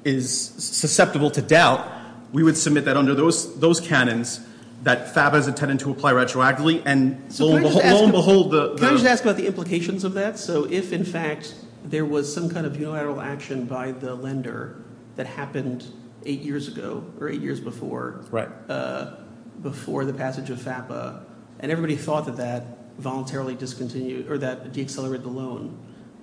is, 0.04 0.30
susceptible 0.58 1.30
to 1.30 1.40
doubt, 1.40 1.90
we 2.32 2.42
would 2.42 2.56
submit 2.56 2.84
that 2.84 2.96
under 2.96 3.14
those, 3.14 3.58
those 3.60 3.80
canons, 3.80 4.40
that 4.82 5.14
FAPA 5.14 5.36
is 5.36 5.48
intended 5.48 5.78
to 5.80 5.90
apply 5.90 6.12
retroactively, 6.12 6.82
and 6.84 7.18
lo 7.40 7.56
and 7.56 7.64
can 7.64 7.66
I 7.66 7.70
just 7.70 7.74
behold, 7.74 7.74
lo 7.74 7.80
ask 7.80 8.02
and 8.02 8.08
a- 8.08 8.12
behold, 8.12 8.50
the. 8.50 8.74
Can 8.74 8.84
I 8.84 8.90
just 8.90 9.06
ask 9.06 9.24
about 9.24 9.36
the 9.36 9.46
implications 9.46 10.04
of 10.04 10.12
that? 10.14 10.38
So 10.38 10.64
if, 10.64 10.92
in 10.92 11.04
fact, 11.04 11.54
there 11.84 12.04
was 12.04 12.32
some 12.32 12.48
kind 12.48 12.66
of 12.66 12.78
unilateral 12.80 13.20
action 13.20 13.66
by 13.66 13.92
the 13.92 14.14
lender 14.14 14.82
that 15.16 15.26
happened 15.26 15.84
eight 16.24 16.40
years 16.40 16.68
ago, 16.68 17.04
or 17.20 17.28
eight 17.28 17.42
years 17.42 17.60
before, 17.60 18.24
Right. 18.30 18.48
uh, 18.68 19.16
before 19.62 20.04
the 20.04 20.12
passage 20.14 20.48
of 20.50 20.58
FAPA, 20.58 21.20
and 21.60 21.70
everybody 21.70 21.96
thought 21.96 22.24
that 22.26 22.36
that 22.38 22.78
voluntarily 22.98 23.54
discontinued, 23.54 24.30
or 24.30 24.38
that 24.38 24.72
deaccelerated 24.72 25.22
the 25.22 25.28
loan, 25.28 25.76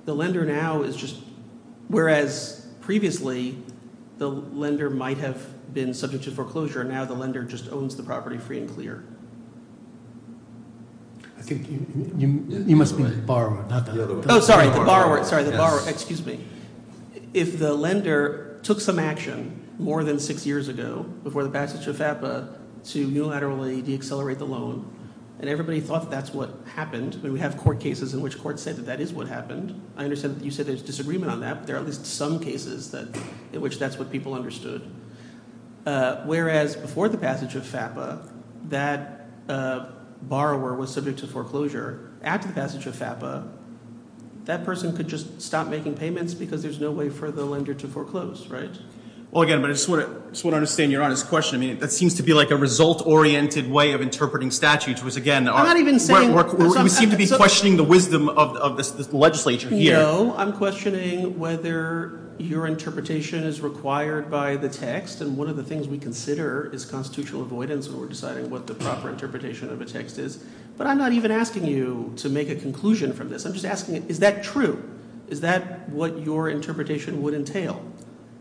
the 0.06 0.16
lender 0.16 0.46
now 0.46 0.82
is 0.82 0.96
just, 0.96 1.18
whereas 1.88 2.66
previously, 2.82 3.58
the 4.18 4.30
lender 4.30 4.90
might 4.90 5.18
have 5.18 5.74
been 5.74 5.94
subject 5.94 6.24
to 6.24 6.32
foreclosure, 6.32 6.84
now 6.84 7.06
the 7.06 7.14
lender 7.14 7.44
just 7.44 7.72
owns 7.72 7.96
the 7.96 8.04
property 8.04 8.38
free 8.38 8.58
and 8.58 8.70
clear. 8.70 9.04
I 11.42 11.44
think 11.44 11.68
you, 11.72 12.14
you, 12.18 12.64
you 12.68 12.76
must 12.76 12.96
be 12.96 13.02
the 13.02 13.16
borrower, 13.18 13.66
not 13.68 13.88
the. 13.88 13.94
The 13.94 14.04
other. 14.04 14.22
Oh, 14.30 14.40
sorry, 14.40 14.68
the 14.68 14.74
Borrower. 14.74 14.86
borrower, 14.86 15.24
sorry, 15.24 15.44
the 15.44 15.52
borrower, 15.54 15.82
excuse 15.90 16.24
me. 16.24 16.40
If 17.34 17.58
the 17.58 17.74
lender 17.74 18.60
took 18.62 18.80
some 18.80 19.00
action 19.00 19.68
more 19.80 20.04
than 20.04 20.20
six 20.20 20.46
years 20.46 20.68
ago, 20.68 21.02
before 21.24 21.44
the 21.44 21.50
passage 21.50 21.88
of 21.88 21.96
FAPA, 21.96 22.56
to 22.90 23.08
unilaterally 23.08 23.82
deaccelerate 23.82 24.38
the 24.38 24.46
loan, 24.46 24.96
and 25.40 25.50
everybody 25.50 25.80
thought 25.80 26.04
that 26.04 26.12
that's 26.12 26.32
what 26.32 26.54
happened, 26.76 27.16
and 27.16 27.34
we 27.34 27.40
have 27.40 27.58
court 27.58 27.80
cases 27.80 28.14
in 28.14 28.22
which 28.22 28.38
courts 28.38 28.62
said 28.62 28.76
that 28.76 28.86
that 28.86 29.02
is 29.02 29.12
what 29.12 29.28
happened. 29.28 29.82
I 29.98 30.04
understand 30.04 30.36
that 30.36 30.46
you 30.46 30.52
said 30.52 30.68
there's 30.68 30.84
disagreement 30.84 31.32
on 31.32 31.40
that, 31.40 31.58
but 31.58 31.66
there 31.66 31.76
are 31.76 31.80
at 31.80 31.86
least 31.88 32.06
some 32.06 32.40
cases 32.40 32.92
that, 32.92 33.08
in 33.52 33.62
which 33.62 33.80
that's 33.80 33.98
what 33.98 34.12
people 34.12 34.36
understood. 34.36 34.88
Uh, 35.88 36.18
Whereas 36.26 36.76
before 36.76 37.10
the 37.10 37.18
passage 37.18 37.56
of 37.56 37.64
FAPA, 37.64 38.30
that 38.70 39.26
uh, 39.50 39.88
borrower 40.22 40.76
was 40.76 40.94
subject 40.94 41.20
to 41.20 41.28
foreclosure. 41.28 42.10
After 42.24 42.48
the 42.48 42.54
passage 42.54 42.86
of 42.86 42.96
FAPA, 42.96 43.48
that 44.46 44.64
person 44.66 44.96
could 44.96 45.08
just 45.08 45.42
stop 45.42 45.68
making 45.68 45.96
payments 45.96 46.34
because 46.34 46.62
there's 46.64 46.80
no 46.80 46.92
way 46.92 47.10
for 47.10 47.32
the 47.32 47.46
lender 47.46 47.74
to 47.74 47.88
foreclose, 47.88 48.48
right? 48.48 48.72
Well, 49.32 49.44
again, 49.44 49.62
but 49.62 49.70
I 49.70 49.74
just 49.74 49.88
want 49.88 50.06
to, 50.06 50.32
just 50.32 50.44
want 50.44 50.54
to 50.54 50.58
understand 50.58 50.92
Your 50.92 51.04
Honor's 51.04 51.24
question. 51.24 51.56
I 51.56 51.60
mean, 51.66 51.80
that 51.80 51.92
seems 51.92 52.16
to 52.16 52.24
be 52.24 52.34
like 52.34 52.52
a 52.52 52.58
result-oriented 52.58 53.70
way 53.72 53.94
of 53.94 54.02
interpreting 54.02 54.52
statutes, 54.52 55.02
which 55.04 55.16
again, 55.16 55.48
are- 55.48 55.64
not 55.64 55.78
even 55.78 56.00
saying- 56.00 56.34
we're- 56.34 56.52
we're- 56.52 56.70
so- 56.72 56.84
we 56.84 56.90
seem 56.90 57.12
to 57.12 57.16
be 57.18 57.28
questioning 57.28 57.78
the 57.78 57.84
wisdom 57.84 58.28
of, 58.28 58.76
this 58.78 59.14
legislature 59.14 59.70
here. 59.70 59.94
No, 59.98 60.34
I'm 60.38 60.52
questioning 60.52 61.40
whether 61.40 62.20
your 62.42 62.68
interpretation 62.68 63.44
is 63.44 63.62
required 63.62 64.30
by 64.30 64.56
the 64.56 64.70
text, 64.70 65.22
and 65.22 65.38
one 65.38 65.48
of 65.48 65.56
the 65.56 65.64
things 65.64 65.88
we 65.88 65.98
consider 65.98 66.70
is 66.74 66.86
constitutional 66.86 67.42
avoidance 67.42 67.88
when 67.88 68.00
we're 68.00 68.08
deciding 68.08 68.50
what 68.50 68.68
the 68.68 68.74
proper 68.74 69.10
interpretation 69.10 69.70
of 69.70 69.82
a 69.82 69.86
text 69.86 70.18
is. 70.18 70.44
But 70.78 70.88
I'm 70.88 70.98
not 70.98 71.14
even 71.14 71.32
asking 71.32 71.66
you 71.66 72.14
to 72.18 72.30
make 72.30 72.50
a 72.50 72.56
conclusion 72.56 73.14
from 73.14 73.30
this. 73.30 73.46
I'm 73.46 73.54
just 73.54 73.66
asking, 73.66 74.08
is 74.08 74.20
that 74.20 74.44
true? 74.44 74.84
Is 75.28 75.42
that 75.42 75.90
what 75.90 76.20
your 76.20 76.50
interpretation 76.50 77.22
would 77.22 77.34
entail? 77.34 77.86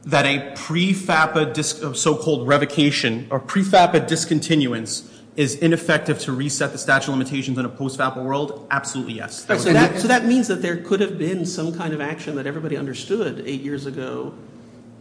that 0.04 0.24
a 0.24 0.54
pre-FAPA 0.56 1.58
uh, 1.58 1.92
so-called 1.92 2.48
revocation 2.48 3.26
or 3.30 3.38
pre-FAPA 3.38 4.06
discontinuance 4.06 5.19
is 5.36 5.54
ineffective 5.56 6.18
to 6.18 6.32
reset 6.32 6.72
the 6.72 6.78
statute 6.78 7.10
of 7.10 7.18
limitations 7.18 7.56
in 7.56 7.64
a 7.64 7.68
post-FAPA 7.68 8.22
world, 8.22 8.66
absolutely 8.70 9.14
yes. 9.14 9.44
So 9.46 9.72
that, 10.08 10.26
means 10.26 10.48
that 10.48 10.60
there 10.60 10.78
could 10.78 11.00
have 11.00 11.18
been 11.18 11.46
some 11.46 11.76
kind 11.76 11.94
of 11.94 12.00
action 12.00 12.34
that 12.36 12.46
everybody 12.46 12.76
understood 12.76 13.42
eight 13.46 13.60
years 13.60 13.86
ago 13.86 14.34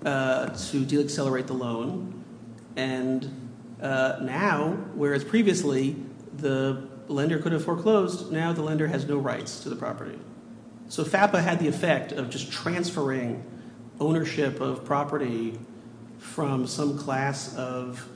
uh, 0.05 0.47
to 0.47 0.85
deaccelerate 0.85 1.47
the 1.47 1.53
loan. 1.53 2.23
And 2.75 3.49
uh, 3.81 4.19
now, 4.21 4.77
whereas 4.93 5.23
previously 5.23 5.95
the 6.37 6.87
lender 7.07 7.39
could 7.39 7.51
have 7.51 7.65
foreclosed, 7.65 8.31
now 8.31 8.53
the 8.53 8.61
lender 8.61 8.87
has 8.87 9.05
no 9.05 9.17
rights 9.17 9.61
to 9.61 9.69
the 9.69 9.75
property. 9.75 10.19
So 10.89 11.03
FAPA 11.03 11.41
had 11.43 11.59
the 11.59 11.67
effect 11.67 12.11
of 12.11 12.29
just 12.29 12.51
transferring 12.51 13.43
ownership 13.99 14.61
of 14.61 14.85
property 14.85 15.59
from 16.17 16.67
some 16.67 16.97
class 16.97 17.55
of 17.55 18.07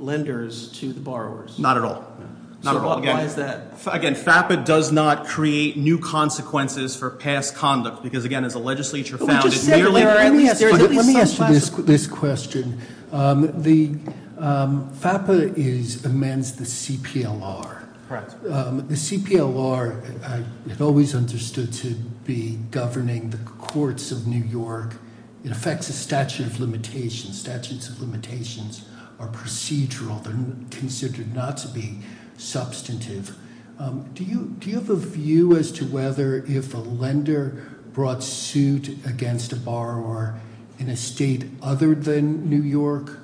lenders 0.00 0.72
to 0.80 0.92
the 0.92 1.00
borrowers. 1.00 1.58
Not 1.58 1.76
at 1.76 1.84
all. 1.84 2.04
Not 2.62 2.76
at 2.76 2.82
all. 2.82 2.88
why- 2.96 2.98
Again, 3.02 3.16
why 3.16 3.22
is 3.22 3.34
that? 3.36 3.72
Again, 3.86 4.14
FAPA 4.14 4.64
does 4.64 4.92
not 4.92 5.26
create 5.26 5.76
new 5.76 5.98
consequences 5.98 6.94
for 6.94 7.10
past 7.10 7.54
conduct, 7.54 8.02
because 8.02 8.24
again, 8.24 8.44
as 8.44 8.52
the 8.52 8.58
legislature 8.58 9.16
found, 9.16 9.42
just 9.42 9.66
it 9.66 9.76
merely... 9.76 10.02
there 10.02 10.10
are 10.10 10.18
at 10.18 10.24
Let 10.32 10.34
me 10.34 10.48
ask 10.48 10.58
there's 10.60 10.78
you- 10.78 10.84
at 10.84 10.90
least 10.90 10.96
Let 10.96 11.06
me 11.06 11.12
some 11.12 11.22
ask 11.22 11.32
you 11.32 11.76
class 11.76 11.86
this, 11.86 12.06
question. 12.06 12.80
Um, 13.12 13.62
The 13.62 13.92
um, 14.38 14.90
FAPA 14.94 15.56
is, 15.56 16.04
amends 16.04 16.52
the 16.52 16.64
CPLR. 16.64 17.82
Correct. 18.08 18.34
Um, 18.50 18.86
The 18.88 18.94
CPLR, 18.96 20.22
I 20.26 20.68
had 20.70 20.80
always 20.82 21.14
understood 21.14 21.72
to 21.74 21.94
be 22.26 22.58
governing 22.70 23.30
the 23.30 23.38
courts 23.38 24.10
of 24.12 24.26
New 24.26 24.42
York. 24.42 24.96
It 25.44 25.50
affects 25.50 25.86
the 25.86 25.94
statute 25.94 26.46
of 26.46 26.60
limitations. 26.60 27.40
Statutes 27.40 27.88
of 27.88 28.00
limitations 28.02 28.84
are 29.20 29.28
procedural. 29.28 30.22
They're 30.24 30.78
considered 30.78 31.34
not 31.34 31.58
to 31.58 31.68
be 31.68 31.98
substantive. 32.38 33.36
Um, 33.78 34.10
Do 34.14 34.24
you, 34.24 34.56
have 34.72 34.90
a 34.90 34.96
view 34.96 35.56
as 35.56 35.70
to 35.72 35.84
whether 35.84 36.44
if 36.48 36.74
a 36.74 36.78
lender 36.78 37.70
brought 37.92 38.22
suit 38.22 38.88
against 39.06 39.52
a 39.52 39.56
borrower 39.56 40.40
in 40.78 40.88
a 40.88 40.96
state 40.96 41.44
other 41.62 41.94
than 41.94 42.48
New 42.48 42.62
York, 42.62 43.18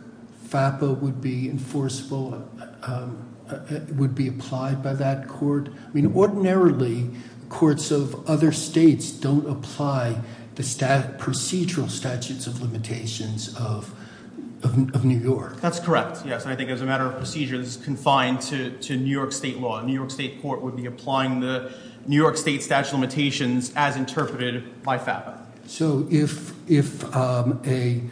FAPA 0.49 0.99
would 1.01 1.21
be 1.21 1.49
enforceable, 1.49 2.49
um, 2.83 3.27
uh, 3.51 3.55
uh, 3.55 3.81
would 3.95 4.15
be 4.15 4.29
applied 4.29 4.83
by 4.83 4.93
that 4.95 5.29
court? 5.29 5.69
I 5.69 5.93
mean, 5.93 6.15
ordinarily, 6.15 7.11
courts 7.49 7.91
of 7.91 8.29
other 8.29 8.53
states 8.53 9.11
don't 9.11 9.49
apply 9.49 10.21
the 10.57 10.63
procedural 10.63 11.91
statutes 11.91 12.47
of 12.47 12.63
limitations 12.63 13.55
of, 13.57 13.95
of, 14.67 15.05
New 15.05 15.19
York. 15.19 15.61
That's 15.61 15.81
correct, 15.81 16.23
yes. 16.27 16.45
And 16.45 16.53
I 16.53 16.57
think 16.57 16.71
as 16.71 16.83
a 16.83 16.87
matter 16.87 17.05
of 17.05 17.17
procedure, 17.17 17.59
this 17.59 17.77
is 17.77 17.85
confined 17.85 18.41
to, 18.43 18.71
to 18.71 18.97
New 18.97 19.11
York 19.11 19.33
State 19.33 19.59
law. 19.59 19.83
New 19.83 19.93
York 19.93 20.11
State 20.11 20.43
court 20.43 20.62
would 20.62 20.77
be 20.77 20.87
applying 20.87 21.41
the 21.41 21.73
New 22.07 22.17
York 22.17 22.37
State 22.37 22.62
statute 22.62 22.89
of 22.89 23.01
limitations 23.01 23.73
as 23.77 23.97
interpreted 23.97 24.83
by 24.83 24.99
FAPA. 24.99 25.39
So 25.67 26.07
if, 26.11 26.53
if 26.71 27.05
um, 27.14 27.61
a 27.67 28.03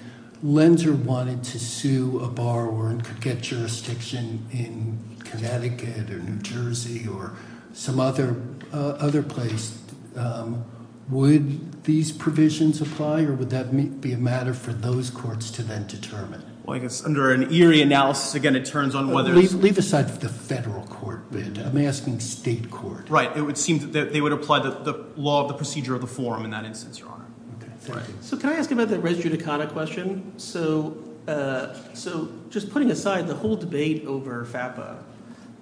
lender 0.43 0.93
wanted 0.93 1.43
to 1.45 1.59
sue 1.59 2.21
a 2.21 2.29
borrower 2.29 2.89
and 2.89 3.05
could 3.05 3.21
get 3.21 3.41
jurisdiction 3.41 4.47
in 4.53 4.99
Connecticut 5.25 6.11
or 6.11 6.19
New 6.19 6.39
Jersey 6.43 7.09
or 7.09 7.35
some 7.73 8.01
other, 8.01 8.37
uh, 8.73 8.91
other 8.99 9.23
place, 9.23 9.79
um, 10.17 10.65
would 11.09 11.85
these 11.85 12.13
provisions 12.13 12.81
apply 12.81 13.23
or 13.23 13.35
would 13.35 13.51
that 13.51 14.01
be 14.01 14.13
a 14.13 14.19
matter 14.19 14.55
for 14.55 14.73
those 14.73 15.11
courts 15.11 15.51
to 15.53 15.63
then 15.63 15.87
determine? 15.87 16.43
Well, 16.65 16.77
I 16.77 16.81
guess 16.81 17.05
under 17.05 17.31
an 17.31 17.53
Erie 17.53 17.83
analysis, 17.83 18.35
again, 18.35 18.57
it 18.57 18.65
turns 18.65 18.95
on 18.95 19.11
whether... 19.11 19.35
Leave, 19.35 19.53
leave 19.53 19.77
aside 19.77 20.09
the 20.21 20.31
federal 20.31 20.87
court 20.87 21.31
bit. 21.31 21.59
I'm 21.59 21.77
asking 21.77 22.21
state 22.21 22.71
court. 22.71 23.11
Right, 23.11 23.37
it 23.37 23.43
would 23.43 23.59
seem 23.59 23.93
that 23.93 24.15
they 24.15 24.23
would 24.23 24.33
apply 24.33 24.61
the, 24.61 24.71
the 24.71 25.05
law 25.17 25.43
of 25.43 25.49
the 25.49 25.55
procedure 25.55 25.95
of 25.95 26.01
the 26.01 26.07
forum 26.07 26.47
in 26.47 26.51
that 26.53 26.65
instance, 26.65 26.99
Your 26.99 27.11
Honor. 27.11 27.27
Okay, 27.63 27.71
thank 27.81 28.09
you. 28.09 28.15
So 28.23 28.39
can 28.39 28.49
I 28.49 28.55
ask 28.55 28.71
about 28.71 28.89
the 28.89 28.99
res 28.99 29.19
judicata 29.19 29.71
question? 29.71 30.39
So, 30.39 30.97
uh, 31.29 31.75
so 31.93 32.33
just 32.49 32.71
putting 32.71 32.91
aside 32.91 33.29
the 33.29 33.35
whole 33.35 33.57
debate 33.57 34.07
over 34.07 34.47
FAPA, 34.47 35.03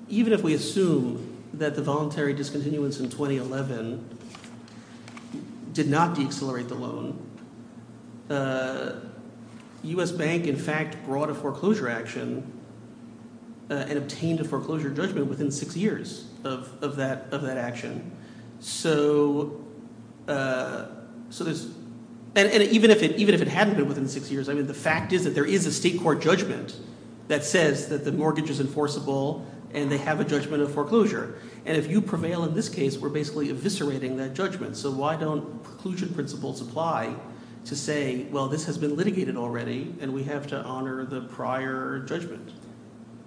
even 0.08 0.32
if 0.32 0.44
we 0.44 0.54
assume 0.54 1.42
that 1.54 1.74
the 1.74 1.82
voluntary 1.82 2.32
discontinuance 2.32 3.00
in 3.00 3.10
2011 3.10 4.18
did 5.72 5.88
not 5.88 6.16
deaccelerate 6.16 6.68
the 6.68 6.74
loan, 6.74 7.18
uh, 8.30 9.00
U.S. 9.84 10.12
Bank 10.12 10.46
in 10.46 10.56
fact 10.56 11.04
brought 11.04 11.30
a 11.30 11.34
foreclosure 11.34 11.88
action 11.88 12.60
uh, 13.70 13.74
and 13.74 13.98
obtained 13.98 14.40
a 14.40 14.44
foreclosure 14.44 14.90
judgment 14.90 15.26
within 15.26 15.50
six 15.50 15.76
years 15.76 16.28
of, 16.44 16.80
that 16.96 17.56
action. 17.56 18.12
So, 18.60 19.64
uh, 20.28 20.86
there's 21.44 21.66
and, 22.34 22.48
and 22.48 22.62
even 22.62 22.90
if 22.90 23.02
it 23.02 23.16
even 23.16 23.34
if 23.34 23.42
it 23.42 23.48
hadn't 23.48 23.76
been 23.76 23.88
within 23.88 24.08
six 24.08 24.30
years, 24.30 24.48
I 24.48 24.54
mean, 24.54 24.66
the 24.66 24.74
fact 24.74 25.12
is 25.12 25.24
that 25.24 25.34
there 25.34 25.44
is 25.44 25.66
a 25.66 25.72
state 25.72 26.00
court 26.00 26.22
judgment 26.22 26.76
that 27.28 27.44
says 27.44 27.88
that 27.88 28.04
the 28.04 28.12
mortgage 28.12 28.50
is 28.50 28.60
enforceable 28.60 29.46
and 29.74 29.90
they 29.90 29.98
have 29.98 30.20
a 30.20 30.24
judgment 30.24 30.62
of 30.62 30.72
foreclosure. 30.72 31.38
And 31.64 31.76
if 31.76 31.90
you 31.90 32.00
prevail 32.00 32.44
in 32.44 32.54
this 32.54 32.68
case, 32.68 32.98
we're 32.98 33.08
basically 33.08 33.48
eviscerating 33.48 34.16
that 34.18 34.34
judgment. 34.34 34.76
So 34.76 34.90
why 34.90 35.16
don't 35.16 35.62
preclusion 35.62 36.14
principles 36.14 36.60
apply 36.60 37.14
to 37.64 37.76
say, 37.76 38.26
well, 38.30 38.48
this 38.48 38.66
has 38.66 38.76
been 38.76 38.96
litigated 38.96 39.36
already, 39.36 39.94
and 40.00 40.12
we 40.12 40.24
have 40.24 40.46
to 40.48 40.60
honor 40.62 41.04
the 41.04 41.22
prior 41.22 42.00
judgment? 42.00 42.50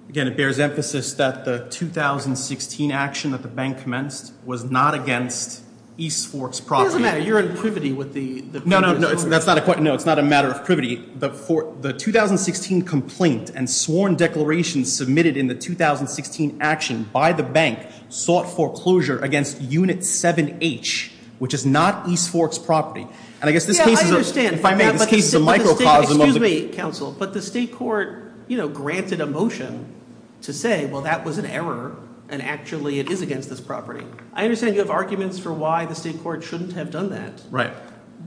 Again, 0.10 0.28
it 0.28 0.38
bears 0.38 0.60
emphasis 0.60 1.14
that 1.14 1.46
the 1.46 1.68
2016 1.70 2.92
action 2.92 3.32
that 3.32 3.42
the 3.42 3.48
bank 3.48 3.80
commenced 3.80 4.34
was 4.46 4.64
not 4.64 4.94
against 4.94 5.64
East 5.98 6.28
Fork's 6.28 6.60
It 6.60 6.66
property. 6.68 6.88
doesn't 6.88 7.02
matter. 7.02 7.20
You're 7.20 7.40
in 7.40 7.56
privity 7.56 7.94
with 7.94 8.14
the 8.14 8.42
the. 8.42 8.60
No, 8.62 8.80
no, 8.80 8.98
no. 8.98 9.10
It's, 9.10 9.24
that's 9.24 9.46
not 9.48 9.58
a 9.58 9.62
que- 9.62 9.82
no. 9.82 9.94
It's 9.94 10.06
not 10.06 10.20
a 10.20 10.24
matter 10.24 10.50
of 10.50 10.66
privity. 10.66 10.96
The 11.16 11.30
for 11.30 11.74
the 11.82 11.94
2016 11.94 12.82
complaint 12.82 13.52
and 13.56 13.70
sworn 13.70 14.16
declarations 14.16 14.92
submitted 14.92 15.38
in 15.38 15.48
the 15.48 15.56
2016 15.56 16.58
action 16.60 17.10
by 17.14 17.32
the 17.32 17.44
bank 17.44 17.88
sought 18.10 18.44
foreclosure 18.44 19.20
against 19.20 19.62
Unit 19.62 20.00
7H, 20.00 21.12
which 21.40 21.54
is 21.54 21.66
not 21.66 22.08
East 22.10 22.30
Fork's 22.30 22.58
property. 22.58 23.08
And 23.42 23.50
I 23.50 23.54
guess 23.54 23.66
this 23.66 23.78
case 23.80 24.02
is. 24.02 24.10
yeah, 24.10 24.12
case 24.12 24.12
I 24.12 24.16
understand. 24.16 24.56
a, 24.56 24.60
if 24.60 24.66
I 24.66 24.76
may, 24.76 24.92
this 24.92 25.06
case 25.06 25.26
is 25.28 25.34
a 25.36 25.40
the 25.40 25.46
microcosm 25.46 26.20
of 26.22 26.28
Excuse 26.30 26.40
me, 26.40 26.70
counsel, 26.70 27.16
but 27.18 27.34
the 27.34 27.42
state 27.42 27.72
court, 27.74 28.32
you 28.48 28.58
know, 28.58 28.68
granted 28.68 29.22
a 29.22 29.26
motion 29.26 29.94
to 30.42 30.52
say, 30.54 30.86
well, 30.88 31.02
that 31.02 31.24
was 31.26 31.38
an 31.38 31.46
error, 31.46 31.96
and 32.30 32.42
actually 32.42 33.00
it 33.00 33.10
is 33.10 33.22
against 33.22 33.50
this 33.50 33.62
property. 33.62 34.06
I 34.34 34.44
understand 34.44 34.74
you 34.76 34.82
have 34.82 34.90
arguments 34.90 35.38
for 35.40 35.54
why 35.54 35.86
the 35.86 35.96
state 35.96 36.22
court 36.24 36.44
shouldn't 36.44 36.74
have 36.74 36.92
done 36.92 37.10
that, 37.10 37.42
Right. 37.52 37.74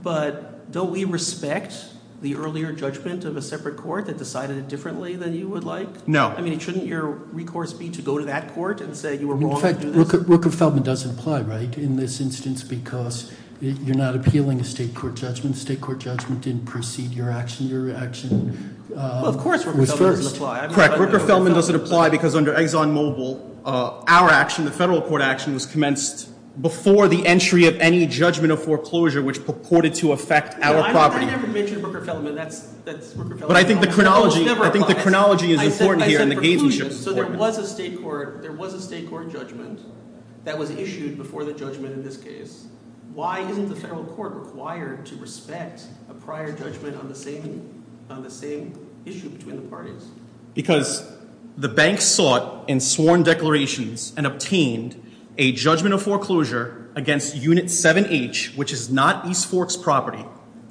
but 0.01 0.71
don't 0.71 0.91
we 0.91 1.03
respect 1.05 1.73
the 2.21 2.35
earlier 2.35 2.71
judgment 2.73 3.23
of 3.23 3.37
a 3.37 3.41
separate 3.41 3.77
court 3.77 4.05
that 4.05 4.17
decided 4.17 4.57
it 4.57 4.67
differently 4.67 5.15
than 5.15 5.33
you 5.33 5.47
would 5.47 5.63
like? 5.63 6.07
No. 6.07 6.33
I 6.37 6.41
mean, 6.41 6.59
shouldn't 6.59 6.85
your 6.85 7.05
recourse 7.07 7.73
be 7.73 7.89
to 7.89 8.01
go 8.01 8.17
to 8.17 8.25
that 8.25 8.53
court 8.53 8.81
and 8.81 8.95
say 8.95 9.17
you 9.17 9.27
were 9.27 9.35
wrong 9.35 9.61
to 9.61 9.73
do 9.73 9.91
this? 9.91 10.07
Rooker 10.07 10.23
Rooker 10.25 10.53
Feldman 10.53 10.83
doesn't 10.83 11.17
apply, 11.17 11.41
right, 11.41 11.77
in 11.77 11.95
this 11.95 12.19
instance 12.19 12.63
because 12.63 13.31
y- 13.31 13.35
you're 13.61 13.95
not 13.97 14.15
appealing 14.15 14.59
a 14.59 14.63
state 14.63 14.95
court 14.95 15.15
judgment. 15.15 15.55
State 15.57 15.81
court 15.81 15.99
judgment 15.99 16.41
didn't 16.41 16.65
precede 16.65 17.11
your 17.11 17.29
action. 17.29 17.67
Your 17.67 17.93
action 17.95 18.77
um, 18.91 18.95
Well, 18.95 19.27
of 19.27 19.37
course, 19.37 19.65
Rooker-Feldman 19.65 19.85
doesn't 20.15 20.35
apply. 20.35 20.67
Correct. 20.67 20.97
but 20.97 21.09
Rooker 21.09 21.25
Feldman 21.25 21.53
doesn't 21.53 21.75
apply 21.75 22.09
because 22.09 22.35
under 22.35 22.53
ExxonMobil, 22.53 23.57
uh, 23.65 24.01
our 24.07 24.29
action, 24.29 24.65
the 24.65 24.71
federal 24.71 25.01
court 25.01 25.21
action, 25.21 25.53
was 25.53 25.65
commenced 25.65 26.29
before 26.61 27.07
the 27.07 27.25
entry 27.25 27.65
of 27.65 27.75
any 27.79 28.05
judgment 28.05 28.51
of 28.51 28.61
foreclosure 28.63 29.21
which 29.21 29.45
purported 29.45 29.93
to 29.95 30.11
affect 30.13 30.55
our 30.61 30.89
property. 30.91 31.25
I 31.25 31.29
never 31.29 31.47
mentioned 31.47 31.83
Rooker 31.83 32.05
Feldman. 32.05 32.35
That's 32.35 32.61
that's 32.85 33.13
Rooker 33.13 33.29
Feldman. 33.39 33.47
But 33.47 33.57
I 33.57 33.63
think 33.63 33.81
the 33.81 33.87
chronology- 33.87 34.39
almost 34.39 34.57
never 34.57 34.63
I 34.65 34.69
think 34.69 34.87
the 34.87 34.95
chronology 34.95 35.51
is 35.51 35.61
important 35.61 36.07
here 36.07 36.21
and 36.21 36.31
the 36.31 36.35
gamesmanship 36.35 36.85
preclusion. 36.85 36.85
is 36.87 37.03
So 37.03 37.11
there 37.13 37.23
important. 37.25 37.39
was 37.39 37.57
a 37.59 37.67
state 37.67 38.01
court. 38.01 38.41
There 38.41 38.51
was 38.53 38.73
a 38.73 38.81
state 38.81 39.09
court 39.09 39.31
judgment 39.31 39.79
that 40.45 40.57
was 40.57 40.71
issued 40.71 41.17
before 41.17 41.43
the 41.43 41.53
judgment 41.53 41.93
in 41.93 42.03
this 42.03 42.17
case. 42.17 42.65
Why 43.13 43.39
isn't 43.39 43.69
the 43.69 43.75
federal 43.75 44.03
court 44.03 44.33
required 44.33 45.05
to 45.07 45.15
respect 45.15 45.83
a 46.09 46.13
prior 46.13 46.51
judgment 46.51 46.95
on 46.95 47.09
the 47.09 47.15
same 47.15 48.87
issue 49.05 49.29
between 49.29 49.55
the 49.55 49.67
parties? 49.67 50.07
Because 50.53 51.11
the 51.57 51.69
bank 51.69 52.01
sought 52.01 52.69
in 52.69 52.79
sworn 52.79 53.23
declarations 53.23 54.13
and 54.15 54.25
obtained 54.25 55.01
a 55.37 55.51
judgment 55.51 55.93
of 55.93 56.03
foreclosure 56.03 56.89
against 56.95 57.35
Unit 57.35 57.65
7H, 57.65 58.55
which 58.55 58.71
is 58.71 58.89
not 58.89 59.25
East 59.25 59.47
Fork's 59.47 59.75
property. 59.75 60.25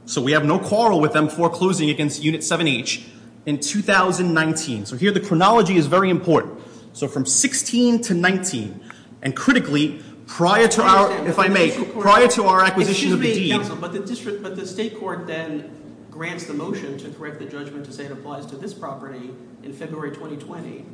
So 0.06 0.22
we 0.22 0.32
have 0.32 0.44
no 0.44 0.58
quarrel 0.58 1.00
with 1.00 1.12
them 1.12 1.28
foreclosing 1.28 1.90
against 1.90 2.22
Unit 2.22 2.40
7H 2.40 3.06
in 3.46 3.58
2019. 3.58 4.86
So 4.86 4.96
here 4.96 5.10
the 5.10 5.20
chronology 5.20 5.76
is 5.76 5.86
very 5.86 6.10
important. 6.10 6.60
So 6.92 7.08
from 7.08 7.26
16 7.26 8.02
to 8.02 8.14
19, 8.14 8.80
and 9.20 9.34
critically, 9.34 10.02
prior 10.28 10.68
to 10.68 10.82
our, 10.82 11.26
if 11.26 11.38
I 11.38 11.48
may, 11.48 11.70
prior 11.70 12.28
to 12.28 12.44
our 12.44 12.62
acquisition 12.64 13.12
of 13.12 13.20
the 13.20 13.28
Excuse 13.28 13.48
me, 13.48 13.52
deed. 13.52 13.58
counsel, 13.58 13.76
but 13.76 13.92
the 13.92 14.00
district, 14.00 14.42
but 14.42 14.54
the 14.54 14.66
state 14.66 15.00
court 15.00 15.26
then 15.26 15.74
grants 16.10 16.44
the 16.44 16.54
motion 16.54 16.96
to 16.98 17.10
correct 17.10 17.38
the 17.38 17.46
judgment 17.46 17.84
to 17.86 17.92
say 17.92 18.04
it 18.04 18.12
applies 18.12 18.46
to 18.46 18.56
this 18.56 18.74
property 18.74 19.30
in 19.62 19.72
February 19.72 20.10
2020. 20.10 20.84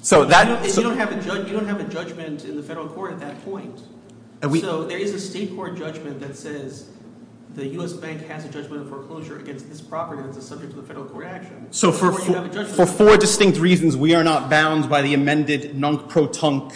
So 0.00 0.24
that, 0.24 0.64
you 0.76 0.82
don't 0.82 0.96
have 0.96 1.12
a 1.12 1.20
judge, 1.20 1.48
you 1.48 1.52
don't 1.52 1.66
have 1.66 1.80
a 1.80 1.84
judgment 1.84 2.44
in 2.44 2.56
the 2.56 2.62
federal 2.62 2.88
court 2.88 3.12
at 3.12 3.20
that 3.20 3.44
point. 3.44 3.82
Uh, 4.42 4.54
so 4.54 4.84
there 4.84 4.98
is 4.98 5.12
a 5.12 5.20
state 5.20 5.54
court 5.54 5.76
judgment 5.76 6.20
that 6.20 6.36
says 6.36 6.88
the 7.54 7.66
U.S. 7.66 7.92
bank 7.92 8.24
has 8.26 8.44
a 8.44 8.48
judgment 8.48 8.82
of 8.82 8.88
foreclosure 8.88 9.40
against 9.40 9.68
this 9.68 9.80
property 9.80 10.22
that's 10.22 10.36
a 10.36 10.42
subject 10.42 10.72
to 10.72 10.80
the 10.80 10.86
federal 10.86 11.06
court 11.06 11.26
action. 11.26 11.66
so 11.72 11.90
for, 11.90 12.12
Before 12.12 12.26
you 12.26 12.34
have 12.34 12.56
a 12.56 12.64
for, 12.64 12.86
for 12.86 12.86
four 12.86 13.16
distinct 13.16 13.58
reasons, 13.58 13.96
we 13.96 14.14
are 14.14 14.22
not 14.22 14.48
bound 14.48 14.88
by 14.88 15.02
the 15.02 15.14
amended 15.14 15.76
nunc-pro-tunc 15.76 16.72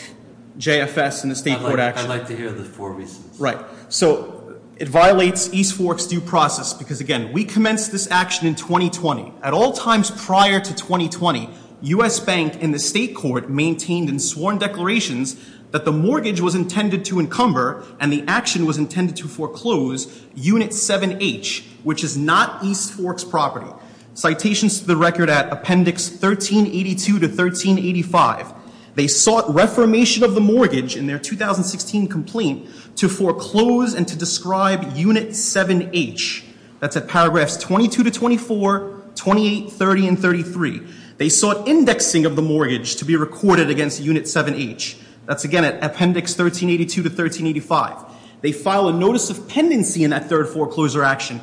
JFS 0.58 1.22
in 1.22 1.28
the 1.28 1.36
state 1.36 1.58
court 1.58 1.78
action. 1.78 2.10
I'd 2.10 2.18
like 2.18 2.26
to 2.28 2.36
hear 2.36 2.52
the 2.52 2.64
four 2.64 2.92
reasons. 2.92 3.38
Right. 3.40 3.58
So 3.88 4.60
it 4.76 4.88
violates 4.88 5.52
East 5.52 5.74
Fork's 5.74 6.06
due 6.06 6.20
process 6.20 6.72
because, 6.72 7.00
again, 7.00 7.32
we 7.32 7.44
commenced 7.44 7.92
this 7.92 8.10
action 8.10 8.46
in 8.46 8.54
2020. 8.54 9.32
At 9.42 9.54
all 9.54 9.72
times 9.72 10.10
prior 10.10 10.60
to 10.60 10.74
2020, 10.74 11.48
U.S. 11.82 12.20
Bank 12.20 12.62
and 12.62 12.72
the 12.72 12.78
state 12.78 13.14
court 13.14 13.50
maintained 13.50 14.08
in 14.08 14.18
sworn 14.18 14.58
declarations 14.58 15.36
that 15.72 15.84
the 15.84 15.92
mortgage 15.92 16.40
was 16.40 16.54
intended 16.54 17.04
to 17.06 17.18
encumber 17.18 17.84
and 17.98 18.12
the 18.12 18.24
action 18.28 18.66
was 18.66 18.78
intended 18.78 19.16
to 19.16 19.26
foreclose 19.26 20.22
Unit 20.34 20.70
7H, 20.70 21.64
which 21.82 22.04
is 22.04 22.16
not 22.16 22.62
East 22.62 22.92
Fork's 22.92 23.24
property. 23.24 23.70
Citations 24.14 24.80
to 24.80 24.86
the 24.86 24.96
record 24.96 25.30
at 25.30 25.50
Appendix 25.50 26.10
1382 26.10 27.18
to 27.18 27.26
1385. 27.26 28.52
They 28.94 29.08
sought 29.08 29.52
reformation 29.52 30.22
of 30.22 30.34
the 30.34 30.40
mortgage 30.40 30.96
in 30.96 31.06
their 31.06 31.18
2016 31.18 32.08
complaint 32.08 32.68
to 32.96 33.08
foreclose 33.08 33.94
and 33.94 34.06
to 34.08 34.16
describe 34.16 34.96
Unit 34.96 35.28
7H. 35.30 36.44
That's 36.80 36.96
at 36.96 37.08
paragraphs 37.08 37.56
22 37.56 38.04
to 38.04 38.10
24, 38.10 39.02
28, 39.14 39.70
30, 39.70 40.08
and 40.08 40.18
33. 40.18 40.82
They 41.16 41.28
sought 41.28 41.68
indexing 41.68 42.26
of 42.26 42.36
the 42.36 42.42
mortgage 42.42 42.96
to 42.96 43.04
be 43.04 43.16
recorded 43.16 43.70
against 43.70 44.00
Unit 44.00 44.24
7H. 44.24 44.98
That's 45.26 45.44
again 45.44 45.64
at 45.64 45.82
Appendix 45.82 46.32
1382 46.32 47.02
to 47.02 47.08
1385. 47.08 48.12
They 48.40 48.52
file 48.52 48.88
a 48.88 48.92
notice 48.92 49.30
of 49.30 49.48
pendency 49.48 50.04
in 50.04 50.10
that 50.10 50.28
third 50.28 50.48
foreclosure 50.48 51.04
action, 51.04 51.40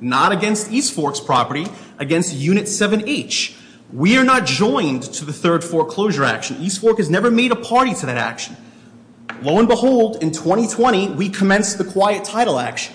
not 0.00 0.32
against 0.32 0.70
East 0.70 0.92
Fork's 0.92 1.20
property, 1.20 1.66
against 1.98 2.34
Unit 2.34 2.66
7H. 2.66 3.56
We 3.92 4.16
are 4.16 4.24
not 4.24 4.46
joined 4.46 5.02
to 5.02 5.26
the 5.26 5.34
third 5.34 5.62
foreclosure 5.62 6.24
action. 6.24 6.56
East 6.60 6.80
Fork 6.80 6.96
has 6.96 7.10
never 7.10 7.30
made 7.30 7.52
a 7.52 7.56
party 7.56 7.92
to 7.92 8.06
that 8.06 8.16
action. 8.16 8.56
Lo 9.42 9.58
and 9.58 9.68
behold, 9.68 10.22
in 10.22 10.30
2020, 10.30 11.10
we 11.10 11.28
commenced 11.28 11.76
the 11.76 11.84
quiet 11.84 12.24
title 12.24 12.58
action. 12.58 12.94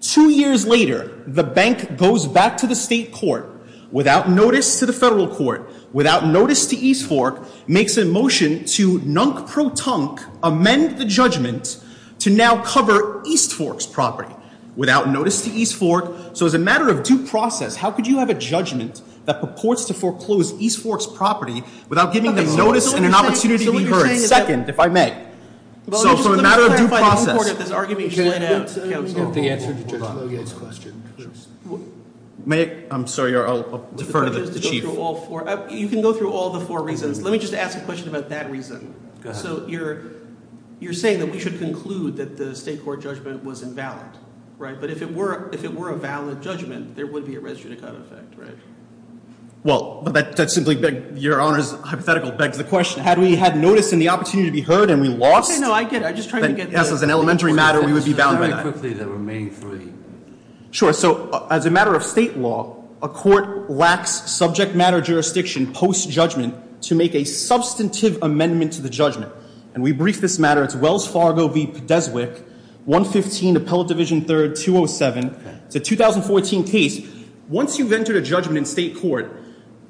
Two 0.00 0.30
years 0.30 0.64
later, 0.64 1.20
the 1.26 1.42
bank 1.42 1.96
goes 1.96 2.26
back 2.26 2.56
to 2.58 2.68
the 2.68 2.76
state 2.76 3.10
court 3.10 3.50
without 3.90 4.30
notice 4.30 4.78
to 4.78 4.86
the 4.86 4.92
federal 4.92 5.26
court, 5.26 5.68
without 5.92 6.24
notice 6.24 6.66
to 6.66 6.76
East 6.76 7.08
Fork, 7.08 7.42
makes 7.68 7.96
a 7.96 8.04
motion 8.04 8.64
to 8.66 9.00
nunc-pro-tunc 9.00 10.20
amend 10.44 10.98
the 10.98 11.06
judgment 11.06 11.82
to 12.20 12.30
now 12.30 12.62
cover 12.62 13.20
East 13.26 13.52
Fork's 13.52 13.86
property 13.86 14.34
without 14.76 15.08
notice 15.08 15.42
to 15.42 15.50
East 15.50 15.74
Fork. 15.74 16.36
So 16.36 16.46
as 16.46 16.54
a 16.54 16.58
matter 16.58 16.88
of 16.88 17.02
due 17.02 17.26
process, 17.26 17.74
how 17.74 17.90
could 17.90 18.06
you 18.06 18.18
have 18.18 18.30
a 18.30 18.34
judgment 18.34 19.02
that 19.26 19.40
purports 19.40 19.84
to 19.86 19.94
foreclose 19.94 20.52
East 20.60 20.82
Fork's 20.82 21.06
property 21.06 21.62
without 21.88 22.12
giving 22.12 22.34
them 22.34 22.56
notice 22.56 22.92
and 22.92 23.04
an 23.04 23.14
opportunity 23.14 23.64
to 23.66 23.72
be 23.72 23.84
heard? 23.84 24.02
saying 24.06 24.16
is 24.16 24.30
that- 24.30 24.46
Second, 24.46 24.68
if 24.68 24.80
I 24.80 24.86
may. 24.88 25.22
Well, 25.86 26.00
So 26.00 26.14
let 26.14 26.24
for 26.24 26.34
a 26.34 26.42
matter 26.42 26.62
of 26.62 26.76
due 26.76 26.88
clarify 26.88 26.98
the 27.00 27.06
import 27.30 27.36
process, 27.36 27.50
of 27.52 27.58
this 27.58 27.70
argument 27.70 28.10
you 28.10 28.16
Can 28.16 28.28
laid 28.30 28.42
I 28.42 28.54
out, 28.54 28.74
get, 28.74 28.90
counsel. 28.90 29.30
the 29.30 29.50
answer 29.50 29.72
to 29.74 29.84
Judge 29.84 30.00
on. 30.00 30.16
Logan's 30.16 30.52
question 30.52 31.02
may, 32.44 32.70
I- 32.70 32.94
I'm 32.94 33.06
sorry, 33.06 33.36
I'll 33.36 33.44
I'll 33.72 33.88
defer 33.96 34.24
to 34.24 34.30
the 34.30 34.42
is 34.42 34.50
the 34.50 34.60
to 34.60 34.64
go 34.64 34.70
chief. 34.70 34.82
through 34.84 34.96
all 34.96 35.16
four. 35.16 35.48
uh, 35.48 35.68
You 35.70 35.88
can 35.88 36.00
go 36.00 36.12
through 36.12 36.30
all 36.32 36.50
the 36.50 36.60
four 36.60 36.82
reasons. 36.82 37.22
Let 37.22 37.32
me 37.32 37.38
just 37.38 37.54
ask 37.54 37.76
a 37.76 37.80
question 37.82 38.08
about 38.08 38.28
that 38.30 38.50
reason. 38.50 38.94
So 39.32 39.64
you're, 39.66 40.02
you're 40.78 40.92
saying 40.92 41.18
that 41.18 41.32
we 41.32 41.40
should 41.40 41.58
conclude 41.58 42.16
that 42.16 42.36
the 42.36 42.54
state 42.54 42.84
court 42.84 43.00
judgment 43.02 43.42
was 43.44 43.62
invalid, 43.62 44.06
right? 44.58 44.80
But 44.80 44.88
if 44.90 45.02
it 45.02 45.12
were, 45.12 45.48
if 45.52 45.64
it 45.64 45.74
were 45.74 45.90
a 45.90 45.96
valid 45.96 46.40
judgment, 46.42 46.94
there 46.94 47.06
would 47.08 47.26
be 47.26 47.34
a 47.34 47.40
res 47.40 47.58
judicata 47.58 48.00
effect, 48.02 48.34
right? 48.38 48.56
Well, 49.64 50.02
but 50.04 50.14
that, 50.14 50.36
that 50.36 50.50
simply, 50.50 50.76
beg, 50.76 51.18
Your 51.18 51.40
Honor's 51.40 51.72
hypothetical 51.72 52.30
begs 52.30 52.56
the 52.56 52.64
question. 52.64 53.02
Had 53.02 53.18
we 53.18 53.34
had 53.34 53.56
notice 53.56 53.92
and 53.92 54.00
the 54.00 54.08
opportunity 54.10 54.48
to 54.48 54.52
be 54.52 54.60
heard 54.60 54.90
and 54.90 55.02
we 55.02 55.08
lost, 55.08 55.50
Okay, 55.50 55.60
no, 55.60 55.72
I 55.72 55.82
get 55.84 56.02
it. 56.02 56.04
I'm 56.04 56.14
just 56.14 56.30
trying 56.30 56.42
to 56.42 56.52
get 56.52 56.70
yes, 56.70 56.88
the- 56.88 56.94
as 56.94 57.02
an 57.02 57.10
elementary 57.10 57.52
matter, 57.52 57.82
we 57.82 57.92
would 57.92 58.04
be 58.04 58.12
bound 58.12 58.38
by 58.38 58.46
that. 58.46 58.62
Very 58.62 58.72
quickly, 58.72 58.92
the 58.92 59.08
remaining 59.08 59.50
three. 59.50 59.92
Sure. 60.70 60.92
So, 60.92 61.30
uh, 61.30 61.48
as 61.50 61.66
a 61.66 61.70
matter 61.70 61.94
of 61.94 62.02
state 62.04 62.36
law, 62.36 62.84
a 63.02 63.08
court 63.08 63.70
lacks 63.70 64.30
subject 64.30 64.74
matter 64.74 65.00
jurisdiction 65.00 65.72
post 65.72 66.10
judgment 66.10 66.54
to 66.82 66.94
make 66.94 67.14
a 67.14 67.24
substantive 67.24 68.22
amendment 68.22 68.72
to 68.74 68.82
the 68.82 68.90
judgment. 68.90 69.32
And 69.74 69.82
we 69.82 69.92
briefed 69.92 70.20
this 70.20 70.38
matter. 70.38 70.62
It's 70.62 70.74
Wells 70.76 71.06
Fargo 71.06 71.48
v. 71.48 71.66
Podeswick, 71.66 72.42
115 72.84 73.56
Appellate 73.56 73.88
Division 73.88 74.22
3rd, 74.22 74.56
207. 74.58 75.36
It's 75.66 75.76
a 75.76 75.80
2014 75.80 76.64
case. 76.64 77.06
Once 77.48 77.78
you've 77.78 77.92
entered 77.92 78.16
a 78.16 78.22
judgment 78.22 78.58
in 78.58 78.64
state 78.64 78.96
court, 78.96 79.42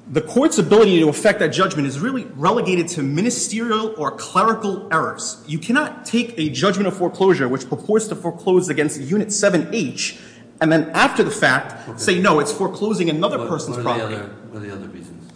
the 0.09 0.21
court's 0.21 0.57
ability 0.57 0.99
to 0.99 1.09
affect 1.09 1.39
that 1.39 1.49
judgment 1.49 1.87
is 1.87 1.99
really 1.99 2.25
relegated 2.35 2.87
to 2.87 3.03
ministerial 3.03 3.93
or 3.97 4.11
clerical 4.11 4.87
errors. 4.91 5.43
You 5.47 5.59
cannot 5.59 6.05
take 6.05 6.37
a 6.37 6.49
judgment 6.49 6.87
of 6.87 6.95
foreclosure, 6.95 7.49
which 7.49 7.69
purports 7.69 8.07
to 8.07 8.15
foreclose 8.15 8.69
against 8.69 9.01
Unit 9.01 9.29
7H, 9.29 10.19
and 10.61 10.71
then 10.71 10.89
after 10.91 11.23
the 11.23 11.31
fact 11.31 11.99
say, 11.99 12.19
no, 12.19 12.39
it's 12.39 12.51
foreclosing 12.51 13.09
another 13.09 13.47
person's 13.47 13.77
what 13.77 13.85
are 13.85 14.09
the 14.09 14.17
property. 14.17 14.33
What 14.49 14.63
are 14.63 14.65
the 14.65 14.73
other 14.73 14.87
reasons? 14.87 15.31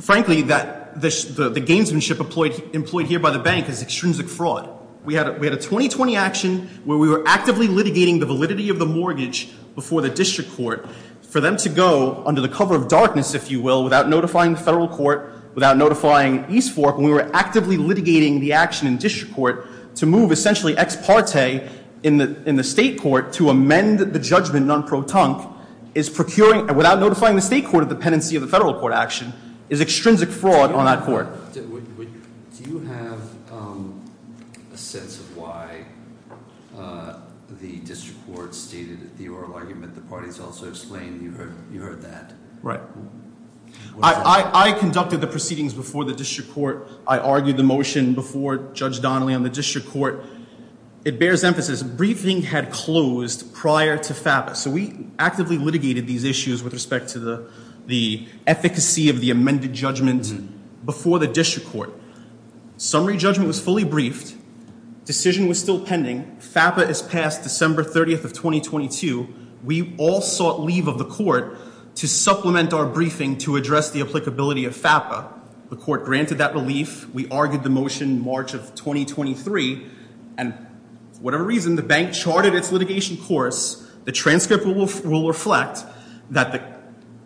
Frankly, 0.00 0.42
that 0.42 1.00
the, 1.00 1.10
sh- 1.10 1.24
the, 1.24 1.48
the 1.48 1.60
gamesmanship 1.60 2.20
employed, 2.20 2.70
employed 2.74 3.06
here 3.06 3.18
by 3.18 3.30
the 3.30 3.38
bank 3.38 3.68
is 3.68 3.82
extrinsic 3.82 4.28
fraud. 4.28 4.74
We 5.04 5.14
had, 5.14 5.28
a, 5.28 5.32
we 5.32 5.46
had 5.46 5.54
a 5.54 5.60
2020 5.60 6.16
action 6.16 6.68
where 6.84 6.98
we 6.98 7.08
were 7.08 7.26
actively 7.26 7.66
litigating 7.66 8.20
the 8.20 8.26
validity 8.26 8.68
of 8.68 8.78
the 8.78 8.86
mortgage 8.86 9.50
before 9.74 10.02
the 10.02 10.10
district 10.10 10.52
court. 10.52 10.86
For 11.28 11.40
them 11.42 11.58
to 11.58 11.68
go 11.68 12.22
under 12.24 12.40
the 12.40 12.48
cover 12.48 12.74
of 12.74 12.88
darkness, 12.88 13.34
if 13.34 13.50
you 13.50 13.60
will, 13.60 13.84
without 13.84 14.08
notifying 14.08 14.52
the 14.52 14.60
federal 14.60 14.88
court, 14.88 15.34
without 15.54 15.76
notifying 15.76 16.46
East 16.48 16.74
Fork, 16.74 16.96
when 16.96 17.04
we 17.04 17.12
were 17.12 17.30
actively 17.34 17.76
litigating 17.76 18.40
the 18.40 18.54
action 18.54 18.88
in 18.88 18.96
district 18.96 19.34
court 19.34 19.66
to 19.96 20.06
move 20.06 20.32
essentially 20.32 20.76
ex 20.78 20.96
parte 20.96 21.68
in 22.02 22.16
the, 22.16 22.64
state 22.64 22.98
court 22.98 23.32
to 23.34 23.50
amend 23.50 23.98
the 23.98 24.18
judgment 24.18 24.64
nunc 24.64 24.86
pro 24.86 25.02
tunc, 25.02 25.54
is 25.94 26.08
procuring, 26.08 26.66
without 26.74 26.98
notifying 26.98 27.36
the 27.36 27.42
state 27.42 27.66
court 27.66 27.82
of 27.82 27.90
the 27.90 27.96
pendency 27.96 28.34
of 28.36 28.40
the 28.42 28.48
federal 28.48 28.72
court 28.78 28.94
action, 28.94 29.32
is 29.68 29.82
extrinsic 29.82 30.30
fraud 30.30 30.72
on 30.72 30.86
that 30.86 31.04
court. 31.04 31.26
Do 31.52 31.62
would- 31.64 31.98
would- 31.98 32.08
do 32.56 32.70
you 32.70 32.78
have 32.80 33.20
um, 33.52 34.00
a 34.72 34.76
sense 34.78 35.18
of 35.18 35.36
why 35.36 35.84
uh, 36.78 37.18
the 37.60 37.76
district 37.78 38.24
court 38.26 38.54
stated 38.54 39.02
at 39.02 39.18
the 39.18 39.28
oral 39.28 39.54
argument, 39.54 39.94
the 39.94 40.00
parties 40.28 40.40
also 40.40 40.68
explained, 40.68 41.22
you 41.22 41.80
heard, 41.80 42.02
that? 42.02 42.32
Right. 42.62 42.80
I, 44.02 44.10
is 44.10 44.16
that? 44.16 44.26
I, 44.26 44.68
I 44.68 44.72
conducted 44.72 45.20
the 45.20 45.26
proceedings 45.26 45.72
before 45.72 46.04
the 46.04 46.14
district 46.14 46.52
court. 46.52 46.88
I 47.06 47.18
argued 47.18 47.56
the 47.56 47.62
motion 47.62 48.14
before 48.14 48.58
Judge 48.74 49.00
Donnelly 49.00 49.34
on 49.34 49.42
the 49.42 49.50
district 49.50 49.88
court. 49.88 50.24
It 51.04 51.18
bears 51.18 51.44
emphasis, 51.44 51.82
briefing 51.82 52.42
had 52.42 52.70
closed 52.70 53.54
prior 53.54 53.96
to 53.96 54.12
FAPA. 54.12 54.56
So 54.56 54.70
we 54.70 55.06
actively 55.18 55.56
litigated 55.56 56.06
these 56.06 56.24
issues 56.24 56.62
with 56.62 56.72
respect 56.72 57.08
to 57.10 57.18
the, 57.18 57.50
the 57.86 58.26
efficacy 58.46 59.08
of 59.08 59.20
the 59.20 59.30
amended 59.30 59.72
judgment 59.72 60.22
mm-hmm. 60.22 60.84
before 60.84 61.18
the 61.18 61.28
district 61.28 61.68
court. 61.68 61.92
Summary 62.76 63.16
judgment 63.16 63.46
was 63.46 63.60
fully 63.60 63.84
briefed. 63.84 64.34
Decision 65.04 65.48
was 65.48 65.58
still 65.58 65.80
pending. 65.80 66.36
FAPA 66.40 66.86
is 66.88 67.00
passed 67.00 67.42
December 67.42 67.82
30th 67.82 68.24
of 68.24 68.32
2022. 68.34 69.37
We 69.64 69.94
all 69.98 70.20
sought 70.20 70.60
leave 70.60 70.88
of 70.88 70.98
the 70.98 71.04
court 71.04 71.56
to 71.96 72.06
supplement 72.06 72.72
our 72.72 72.86
briefing 72.86 73.38
to 73.38 73.56
address 73.56 73.90
the 73.90 74.00
applicability 74.00 74.64
of 74.64 74.76
FAPA. 74.76 75.32
The 75.70 75.76
court 75.76 76.04
granted 76.04 76.38
that 76.38 76.54
relief. 76.54 77.08
We 77.10 77.28
argued 77.28 77.64
the 77.64 77.70
motion 77.70 78.22
March 78.22 78.54
of 78.54 78.74
2023. 78.74 79.86
And 80.38 80.54
for 81.12 81.20
whatever 81.20 81.42
reason, 81.44 81.76
the 81.76 81.82
bank 81.82 82.14
charted 82.14 82.54
its 82.54 82.70
litigation 82.70 83.16
course. 83.16 83.84
The 84.04 84.12
transcript 84.12 84.64
will, 84.64 85.26
reflect 85.26 85.84
that 86.30 86.52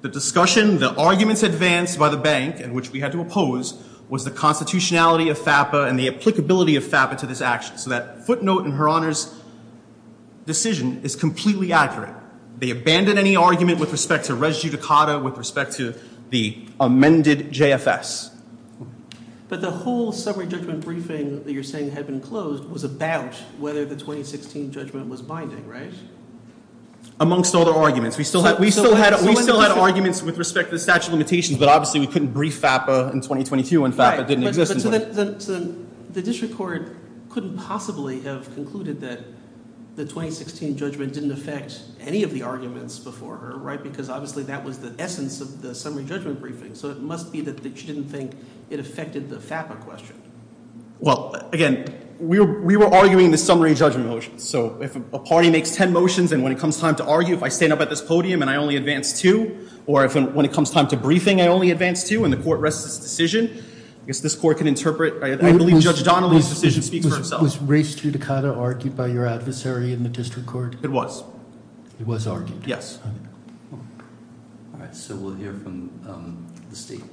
the 0.00 0.08
discussion, 0.08 0.78
the 0.78 0.94
arguments 0.96 1.42
advanced 1.42 1.98
by 1.98 2.08
the 2.08 2.16
bank, 2.16 2.58
and 2.58 2.74
which 2.74 2.90
we 2.90 3.00
had 3.00 3.12
to 3.12 3.20
oppose, 3.20 3.80
was 4.08 4.24
the 4.24 4.30
constitutionality 4.30 5.28
of 5.28 5.38
FAPA 5.38 5.88
and 5.88 5.98
the 5.98 6.08
applicability 6.08 6.76
of 6.76 6.84
FAPA 6.84 7.16
to 7.18 7.26
this 7.26 7.40
action. 7.40 7.78
So 7.78 7.90
that 7.90 8.26
footnote 8.26 8.64
in 8.64 8.72
Her 8.72 8.88
Honor's 8.88 9.32
decision 10.44 11.00
is 11.02 11.14
completely 11.14 11.72
accurate. 11.72 12.14
They 12.62 12.70
abandoned 12.70 13.18
any 13.18 13.34
argument 13.34 13.80
with 13.80 13.90
respect 13.90 14.26
to 14.26 14.36
res 14.36 14.62
judicata, 14.62 15.20
with 15.20 15.36
respect 15.36 15.72
to 15.78 15.94
the 16.30 16.64
amended 16.78 17.50
JFS. 17.50 18.30
But 19.48 19.60
the 19.60 19.72
whole 19.72 20.12
summary 20.12 20.46
judgment 20.46 20.84
briefing 20.84 21.42
that 21.42 21.52
you're 21.52 21.64
saying 21.64 21.90
had 21.90 22.06
been 22.06 22.20
closed 22.20 22.66
was 22.66 22.84
about 22.84 23.34
whether 23.58 23.84
the 23.84 23.96
2016 23.96 24.70
judgment 24.70 25.08
was 25.08 25.20
binding, 25.22 25.66
right? 25.66 25.92
Amongst 27.18 27.56
other 27.56 27.72
arguments. 27.72 28.16
We 28.16 28.22
still 28.22 28.44
had, 28.44 28.60
we 28.60 28.70
still 28.70 28.94
had, 28.94 29.20
we 29.26 29.34
still 29.34 29.58
had 29.58 29.72
arguments 29.72 30.22
with 30.22 30.38
respect 30.38 30.68
to 30.68 30.76
the 30.76 30.78
statute 30.78 31.08
of 31.08 31.14
limitations, 31.14 31.58
but 31.58 31.68
obviously 31.68 31.98
we 31.98 32.06
couldn't 32.06 32.32
brief 32.32 32.62
FAPA 32.62 33.12
in 33.12 33.22
2022 33.22 33.80
when 33.80 33.92
FAPA 33.92 34.24
didn't 34.24 34.46
exist 34.46 34.80
so 34.80 34.88
20. 34.88 34.98
then, 34.98 35.14
then- 35.16 35.40
so 35.40 35.52
then 35.54 35.88
the 36.12 36.22
district 36.22 36.54
court 36.54 36.94
couldn't 37.28 37.58
possibly 37.58 38.20
have 38.20 38.54
concluded 38.54 39.00
that 39.00 39.24
the 39.94 40.04
2016 40.04 40.76
judgment 40.76 41.12
didn't 41.12 41.32
affect 41.32 41.82
any 42.00 42.22
of 42.22 42.32
the 42.32 42.42
arguments 42.42 42.98
before 42.98 43.36
her, 43.36 43.58
right? 43.58 43.82
Because 43.82 44.08
obviously 44.08 44.42
that 44.44 44.64
was 44.64 44.78
the 44.78 44.94
essence 44.98 45.40
of 45.40 45.60
the 45.60 45.74
summary 45.74 46.04
judgment 46.04 46.40
briefing. 46.40 46.74
So 46.74 46.90
it 46.90 47.00
must 47.00 47.30
be 47.30 47.42
that 47.42 47.62
she 47.76 47.86
didn't 47.86 48.08
think 48.08 48.32
it 48.70 48.80
affected 48.80 49.28
the 49.28 49.36
FAPA 49.36 49.80
question. 49.80 50.20
Well, 50.98 51.48
again, 51.52 52.02
we 52.18 52.40
were, 52.40 52.62
we 52.62 52.76
were 52.76 52.86
arguing 52.86 53.32
the 53.32 53.38
summary 53.38 53.74
judgment 53.74 54.08
motions. 54.08 54.48
So 54.48 54.80
if 54.80 54.96
a, 54.96 55.00
party 55.00 55.50
makes 55.50 55.74
10 55.74 55.92
motions 55.92 56.32
and 56.32 56.42
when 56.42 56.52
it 56.52 56.58
comes 56.58 56.78
time 56.78 56.96
to 56.96 57.04
argue, 57.04 57.34
if 57.34 57.42
I 57.42 57.48
stand 57.48 57.72
up 57.72 57.80
at 57.80 57.90
this 57.90 58.00
podium 58.00 58.40
and 58.40 58.50
I 58.50 58.56
only 58.56 58.76
advance 58.76 59.20
two, 59.20 59.68
or 59.86 60.04
if 60.04 60.14
when 60.14 60.46
it 60.46 60.52
comes 60.52 60.70
time 60.70 60.86
to 60.88 60.96
briefing 60.96 61.40
I 61.40 61.48
only 61.48 61.70
advance 61.70 62.04
two 62.08 62.24
and 62.24 62.32
the 62.32 62.36
court 62.38 62.60
rests 62.60 62.86
its 62.86 62.98
decision, 62.98 63.62
I 64.02 64.06
guess 64.06 64.20
this 64.20 64.34
court 64.34 64.58
can 64.58 64.66
interpret, 64.66 65.22
I, 65.22 65.34
I 65.34 65.52
believe 65.52 65.80
Judge 65.80 66.02
Donnelly's 66.02 66.48
decision 66.48 66.82
speaks 66.82 67.06
for 67.06 67.18
itself. 67.20 67.40
Was 67.40 67.58
res 67.62 67.94
judicata 67.94 68.56
argued 68.56 68.96
by 68.96 69.06
your 69.06 69.26
adversary 69.26 69.92
in 69.92 70.02
the 70.02 70.08
district 70.08 70.48
court? 70.48 70.74
It 70.82 70.90
was, 70.90 71.22
It 72.00 72.06
was 72.06 72.26
argued. 72.26 72.64
yes. 72.66 72.98
All 73.72 74.80
right, 74.80 74.94
so 74.94 75.14
we'll 75.14 75.34
hear 75.34 75.52
from 75.52 75.90
um, 76.08 76.46
the 76.68 76.74
state. 76.76 77.04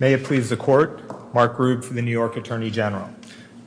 May 0.00 0.12
it 0.12 0.22
please 0.22 0.48
the 0.48 0.56
court, 0.56 1.02
Mark 1.34 1.58
Rube 1.58 1.82
for 1.82 1.92
the 1.92 2.02
New 2.02 2.12
York 2.12 2.36
Attorney 2.36 2.70
General. 2.70 3.10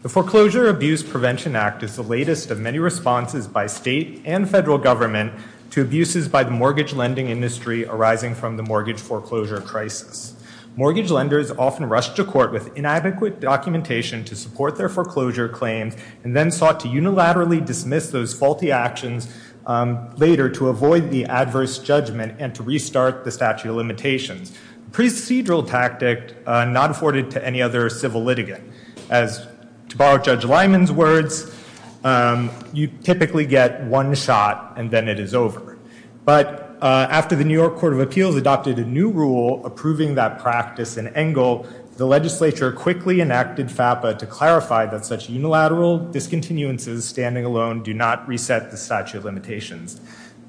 The 0.02 0.08
Foreclosure 0.08 0.70
Abuse 0.70 1.04
Prevention 1.04 1.58
Act 1.58 1.84
is 1.84 1.98
the 1.98 2.04
latest 2.04 2.52
of 2.52 2.58
many 2.58 2.80
responses 2.80 3.48
by 3.48 3.68
state 3.68 4.22
and 4.24 4.50
federal 4.50 4.78
government 4.78 5.34
to 5.72 5.82
abuses 5.82 6.30
by 6.30 6.46
the 6.46 6.52
mortgage 6.52 6.94
lending 6.94 7.28
industry 7.28 7.86
arising 7.86 8.34
from 8.34 8.56
the 8.56 8.64
mortgage 8.64 9.02
foreclosure 9.02 9.60
crisis. 9.60 10.34
Mortgage 10.78 11.12
lenders 11.12 11.52
often 11.52 11.90
rushed 11.90 12.16
to 12.16 12.24
court 12.24 12.54
with 12.54 12.78
inadequate 12.78 13.42
documentation 13.42 14.24
to 14.24 14.34
support 14.34 14.78
their 14.78 14.88
foreclosure 14.88 15.50
claims 15.50 15.98
and 16.24 16.34
then 16.34 16.50
sought 16.50 16.80
to 16.80 16.88
unilaterally 16.88 17.64
dismiss 17.64 18.10
those 18.10 18.34
faulty 18.34 18.72
actions 18.72 19.28
um, 19.66 20.16
later 20.16 20.50
to 20.50 20.70
avoid 20.70 21.12
the 21.12 21.26
adverse 21.26 21.78
judgment 21.78 22.36
and 22.40 22.56
to 22.56 22.64
restart 22.64 23.26
the 23.26 23.32
statute 23.32 23.70
of 23.70 23.76
limitations. 23.76 24.58
Procedural 24.92 25.66
tactic 25.66 26.36
uh, 26.46 26.66
not 26.66 26.92
afforded 26.92 27.32
to 27.32 27.46
any 27.46 27.62
other 27.62 27.90
civil 27.90 28.24
litigant. 28.24 28.62
As 29.10 29.48
to 29.88 29.98
borrow 29.98 30.18
Judge 30.18 30.44
Liman's 30.44 30.92
words, 30.92 31.56
um, 32.04 32.50
you 32.74 32.88
typically 32.88 33.46
get 33.46 33.84
one 33.84 34.14
shot 34.16 34.74
and 34.76 34.92
then 34.92 35.08
it 35.08 35.18
is 35.20 35.34
over. 35.34 35.78
But 36.26 36.78
uh, 36.82 37.08
after 37.10 37.36
the 37.38 37.46
New 37.46 37.54
York 37.54 37.78
Court 37.78 37.94
of 37.94 38.00
Appeals 38.00 38.36
adopted 38.36 38.80
a 38.80 38.86
new 38.86 39.10
rule 39.10 39.66
approving 39.66 40.16
that 40.16 40.40
practice 40.40 40.98
in 40.98 41.08
Engel, 41.10 41.66
the 41.96 42.06
legislature 42.06 42.72
quickly 42.72 43.22
enacted 43.22 43.68
FAPA 43.68 44.18
to 44.18 44.26
clarify 44.26 44.86
that 44.88 45.06
such 45.06 45.30
unilateral 45.30 46.00
discontinuances 46.00 47.06
standing 47.06 47.46
alone 47.46 47.84
do 47.84 47.94
not 47.94 48.28
reset 48.28 48.72
the 48.72 48.78
statute 48.78 49.20
of 49.20 49.26
limitations. 49.26 50.02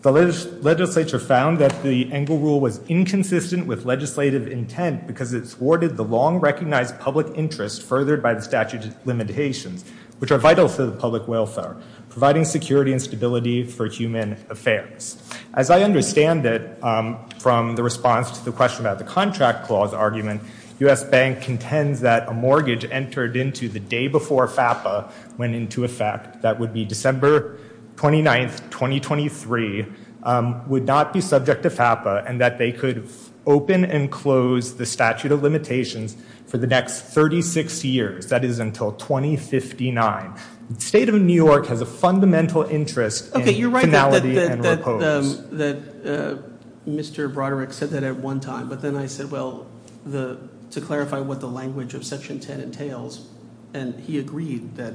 The 0.03 0.11
legislature 0.11 1.21
found 1.21 1.59
that 1.59 1.81
the 1.85 2.13
Engel 2.13 2.37
rule 2.37 2.59
was 2.59 2.81
inconsistent 2.89 3.69
with 3.69 3.85
legislative 3.85 4.49
intent 4.49 5.07
because 5.07 5.33
it 5.33 5.43
thwarted 5.43 5.97
the 5.97 6.03
long 6.03 6.41
recognized 6.41 6.99
public 6.99 7.29
interest 7.37 7.85
furthered 7.85 8.21
by 8.21 8.35
the 8.35 8.43
statute 8.43 8.93
limitations, 9.07 9.85
which 10.19 10.33
are 10.33 10.39
vital 10.39 10.69
to 10.69 10.87
the 10.87 10.91
public 10.91 11.29
welfare, 11.29 11.77
providing 12.09 12.45
security 12.45 12.91
and 12.91 13.01
stability 13.01 13.63
for 13.63 13.87
human 13.87 14.33
affairs. 14.51 15.23
As 15.55 15.71
I 15.71 15.83
understand 15.83 16.47
it 16.47 16.83
um, 16.83 17.25
from 17.39 17.77
the 17.77 17.85
response 17.85 18.37
to 18.41 18.45
the 18.45 18.51
question 18.51 18.85
about 18.85 18.99
the 18.99 19.05
contract 19.05 19.69
clause 19.69 19.95
argument, 19.95 20.43
U.S. 20.81 21.05
Bank 21.05 21.43
contends 21.43 22.01
that 22.01 22.29
a 22.29 22.33
mortgage 22.33 22.85
entered 22.91 23.37
into 23.37 23.69
the 23.69 23.79
day 23.79 24.09
before 24.09 24.49
FAPA 24.49 25.13
went 25.39 25.55
into 25.55 25.85
effect, 25.85 26.43
that 26.43 26.59
would 26.59 26.73
be 26.73 26.85
December 26.85 27.57
29th, 28.03 28.69
2023, 28.71 29.87
um, 30.25 30.69
would 30.69 30.85
not 30.85 31.13
be 31.13 31.21
subject 31.21 31.63
to 31.63 31.71
FAPA 31.71 32.29
and 32.29 32.41
that 32.41 32.59
they 32.59 32.73
could 32.73 33.09
open 33.47 33.85
and 33.85 34.11
close 34.11 34.77
the 34.77 34.87
statute 34.87 35.31
of 35.31 35.43
limitations 35.45 36.17
for 36.47 36.59
the 36.59 36.67
next 36.67 37.03
36 37.03 37.85
years, 37.85 38.27
that 38.27 38.45
is 38.45 38.59
until 38.59 38.91
2059. 38.93 40.35
The 40.71 40.81
state 40.81 41.09
of 41.09 41.15
New 41.15 41.33
York 41.33 41.67
has 41.67 41.81
a 41.81 41.87
fundamental 41.87 42.65
interest 42.65 43.35
Okay, 43.37 43.55
in 43.55 43.61
you're 43.61 43.71
right 43.71 43.89
that, 43.89 44.11
that, 44.11 44.23
finality 44.23 44.53
and 44.53 44.65
repose. 44.65 45.39
um, 45.39 45.59
that 45.59 45.77
uh, 46.05 46.91
Mr. 46.91 47.33
Broderick 47.33 47.73
said 47.73 47.91
that 47.91 48.03
at 48.03 48.17
one 48.17 48.41
time, 48.41 48.69
but 48.69 48.83
then 48.83 48.97
I 48.97 49.07
said, 49.07 49.31
well, 49.31 49.69
to 50.11 50.81
clarify 50.81 51.21
what 51.21 51.41
the 51.41 51.49
language 51.49 51.95
of 51.95 52.05
Section 52.05 52.41
10 52.41 52.61
entails, 52.61 53.29
and 53.73 54.01
he 54.01 54.19
agreed 54.19 54.75
that 54.75 54.95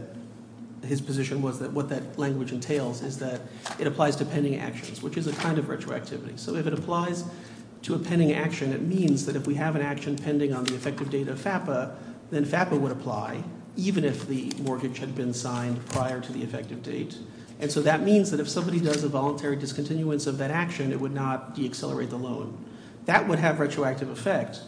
his 0.84 1.02
position 1.02 1.42
was 1.42 1.60
that 1.60 1.72
what 1.72 1.90
that 1.90 2.18
language 2.20 2.52
entails 2.52 3.02
is 3.02 3.18
that 3.20 3.42
it 3.80 3.88
applies 3.88 4.16
to 4.18 4.26
pending 4.26 4.58
actions, 4.58 5.02
which 5.02 5.18
is 5.18 5.28
a 5.28 5.34
kind 5.34 5.58
of 5.58 5.66
retroactivity. 5.66 6.38
So 6.38 6.56
if 6.56 6.68
it 6.68 6.74
applies 6.74 7.24
to 7.84 7.96
a 7.96 8.00
pending 8.00 8.34
action, 8.34 8.72
it 8.72 8.82
means 8.82 9.26
that 9.26 9.36
if 9.36 9.48
we 9.48 9.56
have 9.56 9.76
an 9.76 9.82
action 9.82 10.16
pending 10.16 10.54
on 10.54 10.66
the 10.66 10.76
effective 10.76 11.10
date 11.10 11.28
of 11.28 11.40
FAPA, 11.40 11.96
then 12.30 12.46
FAPA 12.46 12.80
would 12.80 12.92
apply, 12.92 13.44
even 13.76 14.04
if 14.04 14.28
the 14.28 14.52
mortgage 14.62 15.00
had 15.00 15.16
been 15.16 15.34
signed 15.34 15.84
prior 15.88 16.20
to 16.20 16.32
the 16.32 16.44
effective 16.44 16.84
date. 16.84 17.18
And 17.60 17.72
so 17.72 17.82
that 17.82 18.04
means 18.04 18.30
that 18.32 18.40
if 18.40 18.48
somebody 18.48 18.80
does 18.80 19.04
a 19.04 19.10
voluntary 19.10 19.56
discontinuance 19.56 20.28
of 20.28 20.38
that 20.38 20.52
action, 20.52 20.92
it 20.92 21.00
would 21.00 21.14
not 21.14 21.56
deaccelerate 21.56 22.10
the 22.10 22.18
loan. 22.18 22.64
That 23.06 23.28
would 23.28 23.40
have 23.40 23.60
retroactive 23.60 24.10
effect. 24.10 24.60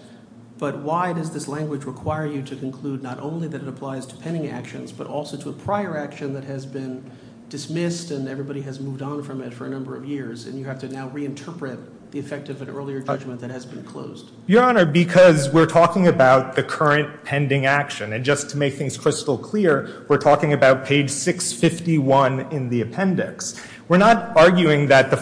But 0.59 0.79
why 0.79 1.13
does 1.13 1.31
this 1.31 1.47
language 1.47 1.85
require 1.85 2.27
you 2.27 2.41
to 2.43 2.55
conclude 2.55 3.01
not 3.01 3.19
only 3.19 3.47
that 3.47 3.61
it 3.61 3.67
applies 3.67 4.05
to 4.07 4.15
pending 4.17 4.49
actions, 4.49 4.91
but 4.91 5.07
also 5.07 5.37
to 5.37 5.49
a 5.49 5.53
prior 5.53 5.97
action 5.97 6.33
that 6.33 6.43
has 6.43 6.65
been 6.65 7.09
dismissed 7.47 8.11
and 8.11 8.27
everybody 8.27 8.61
has 8.61 8.79
moved 8.79 9.01
on 9.01 9.23
from 9.23 9.41
it 9.41 9.53
for 9.53 9.65
a 9.65 9.69
number 9.69 9.95
of 9.95 10.05
years, 10.05 10.45
and 10.45 10.59
you 10.59 10.65
have 10.65 10.79
to 10.79 10.89
now 10.89 11.09
reinterpret 11.09 11.79
the 12.11 12.19
effect 12.19 12.49
of 12.49 12.61
an 12.61 12.69
earlier 12.69 13.01
judgment 13.01 13.39
that 13.39 13.51
has 13.51 13.65
been 13.65 13.83
closed? 13.83 14.31
Your 14.47 14.63
Honor, 14.63 14.85
because 14.85 15.49
we're 15.49 15.65
talking 15.65 16.07
about 16.07 16.55
the 16.55 16.63
current 16.63 17.23
pending 17.23 17.65
action, 17.65 18.13
and 18.13 18.25
just 18.25 18.49
to 18.49 18.57
make 18.57 18.73
things 18.73 18.97
crystal 18.97 19.37
clear, 19.37 20.05
we're 20.07 20.17
talking 20.17 20.53
about 20.53 20.85
page 20.85 21.09
651 21.09 22.51
in 22.51 22.69
the 22.69 22.81
appendix. 22.81 23.65
We're 23.87 23.97
not 23.97 24.35
arguing 24.35 24.87
that 24.87 25.09
the, 25.09 25.17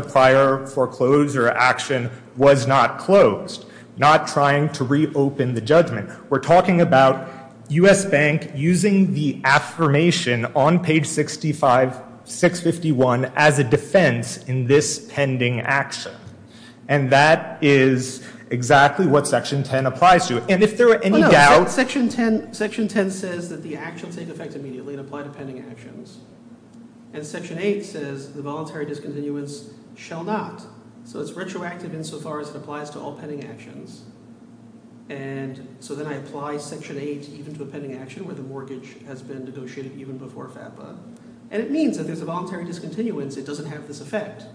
prior 0.00 0.66
foreclosure 0.66 1.48
action 1.48 2.10
was 2.36 2.66
not 2.66 2.98
closed, 2.98 3.65
not 3.96 4.28
trying 4.28 4.70
to 4.72 4.84
reopen 4.84 5.54
the 5.54 5.60
judgment. 5.60 6.10
We're 6.30 6.40
talking 6.40 6.80
about 6.80 7.28
U.S. 7.70 8.04
Bank 8.04 8.52
using 8.54 9.14
the 9.14 9.40
affirmation 9.44 10.46
on 10.54 10.82
page 10.82 11.06
65, 11.06 12.02
651 12.24 13.32
as 13.36 13.58
a 13.58 13.64
defense 13.64 14.44
in 14.44 14.66
this 14.66 15.10
pending 15.10 15.60
action. 15.60 16.14
And 16.88 17.10
that 17.10 17.62
is 17.62 18.26
exactly 18.50 19.06
what 19.06 19.26
Section 19.26 19.62
10 19.62 19.86
applies 19.86 20.28
to. 20.28 20.42
And 20.48 20.62
if 20.62 20.76
there 20.76 20.86
were 20.86 21.02
any 21.02 21.22
oh, 21.22 21.30
doubt... 21.30 21.70
Section 21.70 22.08
10, 22.08 22.54
Section 22.54 22.86
10 22.86 23.10
says 23.10 23.48
that 23.48 23.62
the 23.62 23.76
action 23.76 24.10
take 24.10 24.28
effect 24.28 24.54
immediately 24.54 24.94
and 24.94 25.00
apply 25.00 25.24
to 25.24 25.30
pending 25.30 25.64
actions. 25.68 26.18
And 27.12 27.26
Section 27.26 27.58
8 27.58 27.84
says 27.84 28.32
the 28.32 28.42
voluntary 28.42 28.86
discontinuance 28.86 29.70
shall 29.96 30.22
not. 30.22 30.64
So 31.06 31.20
it's 31.20 31.32
retroactive 31.32 31.94
insofar 31.94 32.40
as 32.40 32.50
it 32.50 32.56
applies 32.56 32.90
to 32.90 33.00
all 33.00 33.12
pending 33.12 33.44
actions. 33.44 34.02
And 35.08 35.76
so 35.78 35.94
then 35.94 36.08
I 36.08 36.14
apply 36.14 36.56
Section 36.56 36.98
8 36.98 37.28
even 37.28 37.54
to 37.54 37.62
a 37.62 37.66
pending 37.66 37.96
action 37.96 38.26
where 38.26 38.34
the 38.34 38.42
mortgage 38.42 38.96
has 39.06 39.22
been 39.22 39.44
negotiated 39.44 39.96
even 39.96 40.18
before 40.18 40.48
FAPA. 40.48 40.98
And 41.52 41.62
it 41.62 41.70
means 41.70 41.96
that 41.96 42.08
there's 42.08 42.22
a 42.22 42.24
voluntary 42.24 42.64
discontinuance, 42.64 43.36
it 43.36 43.46
doesn't 43.46 43.66
have 43.66 43.86
this 43.86 44.00
effect. 44.00 44.46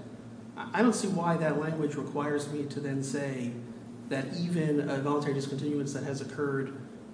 I 0.58 0.82
don't 0.82 0.93
see 0.93 1.08
why 1.08 1.38
that 1.38 1.58
language 1.58 1.95
requires 1.95 2.52
me 2.52 2.66
to 2.66 2.82
then 2.82 3.02
say 3.02 3.52
that 4.10 4.26
even 4.38 4.89
a 4.89 4.97
voluntary 4.97 5.34
discontinuance 5.34 5.93
that 5.93 6.04
has 6.04 6.20
occurred 6.20 6.74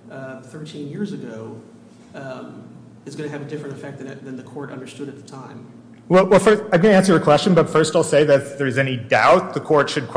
uh, 0.10 0.42
13 0.42 0.88
years 0.88 1.14
ago 1.14 1.62
um, 2.16 2.68
is 3.06 3.16
going 3.16 3.30
to 3.30 3.38
have 3.38 3.46
a 3.46 3.50
different 3.50 3.76
effect 3.76 4.00
than 4.00 4.36
the 4.36 4.44
court 4.44 4.72
understood 4.72 5.08
at 5.08 5.16
the 5.16 5.28
time. 5.28 5.77
Well, 6.10 6.26
well 6.26 6.40
first, 6.40 6.64
I'm 6.64 6.82
going 6.82 6.94
to 6.94 6.96
answer 6.96 7.12
your 7.12 7.22
question, 7.22 7.54
but 7.54 7.70
first 7.70 7.96
I'll 7.96 8.04
say 8.04 8.24
that 8.24 8.42
if 8.42 8.58
there's 8.58 8.78
any 8.78 8.96
doubt, 8.96 9.54
the 9.54 9.60
court 9.60 9.90
should 9.90 10.10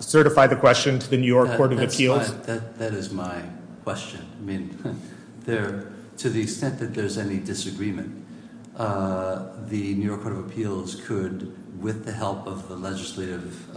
certify 0.00 0.46
the 0.46 0.56
question 0.56 0.98
to 0.98 1.10
the 1.10 1.16
New 1.16 1.26
York 1.26 1.56
Court 1.56 1.72
of 1.72 1.80
Appeals. 1.80 2.36
That, 2.42 2.94
is 2.94 3.12
my 3.12 3.42
question. 3.82 4.24
I 4.38 4.44
mean, 4.44 4.78
to 5.46 6.30
the 6.30 6.40
extent 6.40 6.78
that 6.78 6.94
there's 6.94 7.18
any 7.18 7.38
disagreement, 7.38 8.24
uh, 8.76 9.48
the 9.66 9.94
New 9.94 10.06
York 10.06 10.22
Court 10.22 10.34
of 10.34 10.46
Appeals 10.46 11.00
could, 11.06 11.56
with 11.82 12.04
the 12.04 12.12
help 12.12 12.46
of 12.46 12.68
the 12.68 12.76
legislative 12.76 13.76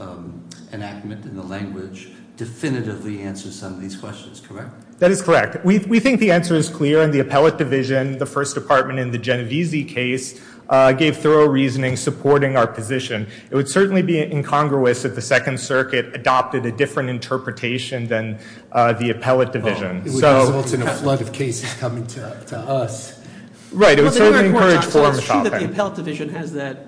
enactment 0.72 1.26
in 1.26 1.36
the 1.36 1.43
language, 1.43 2.11
definitively 2.38 3.22
answer 3.22 3.49
some 3.49 3.74
of 3.74 3.82
these 3.82 3.95
questions, 3.95 4.41
correct? 4.41 4.70
That 4.99 5.09
is 5.09 5.22
correct. 5.22 5.66
We 5.66 5.99
think 5.99 6.20
the 6.20 6.32
answer 6.32 6.55
is 6.55 6.70
clear, 6.70 7.01
and 7.01 7.13
the 7.13 7.20
appellate 7.20 7.57
division, 7.57 8.18
the 8.20 8.26
First 8.26 8.53
Department 8.53 8.99
in 8.99 9.11
the 9.11 9.18
Genovese 9.18 9.91
case, 9.91 10.41
Uh, 10.68 10.91
gave 10.91 11.18
thorough 11.18 11.45
reasoning 11.45 11.95
supporting 11.95 12.57
our 12.57 12.66
position. 12.66 13.28
It 13.51 13.55
would 13.55 13.70
certainly 13.70 14.01
be 14.01 14.20
incongruous 14.20 15.05
if 15.05 15.13
the 15.13 15.22
Second 15.22 15.59
Circuit 15.59 16.16
adopted 16.16 16.66
a 16.66 16.72
different 16.72 17.07
interpretation 17.07 18.07
than 18.07 18.39
uh, 18.72 18.93
the 18.93 19.11
appellate 19.11 19.51
division. 19.51 19.97
It 19.97 20.05
would 20.05 20.24
result 20.24 20.74
in 20.74 20.82
a 20.82 20.91
flood 20.91 21.22
of 21.22 21.32
cases 21.32 21.72
coming 21.76 22.07
to 22.07 22.57
us. 22.57 23.24
Right, 23.72 23.99
it 23.99 24.01
would 24.01 24.13
certainly 24.13 24.49
encourage 24.49 24.86
forum 24.86 25.16
It's 25.16 25.26
true 25.26 25.43
that 25.43 25.59
the 25.59 25.66
appellate 25.66 25.95
division 25.97 26.30
has 26.30 26.53
that 26.53 26.88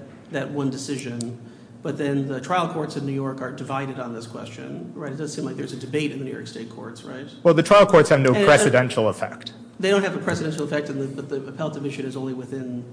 one 0.50 0.72
decision, 0.72 1.40
but 1.84 2.00
then 2.00 2.28
the 2.28 2.42
trial 2.42 2.74
courts 2.74 2.98
in 2.98 3.06
New 3.06 3.14
York 3.14 3.42
are 3.42 3.52
divided 3.52 4.00
on 4.00 4.12
this 4.12 4.26
question, 4.26 4.92
right? 4.96 5.12
It 5.12 5.18
does 5.18 5.34
seem 5.34 5.46
like 5.46 5.56
there's 5.56 5.74
a 5.74 5.80
debate 5.80 6.12
in 6.12 6.18
the 6.18 6.26
New 6.26 6.32
York 6.32 6.48
State 6.48 6.72
courts, 6.72 7.04
right? 7.04 7.28
Well, 7.44 7.54
the 7.54 7.62
trial 7.62 7.86
courts 7.86 8.10
have 8.10 8.22
no 8.22 8.34
And- 8.34 8.38
uh, 8.38 8.50
precedential 8.50 9.08
effect. 9.08 9.54
They 9.80 9.92
don't 9.92 10.02
have 10.02 10.16
a 10.16 10.20
precedential 10.20 10.62
effect, 10.62 10.88
but 11.16 11.30
the 11.30 11.36
appellate 11.48 11.76
division 11.76 12.08
is 12.08 12.18
only 12.18 12.34
within 12.34 12.84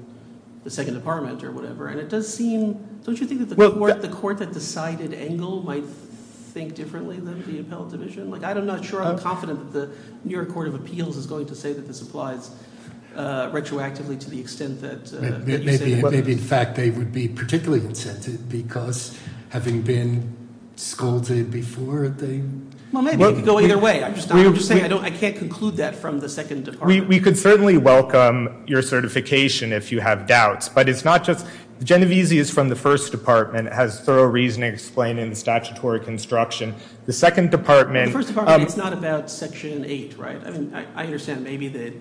the 0.64 0.70
Second 0.70 0.94
Department 0.94 1.44
or 1.44 1.52
whatever. 1.52 1.88
And 1.88 2.00
it 2.00 2.08
does 2.08 2.32
seem, 2.32 3.00
don't 3.04 3.20
you 3.20 3.26
think 3.26 3.40
that 3.40 3.54
the 3.54 3.70
court, 3.70 3.92
that- 3.92 4.02
the 4.02 4.14
court 4.14 4.38
that 4.38 4.52
decided 4.52 5.12
Engel 5.12 5.62
might 5.62 5.84
think 5.84 6.74
differently 6.74 7.20
than 7.20 7.44
the 7.46 7.60
appellate 7.60 7.90
division? 7.90 8.30
Like, 8.30 8.42
I'm 8.42 8.66
not 8.66 8.84
sure 8.84 9.02
I'm 9.02 9.18
confident 9.18 9.72
that 9.72 9.78
the 9.78 9.94
New 10.24 10.34
York 10.34 10.48
Court 10.48 10.68
of 10.68 10.74
Appeals 10.74 11.16
is 11.16 11.26
going 11.26 11.46
to 11.46 11.54
say 11.54 11.74
that 11.74 11.86
this 11.86 12.00
applies 12.00 12.50
uh, 13.14 13.50
retroactively 13.52 14.18
to 14.18 14.30
the 14.30 14.40
extent 14.40 14.80
that 14.80 15.12
uh, 15.12 15.38
you 15.46 15.76
say. 15.76 15.94
Maybe, 15.94 16.02
maybe 16.02 16.32
in 16.32 16.38
fact 16.38 16.74
they 16.74 16.90
would 16.90 17.12
be 17.12 17.28
particularly 17.28 17.86
incented 17.86 18.48
because 18.48 19.16
having 19.50 19.82
been 19.82 20.34
scolded 20.74 21.50
before, 21.50 22.08
they 22.08 22.42
Well, 22.94 23.02
maybe 23.02 23.24
it 23.24 23.34
could 23.34 23.44
go 23.44 23.58
either 23.58 23.76
way. 23.76 24.04
I'm 24.04 24.14
just, 24.14 24.28
not, 24.28 24.36
we- 24.36 24.46
I'm 24.46 24.54
just 24.54 24.68
saying 24.68 24.92
I 24.92 25.10
can't 25.10 25.36
conclude 25.36 25.76
that 25.78 25.96
from 25.96 26.20
the 26.20 26.28
Second 26.28 26.64
Department. 26.64 27.08
we 27.08 27.18
could 27.18 27.36
certainly 27.36 27.76
welcome 27.76 28.62
your 28.68 28.82
certification 28.82 29.72
if 29.72 29.90
you 29.90 30.00
have 30.00 30.28
doubts, 30.28 30.68
but 30.68 30.88
it's 30.88 31.04
not 31.04 31.24
just, 31.24 31.44
Genovese 31.82 32.30
is 32.30 32.50
from 32.52 32.68
the 32.68 32.76
First 32.76 33.10
Department, 33.10 33.72
has 33.72 34.00
thorough 34.00 34.26
reasoning 34.26 34.72
explaining 34.72 35.28
the 35.28 35.34
statutory 35.34 35.98
construction. 35.98 36.72
The 37.06 37.12
Second 37.12 37.50
Department. 37.50 38.06
the 38.06 38.12
First 38.12 38.28
Department, 38.28 38.60
um, 38.60 38.62
it's 38.62 38.76
not 38.76 38.92
about 38.92 39.28
Section 39.28 39.84
8, 39.84 40.16
right? 40.16 40.40
I 40.46 40.50
mean, 40.50 40.72
I, 40.72 41.04
understand 41.04 41.42
maybe 41.42 41.66
that 41.68 41.94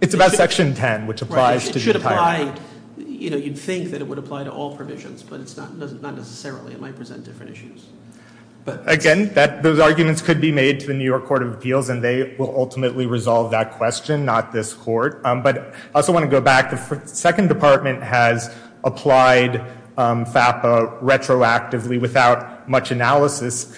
It's 0.00 0.14
about 0.14 0.32
Section 0.32 0.74
10, 0.74 1.06
which 1.06 1.22
applies 1.22 1.70
to 1.70 1.78
the 1.78 1.94
entire. 1.94 2.48
apply, 2.48 2.60
you 2.98 3.30
know, 3.30 3.36
you'd 3.36 3.56
think 3.56 3.92
that 3.92 4.00
it 4.00 4.08
would 4.08 4.18
apply 4.18 4.42
to 4.42 4.50
all 4.50 4.76
provisions, 4.76 5.22
but 5.22 5.38
it's 5.38 5.56
not 5.56 5.76
necessarily. 5.76 6.72
It 6.72 6.80
might 6.80 6.96
present 6.96 7.22
different 7.22 7.52
issues. 7.52 7.86
Again, 8.66 9.32
those 9.62 9.78
arguments 9.78 10.20
could 10.22 10.40
be 10.40 10.52
made 10.52 10.80
to 10.80 10.86
the 10.86 10.94
New 10.94 11.04
York 11.04 11.24
Court 11.24 11.42
of 11.42 11.52
Appeals, 11.54 11.88
and 11.88 12.02
they 12.04 12.34
will 12.38 12.54
ultimately 12.56 13.06
resolve 13.06 13.50
that 13.52 13.72
question, 13.72 14.24
not 14.24 14.52
this 14.52 14.74
court. 14.74 15.20
Um, 15.24 15.42
but 15.42 15.58
I 15.58 15.72
also 15.94 16.12
want 16.12 16.24
to 16.24 16.30
go 16.30 16.40
back. 16.40 16.70
The 16.70 17.00
Second 17.06 17.48
Department 17.48 18.02
has 18.02 18.54
applied 18.84 19.56
um, 19.96 20.24
FAPA 20.24 21.00
retroactively 21.02 22.00
without 22.00 22.68
much 22.68 22.90
analysis, 22.90 23.76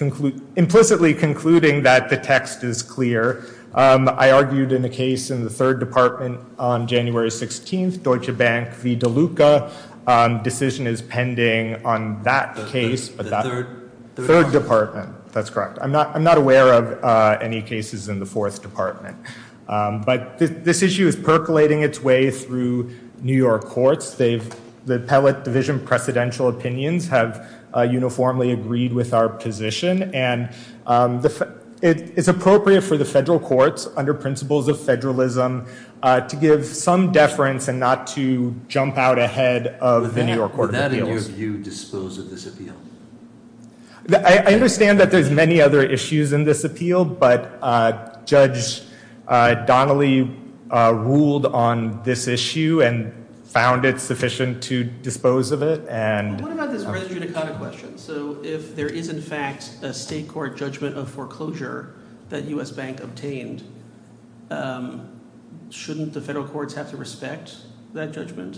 implicitly 0.55 1.13
concluding 1.13 1.83
that 1.83 2.09
the 2.09 2.17
text 2.17 2.63
is 2.63 2.81
clear. 2.81 3.45
Um, 3.73 4.07
I 4.07 4.31
argued 4.31 4.71
in 4.71 4.85
a 4.85 4.89
case 4.89 5.31
in 5.31 5.43
the 5.43 5.49
Third 5.49 5.79
Department 5.79 6.39
on 6.59 6.87
January 6.87 7.29
16th, 7.29 8.03
Deutsche 8.03 8.37
Bank 8.37 8.69
v. 8.73 8.95
DeLuca. 8.95 9.71
Um, 10.05 10.43
decision 10.43 10.85
is 10.85 11.01
pending 11.01 11.83
on 11.85 12.21
that 12.23 12.55
case, 12.67 13.07
the- 13.07 13.23
but 13.23 13.29
that 13.29 13.43
third- 14.15 14.27
third 14.27 14.43
third 14.45 14.51
department. 14.51 15.05
department. 15.07 15.33
That's 15.33 15.49
correct. 15.49 15.79
I'm 15.81 15.91
not. 15.91 16.15
I'm 16.15 16.23
not 16.23 16.37
aware 16.37 16.71
of 16.73 17.03
uh, 17.03 17.37
any 17.41 17.61
cases 17.61 18.07
in 18.09 18.19
the 18.19 18.25
fourth 18.25 18.61
department. 18.61 19.17
Um, 19.67 20.01
but 20.01 20.37
this 20.37 20.81
issue 20.83 21.07
is 21.07 21.15
percolating 21.15 21.81
its 21.81 22.01
way 22.01 22.29
through 22.29 22.91
New 23.21 23.35
York 23.35 23.63
courts. 23.65 24.13
They've 24.13 24.53
the 24.85 24.95
appellate 24.95 25.43
division 25.45 25.79
precedential 25.79 26.49
opinions 26.49 27.07
have 27.07 27.49
uh, 27.75 27.81
uniformly 27.81 28.51
agreed 28.51 28.91
with 28.93 29.13
our 29.13 29.27
position, 29.29 30.13
and 30.13 30.49
um, 30.85 31.21
the. 31.21 31.29
Fe- 31.29 31.45
it, 31.81 32.17
it's 32.17 32.29
appropriate 32.29 32.81
for 32.81 32.95
the 32.95 33.03
federal 33.03 33.41
courts, 33.41 33.89
under 33.97 34.13
principles 34.13 34.69
of 34.69 34.79
federalism, 34.79 35.65
uh, 36.01 36.21
to 36.21 36.35
give 36.37 36.65
some 36.65 37.11
deference 37.11 37.67
and 37.67 37.77
not 37.77 38.07
to 38.07 38.55
jump 38.69 38.97
out 38.97 39.19
ahead 39.19 39.67
of 39.81 40.15
the 40.15 40.23
New 40.23 40.33
York 40.35 40.53
Court 40.53 40.71
would 40.71 40.75
of 40.75 40.81
that, 40.81 40.91
in 40.93 40.99
your 40.99 41.17
Appeals. 41.17 41.27
view, 41.27 41.57
dispose 41.57 42.17
of 42.17 42.29
this 42.29 42.45
appeal? 42.47 42.73
I, 44.11 44.53
understand 44.53 44.99
that 44.99 45.11
there's 45.11 45.29
many 45.29 45.61
other 45.61 45.81
issues 45.81 46.33
in 46.33 46.43
this 46.43 46.63
appeal, 46.63 47.05
but 47.05 47.57
uh, 47.61 48.17
Judge 48.25 48.81
uh, 49.27 49.55
Donnelly 49.65 50.29
uh, 50.69 50.93
ruled 50.93 51.45
on 51.45 52.03
this 52.03 52.27
issue 52.27 52.81
and 52.81 53.13
found 53.45 53.85
it 53.85 54.01
sufficient 54.01 54.61
to 54.63 54.83
dispose 54.83 55.51
of 55.51 55.61
it. 55.61 55.87
And 55.87 56.41
What 56.41 56.51
about 56.51 56.71
this 56.71 56.83
res 56.85 57.07
judicata 57.07 57.57
question? 57.57 57.97
So 57.97 58.39
if 58.43 58.75
there 58.75 58.87
is 58.87 59.09
in 59.09 59.21
fact 59.21 59.77
a 59.83 59.93
state 59.93 60.27
court 60.27 60.57
judgment 60.57 60.97
of 60.97 61.09
foreclosure 61.09 61.95
that 62.29 62.45
U.S. 62.45 62.71
Bank 62.71 62.99
obtained, 62.99 63.63
um, 64.49 65.19
shouldn't 65.69 66.13
the 66.13 66.21
federal 66.21 66.45
courts 66.45 66.73
have 66.73 66.89
to 66.89 66.97
respect 66.97 67.57
that 67.93 68.11
judgment? 68.11 68.57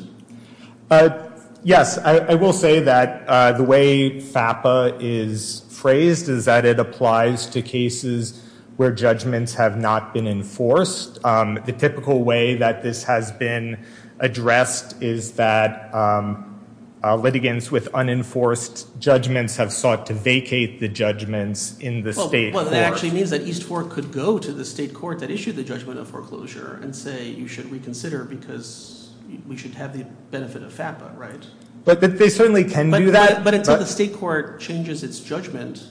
Yes, 1.65 1.97
I, 1.97 2.35
will 2.35 2.53
say 2.53 2.79
that 2.81 3.27
uh, 3.27 3.51
the 3.53 3.63
way 3.63 4.21
FAPA 4.21 4.97
is 5.01 5.61
phrased 5.69 6.29
is 6.29 6.45
that 6.45 6.63
it 6.63 6.79
applies 6.79 7.47
to 7.47 7.63
cases 7.63 8.47
where 8.77 8.91
judgments 8.91 9.55
have 9.55 9.75
not 9.75 10.13
been 10.13 10.27
enforced. 10.27 11.17
Um, 11.25 11.59
the 11.65 11.71
typical 11.71 12.23
way 12.23 12.53
that 12.53 12.83
this 12.83 13.03
has 13.05 13.31
been 13.31 13.83
addressed 14.19 15.01
is 15.01 15.31
that 15.33 15.91
um, 15.91 16.63
uh, 17.03 17.15
litigants 17.15 17.71
with 17.71 17.87
unenforced 17.95 18.99
judgments 18.99 19.55
have 19.57 19.73
sought 19.73 20.05
to 20.05 20.13
vacate 20.13 20.79
the 20.79 20.87
judgments 20.87 21.79
in 21.79 22.03
the 22.03 22.13
state 22.13 22.53
well, 22.53 22.65
that 22.65 22.83
actually 22.83 23.11
means 23.11 23.31
that 23.31 23.41
East 23.41 23.63
Fork 23.63 23.89
could 23.89 24.11
go 24.11 24.37
to 24.37 24.51
the 24.51 24.65
state 24.65 24.93
court 24.93 25.19
that 25.19 25.31
issued 25.31 25.55
the 25.55 25.63
judgment 25.63 25.99
of 25.99 26.07
foreclosure 26.07 26.79
and 26.83 26.95
say 26.95 27.27
you 27.27 27.47
should 27.47 27.71
reconsider 27.71 28.23
because 28.23 28.94
we 29.47 29.57
should 29.57 29.75
have 29.75 29.97
the 29.97 30.05
benefit 30.31 30.63
of 30.63 30.73
FAPA, 30.73 31.17
right? 31.17 31.45
but 31.85 32.01
they 32.01 32.29
certainly 32.29 32.63
can 32.63 32.89
do 32.89 33.11
that. 33.11 33.35
but, 33.35 33.43
but 33.43 33.53
until 33.53 33.77
the 33.77 33.85
state 33.85 34.13
court 34.15 34.59
changes 34.59 35.03
its 35.03 35.19
judgment, 35.19 35.87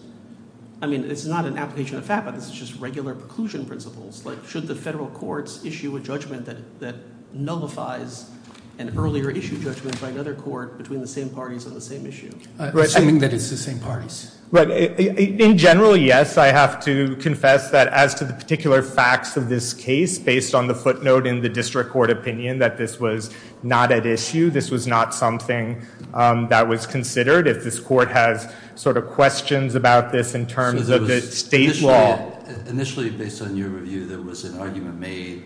I 0.83 0.87
mean, 0.87 1.09
it's 1.09 1.25
not 1.25 1.45
an 1.45 1.57
application 1.57 1.97
of 1.97 2.05
FAPA. 2.05 2.35
This 2.35 2.49
is 2.49 2.53
just 2.53 2.75
regular 2.77 3.15
preclusion 3.15 3.67
principles. 3.67 4.27
Like, 4.27 4.45
should 4.47 4.67
the 4.67 4.75
federal 4.75 5.07
courts 5.09 5.65
issue 5.65 5.97
a 5.97 6.01
judgment 6.01 6.47
that, 6.47 6.81
that 6.81 6.97
nullifies 7.33 8.31
an 8.79 8.93
earlier 8.99 9.31
issue 9.31 9.57
judgment 9.63 10.01
by 10.01 10.09
another 10.09 10.35
court 10.35 10.77
between 10.79 11.01
the 11.01 11.07
same 11.07 11.29
parties 11.31 11.67
on 11.67 11.75
the 11.75 11.81
same 11.81 12.07
issue? 12.07 12.31
uh, 12.59 12.71
Right. 12.75 12.87
assuming 12.87 13.19
that 13.21 13.33
it's 13.33 13.51
the 13.51 13.57
same 13.57 13.79
parties. 13.79 14.33
Right. 14.51 14.71
I- 14.71 14.95
I- 14.99 15.37
In 15.41 15.59
general, 15.59 15.97
yes, 15.97 16.39
I 16.39 16.49
have 16.49 16.85
to 16.85 17.17
confess 17.17 17.71
that 17.71 17.89
as 17.89 18.15
to 18.17 18.25
the 18.25 18.33
particular 18.33 18.83
facts 18.83 19.37
of 19.37 19.49
this 19.49 19.73
case, 19.73 20.19
based 20.19 20.55
on 20.55 20.67
the 20.69 20.75
footnote 20.75 21.27
in 21.27 21.41
the 21.43 21.49
district 21.49 21.91
court 21.91 22.11
opinion 22.11 22.59
that 22.61 22.77
this 22.79 23.01
was 23.01 23.31
not 23.65 23.91
at 23.91 24.07
issue, 24.07 24.51
this 24.51 24.71
was 24.71 24.87
not 24.87 25.15
something 25.15 25.83
um, 26.13 26.47
that 26.51 26.69
was 26.69 26.87
considered. 26.87 27.49
If 27.49 27.65
this 27.65 27.81
court 27.81 28.09
has 28.11 28.47
sort 28.77 28.97
of 28.97 29.07
questions 29.09 29.75
about 29.75 30.13
this 30.13 30.35
in 30.37 30.47
terms 30.47 30.89
of 30.89 31.09
the 31.09 31.21
state 31.21 31.81
law. 31.83 32.33
Initially, 32.69 33.11
based 33.11 33.43
on 33.43 33.57
your 33.57 33.69
review, 33.71 34.07
there 34.07 34.21
was 34.21 34.45
an 34.45 34.57
argument 34.61 35.01
made 35.01 35.43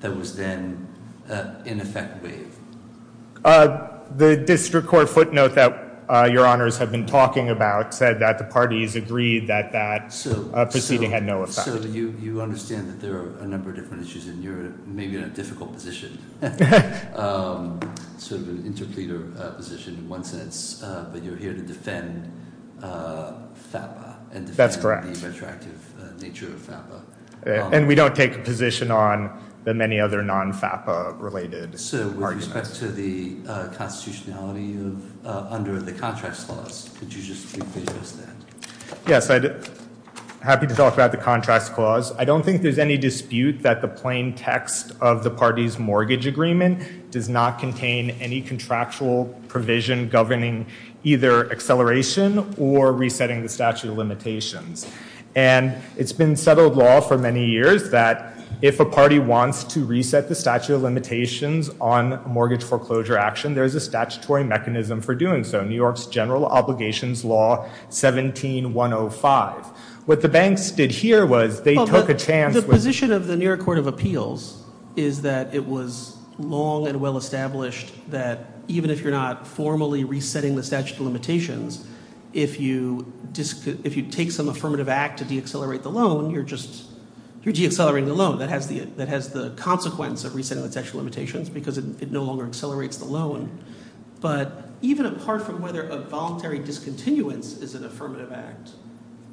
that 0.00 0.14
was 0.16 0.36
then, 0.36 0.86
uh, 1.28 1.46
in 1.64 1.80
effect, 1.80 2.22
waived. 2.22 2.56
Uh, 3.44 3.88
The 4.16 4.36
district 4.36 4.88
court 4.88 5.08
footnote 5.08 5.54
that 5.54 5.72
uh, 6.08 6.28
your 6.30 6.44
honors 6.46 6.76
have 6.76 6.90
been 6.92 7.06
talking 7.06 7.48
about 7.48 7.94
said 7.94 8.18
that 8.20 8.36
the 8.36 8.44
parties 8.44 8.94
agreed 8.94 9.46
that 9.46 9.72
that 9.72 10.12
uh, 10.52 10.66
proceeding 10.66 11.10
had 11.10 11.24
no 11.24 11.42
effect. 11.42 11.66
So 11.66 11.80
you, 11.80 12.14
you 12.20 12.42
understand 12.42 12.90
that 12.90 13.00
there 13.00 13.16
are 13.16 13.38
a 13.40 13.46
number 13.46 13.70
of 13.70 13.76
different 13.76 14.02
issues, 14.06 14.28
and 14.28 14.44
you're 14.44 14.74
maybe 14.84 15.16
in 15.16 15.24
a 15.24 15.32
difficult 15.32 15.72
position, 15.72 16.18
um, 17.16 17.80
sort 18.18 18.42
of 18.42 18.48
an 18.48 18.62
interpleader 18.70 19.22
position 19.56 19.94
in 19.94 20.08
one 20.10 20.24
sense, 20.24 20.82
uh, 20.82 21.08
but 21.10 21.22
you're 21.24 21.40
here 21.46 21.54
to 21.54 21.62
defend 21.62 22.30
uh, 22.82 23.32
FAPA 23.72 24.16
and 24.34 24.46
defend 24.46 24.72
the 25.14 25.26
retroactive 25.26 25.80
nature 26.20 26.48
of 26.48 26.60
FAPA. 26.68 27.00
Um, 27.46 27.72
And 27.74 27.88
we 27.88 27.94
don't 27.94 28.14
take 28.14 28.36
a 28.36 28.42
position 28.52 28.90
on 28.90 29.16
the 29.64 29.72
many 29.72 30.00
other 30.00 30.22
non-FAPA 30.22 31.20
related 31.20 31.78
So 31.78 32.08
with 32.08 32.36
respect 32.36 32.74
to 32.76 32.88
the 32.88 33.36
uh, 33.48 33.68
constitutionality 33.68 34.74
of, 34.74 35.26
uh, 35.26 35.46
under 35.50 35.80
the 35.80 35.92
contracts 35.92 36.44
clause, 36.44 36.90
could 36.98 37.12
you 37.12 37.22
just 37.22 37.52
briefly 37.52 37.82
address 37.82 38.12
that? 38.12 38.28
Yes, 39.06 39.30
I'd, 39.30 39.68
happy 40.42 40.66
to 40.66 40.74
talk 40.74 40.94
about 40.94 41.12
the 41.12 41.16
contracts 41.16 41.68
clause. 41.68 42.12
I 42.16 42.24
don't 42.24 42.44
think 42.44 42.62
there's 42.62 42.80
any 42.80 42.96
dispute 42.96 43.62
that 43.62 43.80
the 43.80 43.88
plain 43.88 44.34
text 44.34 44.92
of 45.00 45.22
the 45.22 45.30
party's 45.30 45.78
mortgage 45.78 46.26
agreement 46.26 47.12
does 47.12 47.28
not 47.28 47.60
contain 47.60 48.10
any 48.10 48.42
contractual 48.42 49.26
provision 49.46 50.08
governing 50.08 50.66
either 51.04 51.50
acceleration 51.52 52.54
or 52.58 52.92
resetting 52.92 53.42
the 53.42 53.48
statute 53.48 53.90
of 53.90 53.96
limitations. 53.96 54.90
And 55.36 55.76
it's 55.96 56.12
been 56.12 56.36
settled 56.36 56.76
law 56.76 57.00
for 57.00 57.16
many 57.16 57.46
years 57.46 57.90
that 57.90 58.36
if 58.62 58.80
a 58.80 58.84
party 58.84 59.18
wants 59.18 59.64
to 59.64 59.84
reset 59.84 60.28
the 60.28 60.34
statute 60.34 60.74
of 60.74 60.82
limitations 60.82 61.68
on 61.80 62.12
a 62.12 62.28
mortgage 62.28 62.62
foreclosure 62.62 63.18
action, 63.18 63.54
there's 63.54 63.74
a 63.74 63.80
statutory 63.80 64.44
mechanism 64.44 65.00
for 65.00 65.14
doing 65.14 65.42
so. 65.42 65.64
New 65.64 65.74
York's 65.74 66.06
General 66.06 66.46
Obligations 66.46 67.24
Law 67.24 67.68
17105. 67.90 69.66
What 70.06 70.22
the 70.22 70.28
banks 70.28 70.70
did 70.70 70.90
here 70.90 71.26
was 71.26 71.62
they 71.62 71.74
took 71.74 72.08
a 72.08 72.14
chance 72.14 72.54
The 72.54 72.62
position 72.62 73.12
of 73.12 73.26
the 73.26 73.36
New 73.36 73.44
York 73.44 73.60
Court 73.60 73.78
of 73.78 73.86
Appeals 73.86 74.64
is 74.96 75.22
that 75.22 75.54
it 75.54 75.66
was 75.66 76.16
long 76.38 76.86
and 76.86 77.00
well 77.00 77.16
established 77.16 77.92
that 78.10 78.46
even 78.68 78.90
if 78.90 79.00
you're 79.00 79.12
not 79.12 79.46
formally 79.46 80.04
resetting 80.04 80.54
the 80.54 80.62
statute 80.62 80.94
of 80.94 81.00
limitations, 81.00 81.84
if 82.32 82.60
you 82.60 83.12
take 84.10 84.30
some 84.30 84.48
affirmative 84.48 84.88
act 84.88 85.18
to 85.18 85.24
deaccelerate 85.24 85.82
the 85.82 85.90
loan, 85.90 86.30
you're 86.30 86.42
just, 86.42 86.91
you're 87.42 87.54
deaccelerating 87.54 88.06
the 88.06 88.14
loan. 88.14 88.38
That 88.38 88.48
has 88.50 88.68
the 88.68 89.52
consequence 89.56 90.24
of 90.24 90.34
resetting 90.34 90.62
the 90.62 90.70
statute 90.70 90.90
of 90.90 90.94
limitations 90.96 91.48
because 91.50 91.78
it 91.78 92.10
no 92.10 92.22
longer 92.22 92.46
accelerates 92.46 92.96
the 92.96 93.04
loan. 93.04 93.64
But 94.20 94.68
even 94.80 95.06
apart 95.06 95.42
from 95.42 95.60
whether 95.60 95.82
a 95.82 95.98
voluntary 95.98 96.58
discontinuance 96.60 97.58
is 97.58 97.74
an 97.74 97.84
affirmative 97.84 98.32
act, 98.32 98.70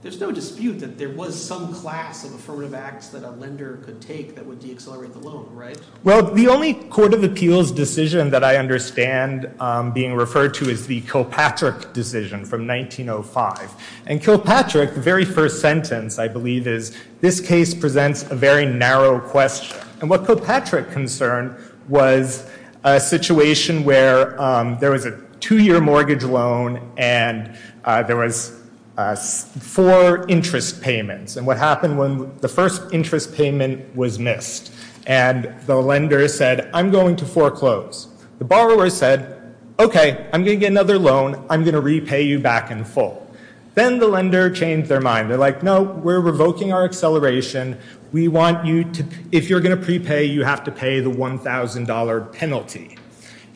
there's 0.01 0.21
no 0.21 0.31
dispute 0.31 0.79
that 0.79 0.97
there 0.97 1.09
was 1.09 1.39
some 1.39 1.73
class 1.73 2.23
of 2.23 2.33
affirmative 2.33 2.73
acts 2.73 3.09
that 3.09 3.23
a 3.23 3.31
lender 3.31 3.81
could 3.83 3.99
take 3.99 4.33
that 4.33 4.45
would 4.45 4.61
deaccelerate 4.61 5.11
the 5.11 5.19
loan, 5.19 5.49
right? 5.53 5.77
Well, 6.05 6.23
the 6.33 6.47
only 6.47 6.73
Court 6.73 7.13
of 7.13 7.25
Appeals 7.25 7.69
decision 7.69 8.29
that 8.29 8.41
I 8.41 8.55
understand 8.55 9.51
um, 9.59 9.91
being 9.91 10.13
referred 10.13 10.53
to 10.55 10.69
is 10.69 10.87
the 10.87 11.01
Kilpatrick 11.01 11.91
decision 11.91 12.45
from 12.45 12.65
1905. 12.65 13.73
And 14.05 14.21
Kilpatrick, 14.21 14.95
the 14.95 15.01
very 15.01 15.25
first 15.25 15.59
sentence, 15.59 16.17
I 16.17 16.29
believe, 16.29 16.65
is 16.65 16.95
this 17.19 17.41
case 17.41 17.73
presents 17.73 18.23
a 18.31 18.35
very 18.35 18.65
narrow 18.65 19.19
question. 19.19 19.77
And 19.99 20.09
what 20.09 20.25
Kilpatrick 20.25 20.91
concerned 20.91 21.57
was 21.89 22.49
a 22.85 23.01
situation 23.01 23.83
where 23.83 24.41
um, 24.41 24.77
there 24.79 24.91
was 24.91 25.05
a 25.05 25.19
two-year 25.41 25.81
mortgage 25.81 26.23
loan 26.23 26.89
and 26.97 27.57
uh, 27.83 28.03
there 28.03 28.15
was 28.15 28.58
Uh, 28.99 29.15
four 29.15 30.27
interest 30.27 30.81
payments. 30.81 31.37
And 31.37 31.47
what 31.47 31.57
happened 31.57 31.97
when 31.97 32.37
the 32.39 32.49
first 32.49 32.81
interest 32.91 33.33
payment 33.33 33.95
was 33.95 34.19
missed 34.19 34.73
and 35.07 35.55
the 35.67 35.75
lender 35.77 36.27
said, 36.27 36.69
I'm 36.73 36.91
going 36.91 37.15
to 37.15 37.25
foreclose. 37.25 38.09
The 38.39 38.43
borrower 38.43 38.89
said, 38.89 39.55
okay, 39.79 40.27
I'm 40.33 40.43
going 40.43 40.57
to 40.57 40.59
get 40.59 40.71
another 40.71 40.99
loan. 40.99 41.45
I'm 41.49 41.61
going 41.63 41.75
to 41.75 41.79
repay 41.79 42.23
you 42.23 42.39
back 42.39 42.71
in 42.71 42.83
full. 42.83 43.25
Then 43.73 43.99
the 43.99 44.07
lender 44.09 44.49
changed 44.49 44.89
their 44.89 44.99
mind. 44.99 45.31
They're 45.31 45.37
like, 45.37 45.63
no, 45.63 45.81
we're 45.81 46.19
revoking 46.19 46.73
our 46.73 46.83
acceleration. 46.83 47.77
We 48.11 48.27
want 48.27 48.65
you 48.65 48.83
to, 48.83 49.05
if 49.31 49.49
you're 49.49 49.61
going 49.61 49.79
to 49.79 49.81
prepay, 49.81 50.25
you 50.25 50.43
have 50.43 50.65
to 50.65 50.73
pay 50.73 50.99
the 50.99 51.09
$1,000 51.09 52.33
penalty. 52.33 52.97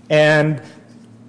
And 0.10 0.62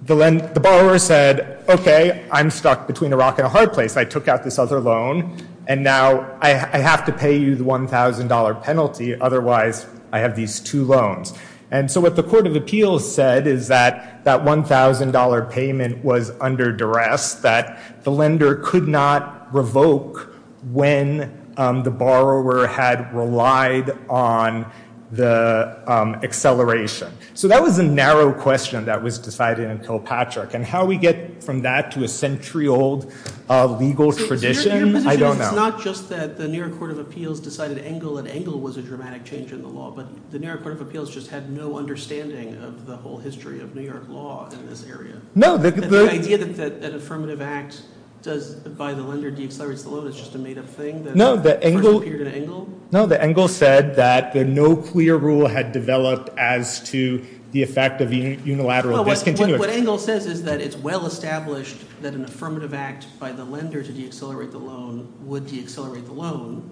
the 0.05 0.59
borrower 0.61 0.99
said, 0.99 1.63
okay, 1.67 2.27
I'm 2.31 2.49
stuck 2.51 2.87
between 2.87 3.11
a 3.13 3.17
rock 3.17 3.39
and 3.39 3.45
a 3.45 3.49
hard 3.49 3.73
place. 3.73 3.97
I 3.97 4.05
took 4.05 4.27
out 4.27 4.43
this 4.43 4.59
other 4.59 4.79
loan 4.79 5.37
and 5.67 5.83
now 5.83 6.37
I 6.41 6.49
have 6.49 7.05
to 7.05 7.11
pay 7.11 7.37
you 7.37 7.55
the 7.55 7.63
$1,000 7.63 8.63
penalty. 8.63 9.19
Otherwise, 9.19 9.87
I 10.11 10.19
have 10.19 10.35
these 10.35 10.59
two 10.59 10.85
loans. 10.85 11.33
And 11.71 11.89
so 11.89 11.99
what 11.99 12.15
the 12.15 12.23
Court 12.23 12.45
of 12.45 12.55
Appeals 12.55 13.11
said 13.13 13.47
is 13.47 13.67
that 13.69 14.23
that 14.23 14.41
$1,000 14.41 15.51
payment 15.51 16.05
was 16.05 16.31
under 16.39 16.71
duress, 16.71 17.33
that 17.35 18.03
the 18.03 18.11
lender 18.11 18.55
could 18.55 18.87
not 18.87 19.53
revoke 19.53 20.35
when 20.71 21.41
um, 21.57 21.83
the 21.83 21.91
borrower 21.91 22.67
had 22.67 23.13
relied 23.13 23.91
on 24.09 24.71
the 25.15 25.81
um, 25.87 26.15
acceleration. 26.15 27.11
So 27.33 27.47
that 27.47 27.61
was 27.61 27.79
a 27.79 27.83
narrow 27.83 28.33
question 28.33 28.85
that 28.85 29.01
was 29.01 29.17
decided 29.17 29.69
in 29.69 29.79
Kilpatrick. 29.79 30.53
And 30.53 30.65
how 30.65 30.85
we 30.85 30.97
get 30.97 31.43
from 31.43 31.61
that 31.61 31.91
to 31.91 32.03
a 32.03 32.07
century-old 32.07 33.11
uh, 33.49 33.65
legal 33.65 34.11
tradition, 34.11 34.95
I 35.07 35.15
don't 35.15 35.37
know. 35.37 35.45
It's 35.45 35.55
not 35.55 35.81
just 35.81 36.09
that 36.09 36.37
the 36.37 36.47
New 36.47 36.57
York 36.57 36.77
Court 36.77 36.91
of 36.91 36.99
Appeals 36.99 37.39
decided 37.39 37.79
Engel 37.79 38.17
and 38.17 38.27
Engel 38.27 38.59
was 38.59 38.77
a 38.77 38.81
dramatic 38.81 39.23
change 39.23 39.51
in 39.51 39.61
the 39.61 39.67
law, 39.67 39.91
but 39.91 40.07
the 40.31 40.39
New 40.39 40.47
York 40.47 40.61
Court 40.61 40.75
of 40.75 40.81
Appeals 40.81 41.13
just 41.13 41.29
had 41.29 41.51
no 41.51 41.77
understanding 41.77 42.55
of 42.63 42.85
the 42.85 42.95
whole 42.95 43.17
history 43.17 43.61
of 43.61 43.75
New 43.75 43.83
York 43.83 44.07
law 44.09 44.49
in 44.51 44.67
this 44.67 44.85
area. 44.85 45.21
No, 45.35 45.57
the- 45.57 46.05
idea 46.09 46.37
that 46.37 46.73
an 46.83 46.95
affirmative 46.95 47.41
act 47.41 47.81
by 48.25 48.93
the 48.93 49.03
lender, 49.03 49.31
deaccelerates 49.31 49.83
the 49.83 49.89
loan 49.89 50.07
is 50.07 50.15
just 50.15 50.33
a 50.35 50.37
made-up 50.37 50.67
thing 50.67 51.07
No, 51.15 51.35
the 51.35 51.61
Engel- 51.63 51.99
first 51.99 52.07
appeared 52.07 52.27
in 52.27 52.33
Engel? 52.33 52.69
No, 52.91 53.05
the 53.05 53.21
Engel 53.21 53.47
said 53.47 53.95
that 53.95 54.35
no 54.35 54.75
clear 54.75 55.15
rule 55.15 55.47
had 55.47 55.71
developed 55.71 56.29
as 56.37 56.81
to 56.89 57.23
the 57.51 57.61
effect 57.61 58.01
of 58.01 58.11
unilateral 58.11 59.03
discontinuance. 59.03 59.59
What 59.59 59.69
Engel 59.69 59.97
says 59.97 60.25
is 60.25 60.43
that 60.43 60.59
it's 60.59 60.75
well 60.75 61.05
established 61.05 61.77
that 62.01 62.13
an 62.13 62.25
affirmative 62.25 62.73
act 62.73 63.07
by 63.19 63.31
the 63.31 63.45
lender 63.45 63.81
to 63.81 63.91
deaccelerate 63.91 64.51
the 64.51 64.57
loan 64.57 65.07
would 65.21 65.45
deaccelerate 65.45 66.05
the 66.05 66.13
loan. 66.13 66.69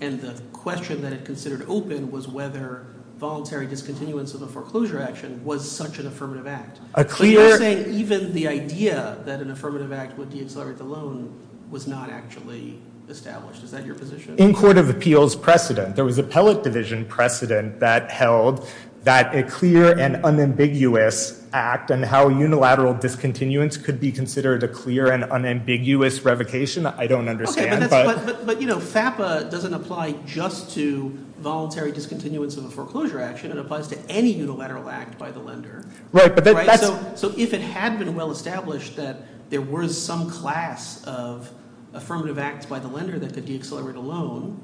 And 0.00 0.20
the 0.20 0.40
question 0.52 1.02
that 1.02 1.12
it 1.12 1.24
considered 1.24 1.64
open 1.68 2.10
was 2.10 2.26
whether 2.26 2.86
voluntary 3.18 3.66
discontinuance 3.66 4.34
of 4.34 4.42
a 4.42 4.46
foreclosure 4.46 5.00
action 5.00 5.44
was 5.44 5.70
such 5.70 5.98
an 5.98 6.06
affirmative 6.06 6.46
act. 6.46 6.80
A 6.94 7.04
But 7.04 7.20
you're 7.20 7.58
saying 7.58 7.92
even 7.94 8.32
the 8.32 8.48
idea 8.48 9.18
that 9.24 9.40
an 9.40 9.50
affirmative 9.50 9.92
act 9.92 10.18
would 10.18 10.30
deaccelerate 10.30 10.78
the 10.78 10.84
loan 10.84 11.32
was 11.70 11.86
not 11.86 12.10
actually 12.10 12.78
established. 13.08 13.62
Is 13.62 13.70
that 13.70 13.84
your 13.86 13.94
position? 13.94 14.36
In 14.38 14.54
Court 14.54 14.78
of 14.78 14.88
Appeals 14.90 15.36
precedent, 15.36 15.96
there 15.96 16.04
was 16.04 16.18
appellate 16.18 16.62
division 16.62 17.04
precedent 17.04 17.80
that 17.80 18.10
held 18.10 18.68
that 19.04 19.34
a 19.34 19.42
clear 19.42 19.98
and 19.98 20.16
unambiguous 20.24 21.44
act 21.52 21.90
and 21.90 22.04
how 22.04 22.28
unilateral 22.28 22.94
discontinuance 22.94 23.76
could 23.76 24.00
be 24.00 24.10
considered 24.10 24.62
a 24.62 24.68
clear 24.68 25.12
and 25.12 25.24
unambiguous 25.24 26.22
revocation, 26.22 26.86
I 26.86 27.06
don't 27.06 27.28
understand. 27.28 27.84
Okay, 27.84 28.04
but 28.44 28.58
FAPA 28.58 29.50
doesn't 29.50 29.74
apply 29.74 30.12
just 30.24 30.70
to 30.74 31.16
voluntary 31.44 31.92
discontinuance 31.92 32.56
of 32.56 32.64
a 32.64 32.70
foreclosure 32.70 33.20
action. 33.20 33.52
It 33.52 33.58
applies 33.58 33.86
to 33.88 33.98
any 34.08 34.32
unilateral 34.32 34.88
act 34.88 35.18
by 35.18 35.30
the 35.30 35.38
lender. 35.38 35.84
Right, 36.10 36.34
but 36.34 36.42
that's- 36.42 37.20
So 37.20 37.32
if 37.36 37.52
it 37.54 37.60
had 37.60 37.98
been 37.98 38.14
well 38.16 38.30
established 38.32 38.96
that 38.96 39.50
there 39.50 39.60
was 39.60 40.00
some 40.00 40.28
class 40.28 41.04
of 41.04 41.52
affirmative 41.92 42.38
acts 42.38 42.66
by 42.66 42.78
the 42.80 42.88
lender 42.88 43.18
that 43.18 43.34
could 43.34 43.44
deaccelerate 43.46 43.94
a 43.94 44.00
loan, 44.00 44.58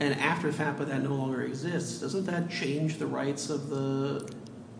and 0.00 0.18
after 0.18 0.50
FAPA 0.50 0.86
that 0.88 1.02
no 1.02 1.14
longer 1.14 1.42
exists, 1.42 2.00
doesn't 2.00 2.26
that 2.26 2.50
change 2.50 2.98
the 2.98 3.06
rights 3.06 3.48
of 3.48 3.70
the, 3.70 4.28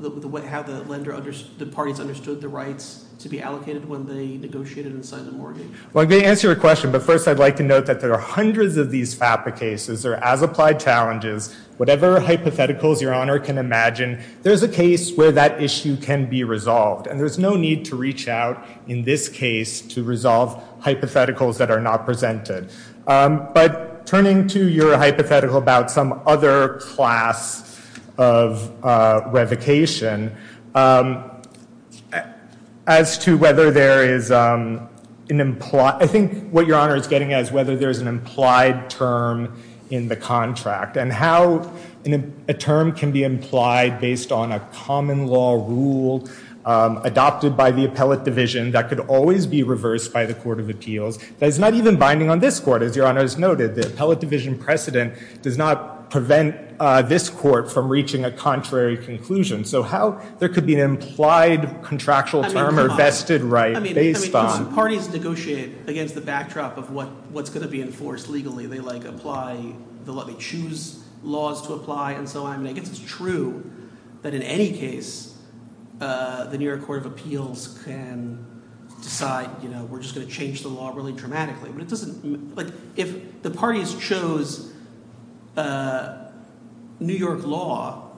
how 0.01 0.63
the 0.63 0.83
lender, 0.89 1.19
the 1.59 1.67
parties 1.67 2.01
understood 2.01 2.41
the 2.41 2.49
rights 2.49 3.07
to 3.23 3.29
be 3.29 3.41
allocated 3.41 3.89
when 3.89 4.05
they 4.05 4.37
negotiated 4.37 4.93
and 4.93 5.05
signed 5.05 5.27
the 5.27 5.33
mortgage? 5.33 5.69
Well, 5.93 6.03
I'm 6.03 6.11
going 6.11 6.23
to 6.23 6.27
answer 6.27 6.49
your 6.49 6.57
question, 6.57 6.91
but 6.91 7.03
first 7.03 7.29
I'd 7.29 7.39
like 7.39 7.57
to 7.57 7.63
note 7.63 7.87
that 7.87 8.01
there 8.01 8.13
are 8.13 8.21
hundreds 8.21 8.77
of 8.77 8.91
these 8.91 9.15
FAPA 9.15 9.57
cases. 9.57 10.03
They're 10.03 10.23
as-applied 10.23 10.81
challenges. 10.81 11.55
Whatever 11.77 12.21
hypotheticals 12.21 13.01
your 13.01 13.15
honor 13.15 13.39
can 13.39 13.59
imagine, 13.59 14.21
there's 14.43 14.63
a 14.63 14.69
case 14.69 15.17
where 15.17 15.31
that 15.33 15.63
issue 15.63 15.97
can 15.97 16.29
be 16.29 16.43
resolved. 16.43 17.07
And 17.07 17.19
there's 17.21 17.39
no 17.39 17.55
need 17.55 17.85
to 17.87 17.97
reach 17.97 18.29
out 18.29 18.67
in 18.89 19.05
this 19.05 19.29
case 19.29 19.81
to 19.83 20.03
resolve 20.03 20.63
hypotheticals 20.81 21.59
that 21.59 21.71
are 21.71 21.81
not 21.81 22.05
presented. 22.05 22.71
Um, 23.07 23.49
but 23.55 24.05
turning 24.05 24.49
to 24.49 24.69
your 24.69 24.97
hypothetical 24.97 25.59
about 25.59 25.91
some 25.91 26.21
other 26.27 26.79
class 26.79 27.72
of 28.19 28.73
uh, 28.85 29.23
revocation, 29.27 30.37
um, 30.75 31.31
as 32.87 33.17
to 33.19 33.37
whether 33.37 33.71
there 33.71 34.05
is 34.05 34.31
um, 34.31 34.89
an 35.31 35.41
implied, 35.41 36.03
I 36.03 36.07
think 36.07 36.51
what 36.51 36.67
your 36.67 36.77
honor 36.77 36.97
is 36.97 37.07
getting 37.07 37.33
at 37.33 37.43
is 37.43 37.53
whether 37.53 37.77
there's 37.77 37.99
an 37.99 38.09
implied 38.09 38.91
term 38.91 39.61
in 39.91 40.09
the 40.09 40.17
contract. 40.17 40.97
And 40.97 41.13
how 41.13 41.71
a 42.49 42.55
term 42.55 42.93
can 42.93 43.13
be 43.13 43.23
implied 43.23 44.01
based 44.01 44.33
on 44.33 44.53
a 44.53 44.61
common 44.73 45.27
law 45.27 45.55
rule 45.55 46.29
um, 46.65 46.99
adopted 47.05 47.57
by 47.57 47.71
the 47.71 47.85
appellate 47.85 48.25
division 48.25 48.71
that 48.73 48.89
could 48.89 49.01
always 49.01 49.47
be 49.47 49.63
reversed 49.63 50.13
by 50.13 50.25
the 50.25 50.35
Court 50.35 50.61
of 50.61 50.71
Appeals. 50.71 51.19
That 51.39 51.49
is 51.49 51.59
not 51.59 51.75
even 51.75 51.97
binding 51.97 52.31
on 52.31 52.39
this 52.39 52.61
court, 52.61 52.83
as 52.83 52.97
your 52.97 53.07
honor 53.07 53.21
has 53.21 53.37
noted. 53.37 53.75
The 53.75 53.87
appellate 53.87 54.21
division 54.21 54.57
precedent 54.59 55.15
does 55.43 55.59
not 55.59 55.92
prevent 56.13 56.55
uh, 56.79 57.01
this 57.01 57.31
court 57.31 57.73
from 57.73 57.89
reaching 57.89 58.27
a 58.27 58.31
contrary 58.31 58.99
conclusion. 58.99 59.65
So 59.65 59.83
how 59.83 60.21
there 60.41 60.51
could 60.51 60.67
be 60.67 60.75
an 60.75 60.81
implied 60.81 61.83
contractual 61.83 62.45
term 62.45 62.79
or 62.79 62.95
vested 62.95 63.41
right 63.41 63.83
based 63.83 64.35
I 64.35 64.59
mean, 64.59 64.67
on. 64.67 64.75
parties 64.75 65.09
negotiate 65.09 65.71
against 65.87 66.15
the 66.15 66.21
backdrop 66.21 66.77
of 66.77 66.91
what, 66.91 67.09
what's 67.31 67.49
going 67.49 67.63
to 67.63 67.69
be 67.69 67.81
enforced 67.81 68.29
legally. 68.29 68.67
They 68.67 68.81
like 68.81 69.07
apply 69.07 69.73
the 70.05 70.13
law, 70.13 70.25
they 70.25 70.35
choose 70.35 71.03
laws 71.23 71.67
to 71.67 71.73
apply 71.73 72.13
and 72.13 72.29
so 72.29 72.45
on. 72.45 72.57
I 72.57 72.59
mean, 72.59 72.67
I 72.67 72.79
guess 72.79 72.91
it's 72.91 73.01
true 73.01 73.71
that 74.21 74.35
in 74.35 74.43
any 74.43 74.71
case, 74.71 75.39
uh, 76.03 76.45
the 76.49 76.59
New 76.59 76.67
York 76.67 76.83
Court 76.83 77.07
of 77.07 77.07
Appeals 77.07 77.81
can 77.87 78.45
decide, 79.01 79.49
you 79.63 79.71
know, 79.71 79.85
we're 79.87 80.03
just 80.03 80.15
going 80.15 80.27
to 80.27 80.33
change 80.33 80.61
the 80.61 80.69
law 80.69 80.91
really 80.95 81.13
dramatically. 81.13 81.71
But 81.73 81.81
it 81.81 81.89
doesn't, 81.89 82.55
like, 82.55 82.67
if 82.97 83.41
the 83.41 83.51
parties 83.51 83.95
chose 83.95 84.72
New 85.57 87.15
York 87.15 87.45
law, 87.45 88.11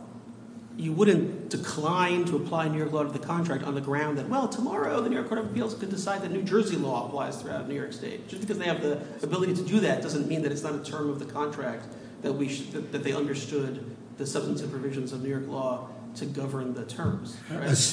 you 0.76 0.92
wouldn't 0.92 1.50
decline 1.50 2.24
to 2.24 2.36
apply 2.36 2.68
New 2.68 2.78
York 2.78 2.92
law 2.92 3.04
to 3.04 3.10
the 3.10 3.24
contract 3.24 3.64
on 3.64 3.74
the 3.74 3.80
ground 3.80 4.18
that, 4.18 4.28
well, 4.28 4.48
tomorrow 4.48 5.00
the 5.00 5.08
New 5.08 5.14
York 5.14 5.28
Court 5.28 5.40
of 5.40 5.46
Appeals 5.50 5.74
could 5.74 5.90
decide 5.90 6.22
that 6.22 6.32
New 6.32 6.42
Jersey 6.42 6.76
law 6.76 7.06
applies 7.06 7.40
throughout 7.40 7.68
New 7.68 7.74
York 7.74 7.92
State. 7.92 8.28
Just 8.28 8.40
because 8.42 8.58
they 8.58 8.64
have 8.64 8.82
the 8.82 9.00
ability 9.22 9.54
to 9.54 9.62
do 9.62 9.80
that 9.80 10.02
doesn't 10.02 10.26
mean 10.26 10.42
that 10.42 10.50
it's 10.50 10.64
not 10.64 10.74
a 10.74 10.82
term 10.82 11.08
of 11.10 11.20
the 11.20 11.26
contract 11.26 11.86
that 12.22 12.32
we 12.32 12.48
that, 12.48 12.90
that 12.90 13.04
they 13.04 13.12
understood 13.12 13.84
the 14.18 14.26
substantive 14.26 14.70
provisions 14.70 15.12
of 15.12 15.22
New 15.22 15.28
York 15.28 15.46
law 15.46 15.88
to 16.16 16.26
govern 16.26 16.74
the 16.74 16.84
terms. 16.84 17.36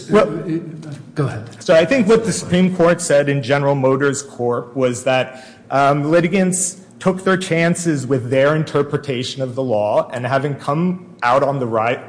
Well- 0.09 0.29
uh, 0.29 0.93
Go 1.15 1.27
ahead. 1.27 1.61
So 1.63 1.75
I 1.75 1.85
think 1.85 2.07
what 2.07 2.25
the 2.25 2.31
Supreme 2.33 2.75
Court 2.75 3.01
said 3.01 3.29
in 3.29 3.43
General 3.43 3.75
Motors 3.75 4.21
Corp. 4.21 4.75
was 4.75 5.03
that 5.03 5.45
um, 5.69 6.03
litigants 6.11 6.80
took 7.01 7.23
their 7.23 7.35
chances 7.35 8.05
with 8.05 8.29
their 8.29 8.55
interpretation 8.55 9.41
of 9.41 9.55
the 9.55 9.63
law, 9.63 10.07
and 10.13 10.25
having 10.25 10.55
come 10.55 11.17
out 11.23 11.41
on 11.41 11.59
the 11.59 11.65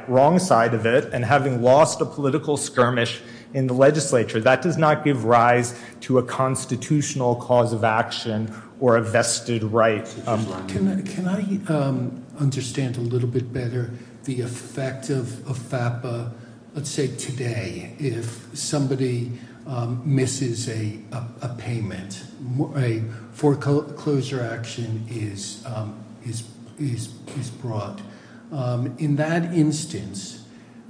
wrong 0.07 0.37
side 0.37 0.73
of 0.75 0.85
it, 0.85 1.11
and 1.11 1.25
having 1.25 1.63
lost 1.63 1.99
a 1.99 2.05
political 2.05 2.55
skirmish 2.55 3.19
in 3.55 3.65
the 3.65 3.73
legislature, 3.73 4.39
that 4.39 4.61
does 4.61 4.77
not 4.77 5.03
give 5.03 5.25
rise 5.25 5.79
to 5.99 6.19
a 6.19 6.23
constitutional 6.23 7.35
cause 7.35 7.73
of 7.73 7.83
action 7.83 8.53
or 8.79 8.95
a 8.97 9.01
vested 9.01 9.63
right. 9.63 10.07
Um, 10.27 10.45
Can 10.67 10.87
I- 10.87 11.01
can 11.01 11.27
I 11.27 11.73
um, 11.73 12.23
understand 12.39 12.97
a 12.97 13.01
little 13.01 13.29
bit 13.29 13.51
better 13.51 13.91
the 14.25 14.41
effect 14.41 15.09
of 15.09 15.25
of 15.47 15.57
FAPA, 15.57 16.31
let's 16.75 16.89
say 16.89 17.07
today, 17.07 17.95
if 17.99 18.47
somebody 18.53 19.31
um, 19.65 20.01
misses 20.05 20.69
a 20.69 20.99
a 21.11 21.19
a 21.41 21.49
payment, 21.57 22.23
a 22.75 23.01
foreclosure 23.33 24.41
action 24.41 25.05
is 25.09 25.63
um, 25.65 26.03
brought. 27.49 28.01
Um, 28.51 28.95
In 28.99 29.15
that 29.17 29.53
instance, 29.53 30.45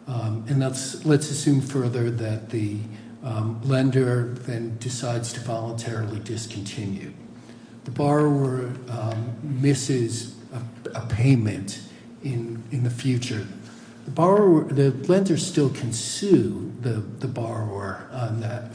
um, 0.08 0.46
and 0.48 0.60
let's 0.60 1.32
assume 1.32 1.62
further 1.62 2.12
that 2.12 2.50
the 2.50 2.78
lender 3.64 4.34
then 4.34 4.78
decides 4.80 5.32
to 5.34 5.40
voluntarily 5.40 6.20
discontinue 6.20 7.14
the 7.86 7.92
borrower 7.92 8.72
misses 9.42 10.36
a, 10.94 11.02
payment 11.08 11.82
in 12.24 12.84
the 12.84 12.90
future, 12.90 13.46
the 14.64 14.92
lender 15.08 15.38
still 15.38 15.70
can 15.70 15.92
sue 15.92 16.72
the 16.82 17.28
borrower 17.28 18.08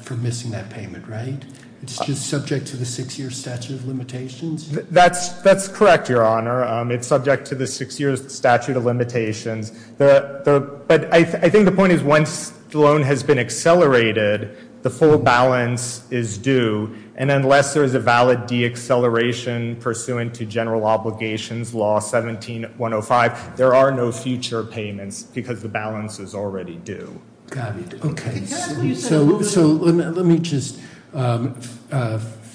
for 0.00 0.14
missing 0.14 0.50
that 0.50 0.70
payment, 0.70 1.06
right? 1.06 1.42
It's 1.82 1.98
just 2.04 2.26
subject 2.28 2.66
to 2.68 2.76
the 2.76 2.84
six-year 2.84 3.30
statute 3.30 3.74
of 3.74 3.86
limitations. 3.86 4.68
That's, 4.90 5.30
that's 5.42 5.68
correct, 5.68 6.08
Your 6.08 6.24
Honor. 6.24 6.64
Um, 6.64 6.90
It's 6.90 7.06
subject 7.06 7.46
to 7.48 7.54
the 7.54 7.66
six-year 7.66 8.16
statute 8.16 8.76
of 8.76 8.84
limitations. 8.84 9.70
The, 9.96 10.42
the, 10.44 10.60
but 10.88 11.12
I, 11.12 11.18
I 11.18 11.48
think 11.48 11.66
the 11.66 11.72
point 11.72 11.92
is 11.92 12.02
once 12.02 12.50
the 12.70 12.80
loan 12.80 13.02
has 13.02 13.22
been 13.22 13.38
accelerated, 13.38 14.56
the 14.82 14.90
full 14.90 15.18
balance 15.18 16.10
is 16.10 16.38
due, 16.38 16.94
and 17.16 17.30
unless 17.30 17.74
there 17.74 17.84
is 17.84 17.94
a 17.94 18.00
valid 18.00 18.40
deacceleration 18.40 19.80
pursuant 19.80 20.34
to 20.34 20.46
General 20.46 20.84
Obligations 20.84 21.74
Law 21.74 21.98
17105, 21.98 23.56
there 23.56 23.74
are 23.74 23.90
no 23.90 24.12
future 24.12 24.62
payments 24.62 25.22
because 25.22 25.62
the 25.62 25.68
balance 25.68 26.18
is 26.18 26.34
already 26.34 26.76
due. 26.76 27.20
Got 27.50 27.76
it. 27.76 28.04
Okay. 28.04 28.30
Can 28.30 28.38
I 28.38 28.56
ask 28.56 28.76
what 28.76 28.84
you 28.86 28.94
said 28.94 29.12
a 29.12 29.26
So, 29.26 29.42
so 29.42 29.66
let 29.66 29.94
me, 29.94 30.04
let 30.04 30.26
me 30.26 30.38
just 30.38 30.78
f- 30.78 30.97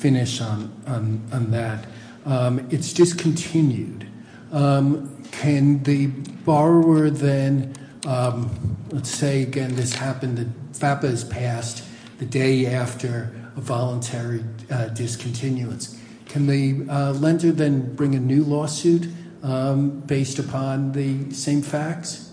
finish 0.04 0.42
on, 0.42 0.72
on, 0.88 1.22
on 1.32 1.52
that. 1.52 1.86
Um, 2.26 2.68
It's 2.70 2.94
discontinued. 2.94 4.08
Um, 4.52 5.10
Can 5.32 5.82
the 5.84 6.08
borrower 6.46 7.10
then, 7.10 7.74
um, 8.06 8.50
let's 8.92 9.10
say 9.10 9.44
again, 9.44 9.76
this 9.76 9.96
happened, 9.96 10.54
FAPA 10.74 11.06
is 11.06 11.24
passed 11.24 11.84
the 12.20 12.26
day 12.26 12.66
after 12.68 13.34
a 13.56 13.62
voluntary 13.62 14.44
uh, 14.70 14.88
discontinuance. 14.88 16.00
Can 16.28 16.48
the 16.48 16.86
uh, 16.90 17.14
lender 17.14 17.52
then 17.52 17.96
bring 17.96 18.16
a 18.16 18.20
new 18.20 18.44
lawsuit 18.44 19.08
um, 19.42 20.02
based 20.02 20.40
upon 20.40 20.92
the 20.92 21.32
same 21.32 21.62
facts? 21.62 22.32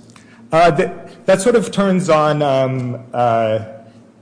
Uh, 0.52 0.70
that 1.26 1.40
sort 1.40 1.54
of 1.54 1.70
turns 1.70 2.10
on. 2.10 2.42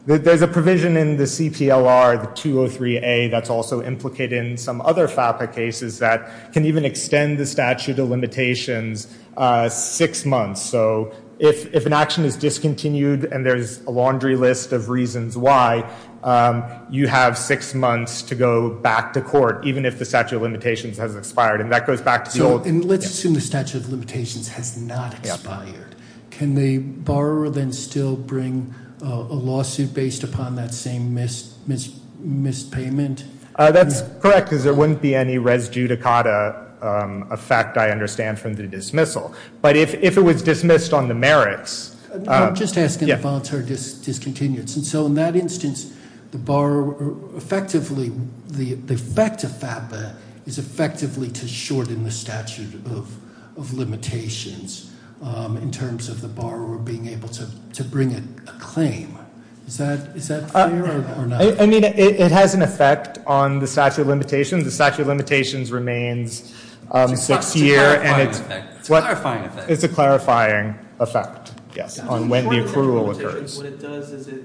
Th- 0.09 0.23
there's 0.23 0.41
a 0.41 0.49
provision 0.49 0.97
in 0.97 1.19
the 1.19 1.25
CPLR, 1.25 2.19
the 2.23 2.29
203A, 2.29 3.31
that's 3.31 3.51
also 3.51 3.83
implicated 3.83 4.43
in 4.47 4.57
some 4.57 4.81
other 4.81 5.07
FAPA 5.07 5.53
cases 5.55 5.99
that 5.99 6.53
can 6.55 6.65
even 6.65 6.87
extend 6.87 7.37
the 7.37 7.45
statute 7.45 7.99
of 7.99 8.09
limitations 8.09 9.15
uh, 9.37 9.69
six 9.69 10.25
months. 10.25 10.63
So 10.63 11.15
if, 11.39 11.73
if 11.75 11.85
an 11.85 11.93
action 11.93 12.25
is 12.25 12.37
discontinued 12.37 13.25
and 13.27 13.45
there's 13.45 13.83
a 13.83 13.91
laundry 13.91 14.35
list 14.35 14.73
of 14.73 14.89
reasons 14.89 15.37
why, 15.37 15.89
um, 16.25 16.65
you 16.91 17.07
have 17.07 17.37
six 17.37 17.75
months 17.75 18.23
to 18.23 18.35
go 18.35 18.71
back 18.71 19.13
to 19.13 19.21
court, 19.21 19.67
even 19.67 19.85
if 19.85 19.99
the 19.99 20.07
statute 20.07 20.37
of 20.37 20.43
limitations 20.43 20.97
has 20.97 21.17
expired. 21.17 21.61
And 21.61 21.71
that 21.71 21.87
goes 21.87 22.01
back 22.01 22.25
to 22.25 22.31
the 22.31 22.39
So, 22.39 22.53
old. 22.53 22.67
and 22.67 22.83
let's 22.83 23.05
assume 23.05 23.35
the 23.35 23.43
statute 23.43 23.77
of 23.83 23.91
limitations 23.91 24.49
has 24.49 24.81
not 24.81 25.13
expired. 25.19 25.97
Can 26.31 26.55
the 26.55 26.79
borrower 26.79 27.51
then 27.51 27.73
still 27.73 28.17
bring 28.17 28.75
a 29.01 29.35
lawsuit 29.35 29.95
based 29.95 30.25
upon 30.25 30.57
that 30.57 30.75
same 30.75 31.15
missed, 31.15 32.73
payment? 32.73 33.25
Uh, 33.57 33.71
that's 33.71 34.03
correct, 34.21 34.51
because 34.51 34.65
there 34.65 34.75
wouldn't 34.75 35.03
be 35.03 35.15
any 35.15 35.39
res 35.39 35.69
judicata 35.69 36.83
um, 36.83 37.27
effect, 37.31 37.77
I 37.77 37.91
understand, 37.91 38.39
from 38.39 38.55
the 38.55 38.67
dismissal. 38.67 39.35
But 39.63 39.77
if, 39.77 39.95
if 39.95 40.17
it 40.17 40.21
was 40.21 40.43
dismissed 40.43 40.93
on 40.93 41.09
the 41.09 41.15
merits, 41.15 41.97
I'm 42.27 42.55
just 42.55 42.79
asking 42.79 43.09
the 43.09 43.17
voluntary 43.17 43.65
dis- 43.65 43.95
discontinuance. 43.95 44.77
And 44.77 44.85
so 44.85 45.07
in 45.07 45.15
that 45.15 45.37
instance, 45.37 45.93
the 46.31 46.39
borrower, 46.39 47.37
effectively, 47.37 48.13
the, 48.47 48.75
effect 48.95 49.45
of 49.45 49.51
FAPA 49.51 50.15
is 50.47 50.59
effectively 50.59 51.29
to 51.31 51.47
shorten 51.47 52.05
the 52.05 52.11
statute 52.11 52.75
of, 52.87 53.15
of 53.59 53.75
limitations 53.75 54.93
in 55.23 55.71
terms 55.71 56.09
of 56.09 56.21
the 56.21 56.29
borrower 56.29 56.79
being 56.79 57.07
able 57.07 57.29
to, 57.29 57.47
to 57.75 57.85
bring 57.85 58.15
a, 58.15 58.23
a 58.51 58.59
claim. 58.59 59.19
Is 59.67 59.77
that, 59.79 60.17
is 60.17 60.29
that 60.29 60.51
fair 60.51 60.85
or, 60.85 61.23
or 61.23 61.27
not? 61.27 61.41
Uh, 61.43 61.57
I, 61.59 61.63
I 61.65 61.67
mean, 61.67 61.85
it, 61.85 61.99
it 61.99 62.33
has 62.33 62.55
an 62.55 62.63
effect 62.63 63.19
on 63.27 63.59
the 63.59 63.67
statute 63.67 64.03
of 64.03 64.07
limitations. 64.07 64.65
The 64.65 64.71
statute 64.71 65.03
of 65.03 65.09
limitations 65.09 65.71
remains 65.71 66.55
um, 66.91 67.13
It's 67.13 67.25
a 67.25 67.35
cla- 67.35 67.43
six 67.43 67.47
it's 67.47 67.57
a 67.57 67.59
year, 67.59 68.01
and 68.03 68.29
it's 68.29 68.41
a 68.41 68.63
what- 68.89 69.03
clarifying 69.03 69.45
effect. 69.45 69.71
It's 69.71 69.85
a 69.85 69.89
clarifying 69.89 70.75
effect, 71.01 71.53
yes, 71.77 71.99
on 71.99 72.31
when 72.31 72.45
the 72.49 72.57
accrual 72.65 73.15
occurs. 73.15 73.59
What 73.59 73.67
it 73.67 73.79
does 73.79 74.11
is 74.13 74.29
it 74.29 74.45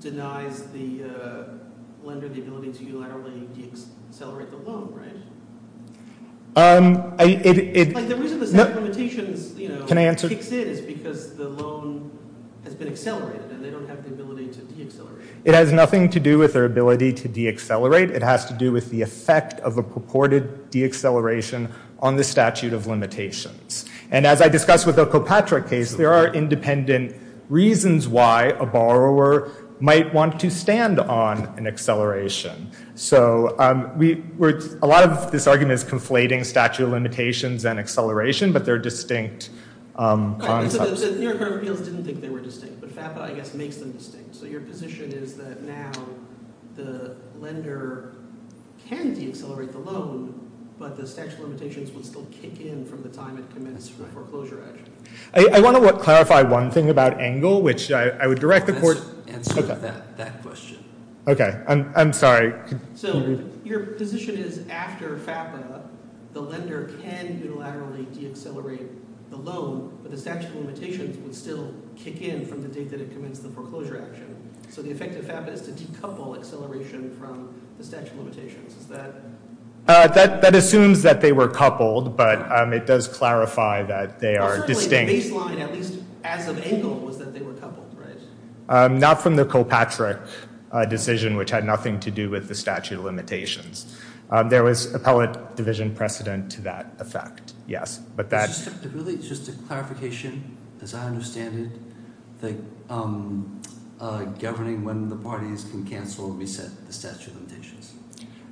denies 0.00 0.68
the 0.68 1.04
uh, 1.04 1.44
lender 2.04 2.28
the 2.28 2.40
ability 2.40 2.72
to 2.72 2.84
unilaterally 2.84 3.48
accelerate 4.08 4.50
the 4.50 4.56
loan, 4.58 4.92
right? 4.94 5.08
Um, 5.08 5.10
I, 5.10 5.10
it, 5.10 5.10
it, 5.10 5.18
Like 5.18 6.41
Um, 6.54 7.16
the 7.16 8.16
reason 8.18 8.40
the 8.40 8.46
statute 8.46 8.76
of 8.76 8.82
limitations, 8.82 9.58
you 9.58 9.70
know, 9.70 9.84
Can 9.86 9.96
I 9.96 10.02
answer? 10.02 10.28
kicks 10.28 10.52
in 10.52 10.68
is 10.68 10.80
because 10.80 11.34
the 11.34 11.48
loan 11.48 12.10
has 12.64 12.74
been 12.74 12.88
accelerated 12.88 13.50
and 13.50 13.64
they 13.64 13.70
don't 13.70 13.88
have 13.88 14.04
the 14.04 14.10
ability 14.10 14.48
to 14.48 14.60
deaccelerate. 14.60 15.26
It 15.44 15.54
has 15.54 15.72
nothing 15.72 16.10
to 16.10 16.20
do 16.20 16.38
with 16.38 16.52
their 16.52 16.66
ability 16.66 17.14
to 17.14 17.28
deaccelerate. 17.28 18.10
It 18.10 18.22
has 18.22 18.44
to 18.46 18.54
do 18.54 18.70
with 18.70 18.90
the 18.90 19.00
effect 19.02 19.60
of 19.60 19.78
a 19.78 19.82
purported 19.82 20.70
deacceleration 20.70 21.70
on 22.00 22.16
the 22.16 22.24
statute 22.24 22.72
of 22.72 22.86
limitations. 22.86 23.86
And 24.10 24.26
as 24.26 24.42
I 24.42 24.48
discussed 24.48 24.86
with 24.86 24.96
the 24.96 25.06
Kilpatrick 25.06 25.68
case, 25.68 25.94
there 25.94 26.12
are 26.12 26.32
independent 26.34 27.16
reasons 27.48 28.08
why 28.08 28.46
a 28.58 28.66
borrower 28.66 29.50
might 29.80 30.14
want 30.14 30.38
to 30.38 30.50
stand 30.50 31.00
on 31.00 31.44
an 31.56 31.66
acceleration. 31.66 32.70
So 33.02 33.56
um, 33.58 33.98
we, 33.98 34.14
we're, 34.38 34.60
a 34.80 34.86
lot 34.86 35.02
of 35.02 35.32
this 35.32 35.48
argument 35.48 35.72
is 35.72 35.82
conflating 35.82 36.46
statute 36.46 36.84
of 36.84 36.90
limitations 36.90 37.64
and 37.64 37.80
acceleration, 37.80 38.52
but 38.52 38.64
they're 38.64 38.78
distinct 38.78 39.50
um, 39.96 40.38
Right, 40.38 40.62
and 40.62 40.70
so 40.70 40.78
concepts. 40.78 41.00
the, 41.00 41.08
the 41.08 41.18
New 41.18 41.26
York 41.26 41.38
Court 41.38 41.50
of 41.50 41.58
Appeals 41.58 41.80
didn't 41.80 42.04
think 42.04 42.20
they 42.20 42.28
were 42.28 42.38
distinct, 42.38 42.80
but 42.80 42.90
FAPA, 42.90 43.18
I 43.18 43.32
guess, 43.32 43.54
makes 43.54 43.78
them 43.78 43.90
distinct. 43.90 44.36
So 44.36 44.46
your 44.46 44.60
position 44.60 45.10
is 45.10 45.34
that 45.34 45.62
now 45.62 45.90
the 46.76 47.16
lender 47.40 48.14
can 48.86 49.16
deaccelerate 49.16 49.72
the 49.72 49.78
loan 49.78 50.38
but 50.78 50.96
the 50.96 51.06
statute 51.06 51.34
of 51.34 51.40
limitations 51.40 51.92
would 51.92 52.04
still 52.04 52.26
kick 52.32 52.60
in 52.60 52.84
from 52.84 53.02
the 53.02 53.08
time 53.08 53.38
it 53.38 53.48
commenced 53.54 53.92
for 53.92 54.04
foreclosure 54.06 54.64
action. 54.68 54.90
I, 55.32 55.58
I 55.58 55.60
want 55.60 55.76
to 55.76 55.92
clarify 55.92 56.42
one 56.42 56.72
thing 56.72 56.90
about 56.90 57.20
Engel, 57.20 57.62
which 57.62 57.92
I, 57.92 58.08
I 58.08 58.26
would 58.26 58.40
direct 58.40 58.66
the 58.66 58.72
court. 58.72 59.00
Answer 59.28 59.62
that, 59.62 60.16
that 60.16 60.42
question. 60.42 60.81
Okay, 61.28 61.62
I'm, 61.68 61.92
I'm 61.94 62.12
sorry. 62.12 62.52
So 62.94 63.40
your 63.64 63.80
position 63.80 64.36
is 64.36 64.66
after 64.68 65.16
FAPA, 65.16 65.82
the 66.32 66.40
lender 66.40 66.92
can 67.02 67.40
unilaterally 67.40 68.06
deaccelerate 68.06 68.88
the 69.30 69.36
loan, 69.36 69.98
but 70.02 70.10
the 70.10 70.18
statute 70.18 70.48
of 70.48 70.56
limitations 70.56 71.16
would 71.18 71.34
still 71.34 71.74
kick 71.96 72.22
in 72.22 72.44
from 72.44 72.62
the 72.62 72.68
date 72.68 72.90
that 72.90 73.00
it 73.00 73.12
commenced 73.12 73.42
the 73.42 73.50
foreclosure 73.50 74.04
action. 74.10 74.36
So 74.68 74.82
the 74.82 74.90
effect 74.90 75.14
of 75.16 75.24
FAPA 75.26 75.52
is 75.52 75.62
to 75.62 75.70
decouple 75.70 76.36
acceleration 76.36 77.14
from 77.16 77.54
the 77.78 77.84
statute 77.84 78.12
of 78.12 78.18
limitations. 78.18 78.76
Is 78.76 78.86
that? 78.86 79.14
Uh, 79.86 80.08
that, 80.08 80.42
that 80.42 80.54
assumes 80.54 81.02
that 81.02 81.20
they 81.20 81.32
were 81.32 81.48
coupled, 81.48 82.16
but 82.16 82.50
um, 82.50 82.72
it 82.72 82.86
does 82.86 83.06
clarify 83.06 83.82
that 83.84 84.18
they 84.18 84.36
are 84.36 84.66
distinct. 84.66 85.10
The 85.10 85.30
baseline, 85.30 85.60
at 85.60 85.72
least 85.72 86.00
as 86.24 86.48
of 86.48 86.58
Engel, 86.64 86.94
was 86.94 87.18
that 87.18 87.32
they 87.32 87.42
were 87.42 87.54
coupled, 87.54 87.96
right? 87.96 88.16
Um, 88.68 88.98
not 88.98 89.22
from 89.22 89.36
the 89.36 89.44
Kilpatrick 89.44 90.18
decision, 90.88 91.36
which 91.36 91.50
had 91.50 91.64
nothing 91.64 92.00
to 92.00 92.10
do 92.10 92.30
with 92.30 92.48
the 92.48 92.54
statute 92.54 92.98
of 92.98 93.04
limitations. 93.04 93.98
Um, 94.30 94.48
there 94.48 94.64
was 94.64 94.92
appellate 94.94 95.56
division 95.56 95.94
precedent 95.94 96.50
to 96.52 96.62
that 96.62 96.94
effect, 96.98 97.52
yes. 97.66 97.98
But 98.16 98.30
that, 98.30 98.48
It's 98.48 98.64
just 98.64 98.84
a- 98.84 98.88
really, 98.88 99.18
just 99.18 99.48
a 99.48 99.52
clarification, 99.68 100.56
as 100.80 100.94
I 100.94 101.04
understand 101.04 101.70
it, 102.42 102.56
um, 102.90 103.60
uh, 104.00 104.24
governing 104.40 104.84
when 104.84 105.08
the 105.08 105.16
parties 105.16 105.64
can 105.70 105.84
cancel 105.84 106.26
or 106.26 106.32
reset 106.32 106.86
the 106.86 106.92
statute 106.92 107.28
of 107.28 107.36
limitations. 107.36 107.92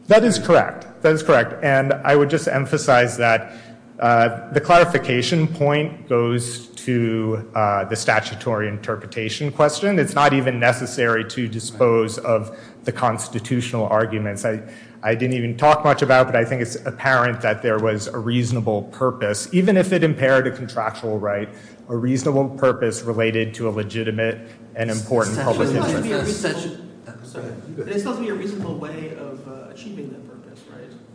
that 0.07 0.23
is 0.25 0.39
correct. 0.39 0.87
That 1.03 1.13
is 1.13 1.23
correct. 1.23 1.55
And 1.63 1.93
I 1.93 2.17
would 2.17 2.31
just 2.31 2.47
emphasize 2.49 3.17
that 3.19 3.53
the 4.01 4.61
clarification 4.65 5.47
point 5.47 6.09
goes 6.09 6.69
to 6.69 7.51
uh, 7.55 7.85
the 7.85 7.97
statutory 7.97 8.67
interpretation 8.69 9.53
question. 9.53 9.99
It's 9.99 10.15
not 10.15 10.33
even 10.33 10.59
necessary 10.59 11.25
to 11.31 11.47
dispose 11.49 12.17
of 12.19 12.57
the 12.85 12.93
constitutional 12.93 13.87
arguments. 13.87 14.45
I, 14.45 15.15
didn't 15.15 15.35
even 15.35 15.57
talk 15.57 15.85
much 15.85 16.01
about, 16.03 16.27
but 16.27 16.37
I 16.37 16.45
think 16.45 16.63
it's 16.63 16.77
apparent 16.87 17.41
that 17.43 17.61
there 17.63 17.79
was 17.79 18.07
a 18.07 18.19
reasonable 18.19 18.85
purpose, 18.85 19.49
even 19.53 19.77
if 19.77 19.93
it 19.93 20.03
impaired 20.03 20.47
a 20.47 20.51
contractual 20.51 21.19
right, 21.19 21.49
a 21.89 21.97
reasonable 21.97 22.49
purpose 22.51 23.03
related 23.03 23.53
to 23.55 23.69
a 23.69 23.71
legitimate 23.71 24.39
and 24.77 24.91
important 24.91 25.37
public 25.39 25.69
of 25.69 25.75
It's 25.77 25.81
not 25.81 25.89
interest. 25.91 25.97
to 25.97 26.03
be 26.03 26.13
a 26.13 26.17
limitations- 26.19 26.45
reasonable- 26.45 26.61
statute- 26.61 26.81
uh, 27.07 27.25
Sorry. 27.27 27.45
go 27.45 27.51
ahead. 27.51 27.77
But 27.77 27.89
it's 27.89 27.99
supposed 28.03 28.19
to 28.19 28.25
be 28.25 28.31
a 28.31 28.35
reasonable 28.35 28.79
way 28.79 29.15
of 29.19 29.47
uh, 29.49 29.71
achieving 29.71 30.09
that 30.11 30.23
purpose? 30.27 30.30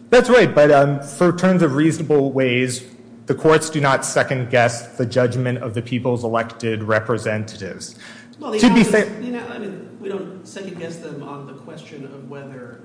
That's 0.10 0.30
right, 0.30 0.54
but 0.54 0.72
um, 0.72 1.02
for 1.02 1.36
terms 1.36 1.62
of 1.62 1.76
reasonable 1.76 2.32
ways, 2.32 2.86
the 3.26 3.36
courts 3.36 3.70
do 3.70 3.82
not 3.82 4.06
second 4.06 4.50
guess 4.50 4.98
the 4.98 5.06
judgment 5.06 5.58
of 5.60 5.74
the 5.74 5.82
people's 5.82 6.24
elected 6.24 6.84
representatives. 6.84 7.96
Well, 8.40 8.52
the 8.52 8.60
To 8.60 8.74
be 8.74 8.84
fair- 8.84 9.22
you 9.22 9.32
know, 9.32 9.46
I 9.48 9.58
mean, 9.58 9.98
we 10.00 10.10
don't 10.10 10.48
second 10.48 10.78
guess 10.78 10.98
them 10.98 11.24
on 11.24 11.48
the 11.48 11.54
question 11.54 12.06
of 12.06 12.30
whether. 12.30 12.82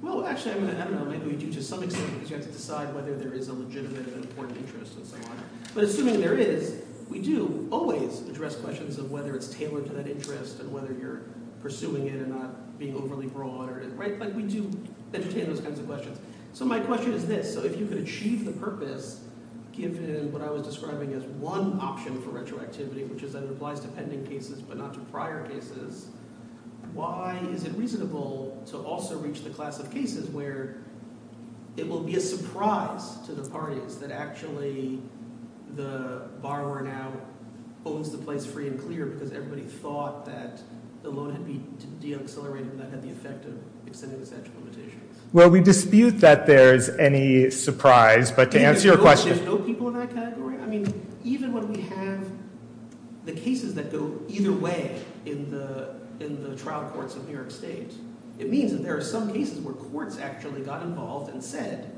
Well, 0.00 0.26
actually, 0.26 0.52
I 0.52 0.70
I 0.70 0.84
don't 0.84 0.94
know. 0.94 1.04
Maybe 1.04 1.26
we 1.30 1.36
do 1.36 1.52
to 1.52 1.62
some 1.62 1.82
extent 1.82 2.12
because 2.14 2.30
you 2.30 2.36
have 2.36 2.46
to 2.46 2.52
decide 2.52 2.94
whether 2.94 3.14
there 3.16 3.32
is 3.32 3.48
a 3.48 3.52
legitimate 3.52 4.06
and 4.06 4.24
important 4.24 4.58
interest 4.58 4.96
and 4.96 5.06
so 5.06 5.16
on. 5.16 5.38
But 5.74 5.84
assuming 5.84 6.20
there 6.20 6.34
is, 6.34 6.82
we 7.08 7.20
do 7.20 7.68
always 7.70 8.20
address 8.28 8.56
questions 8.56 8.98
of 8.98 9.10
whether 9.10 9.34
it's 9.34 9.48
tailored 9.48 9.86
to 9.86 9.92
that 9.94 10.06
interest 10.06 10.60
and 10.60 10.72
whether 10.72 10.92
you're 10.92 11.22
pursuing 11.60 12.06
it 12.06 12.14
and 12.14 12.28
not 12.28 12.50
being 12.78 12.96
overly 12.96 13.26
broad, 13.26 13.68
or 13.68 13.82
right? 13.94 14.18
Like 14.18 14.34
we 14.34 14.42
do 14.42 14.70
entertain 15.12 15.46
those 15.46 15.60
kinds 15.60 15.78
of 15.78 15.86
questions. 15.86 16.18
So 16.52 16.64
my 16.64 16.80
question 16.80 17.12
is 17.12 17.26
this: 17.26 17.52
So 17.52 17.64
if 17.64 17.78
you 17.78 17.86
could 17.86 17.98
achieve 17.98 18.44
the 18.44 18.52
purpose 18.52 19.20
given 19.72 20.30
what 20.32 20.40
I 20.40 20.50
was 20.50 20.62
describing 20.62 21.12
as 21.14 21.24
one 21.24 21.80
option 21.80 22.22
for 22.22 22.30
retroactivity, 22.30 23.08
which 23.08 23.22
is 23.22 23.32
that 23.32 23.42
it 23.42 23.50
applies 23.50 23.80
to 23.80 23.88
pending 23.88 24.24
cases 24.24 24.60
but 24.60 24.76
not 24.76 24.94
to 24.94 25.00
prior 25.00 25.46
cases, 25.48 26.08
why 26.92 27.40
is 27.50 27.64
it 27.64 27.72
reasonable 27.72 28.62
to 28.66 28.78
also 28.78 29.18
reach 29.18 29.42
the 29.42 29.50
class 29.50 29.80
of 29.80 29.90
cases 29.90 30.28
where 30.30 30.76
it 31.76 31.88
will 31.88 32.00
be 32.00 32.14
a 32.14 32.20
surprise 32.20 33.18
to 33.26 33.32
the 33.32 33.48
parties 33.50 33.96
that 33.96 34.12
actually 34.12 35.00
the 35.74 36.28
borrower 36.40 36.82
now 36.82 37.12
owns 37.84 38.10
the 38.10 38.18
place 38.18 38.46
free 38.46 38.68
and 38.68 38.80
clear 38.80 39.06
because 39.06 39.32
everybody 39.32 39.62
thought 39.62 40.24
that 40.24 40.62
the 41.04 41.10
loan 41.10 41.30
had 41.30 41.46
been 41.46 41.62
de-accelerated 42.00 42.72
and 42.72 42.80
that 42.80 42.90
had 42.90 43.02
the 43.02 43.10
effect 43.10 43.44
of 43.44 43.54
extending 43.86 44.18
the 44.18 44.26
statute 44.26 44.46
of 44.46 44.64
limitations? 44.64 45.18
Well, 45.32 45.50
we 45.50 45.60
dispute 45.60 46.18
that 46.20 46.46
there's 46.46 46.88
any 46.88 47.50
surprise, 47.50 48.32
but 48.32 48.50
to 48.52 48.60
answer 48.60 48.88
your 48.88 48.96
question, 48.96 49.36
There's 49.36 49.42
no 49.42 49.58
people 49.58 49.88
in 49.88 49.94
that 49.94 50.14
category? 50.14 50.56
I 50.58 50.66
mean, 50.66 51.06
even 51.22 51.52
when 51.52 51.70
we 51.70 51.82
have 51.82 52.26
the 53.26 53.32
cases 53.32 53.74
that 53.74 53.92
go 53.92 54.18
either 54.28 54.52
way 54.52 55.02
in 55.26 55.50
the, 55.50 55.94
in 56.20 56.42
the 56.42 56.56
trial 56.56 56.90
courts 56.90 57.16
of 57.16 57.28
New 57.28 57.34
York 57.34 57.50
State, 57.50 57.92
it 58.38 58.48
means 58.48 58.72
that 58.72 58.82
there 58.82 58.96
are 58.96 59.02
some 59.02 59.32
cases 59.32 59.60
where 59.60 59.74
courts 59.74 60.18
actually 60.18 60.62
got 60.62 60.82
involved 60.82 61.30
and 61.30 61.44
said, 61.44 61.94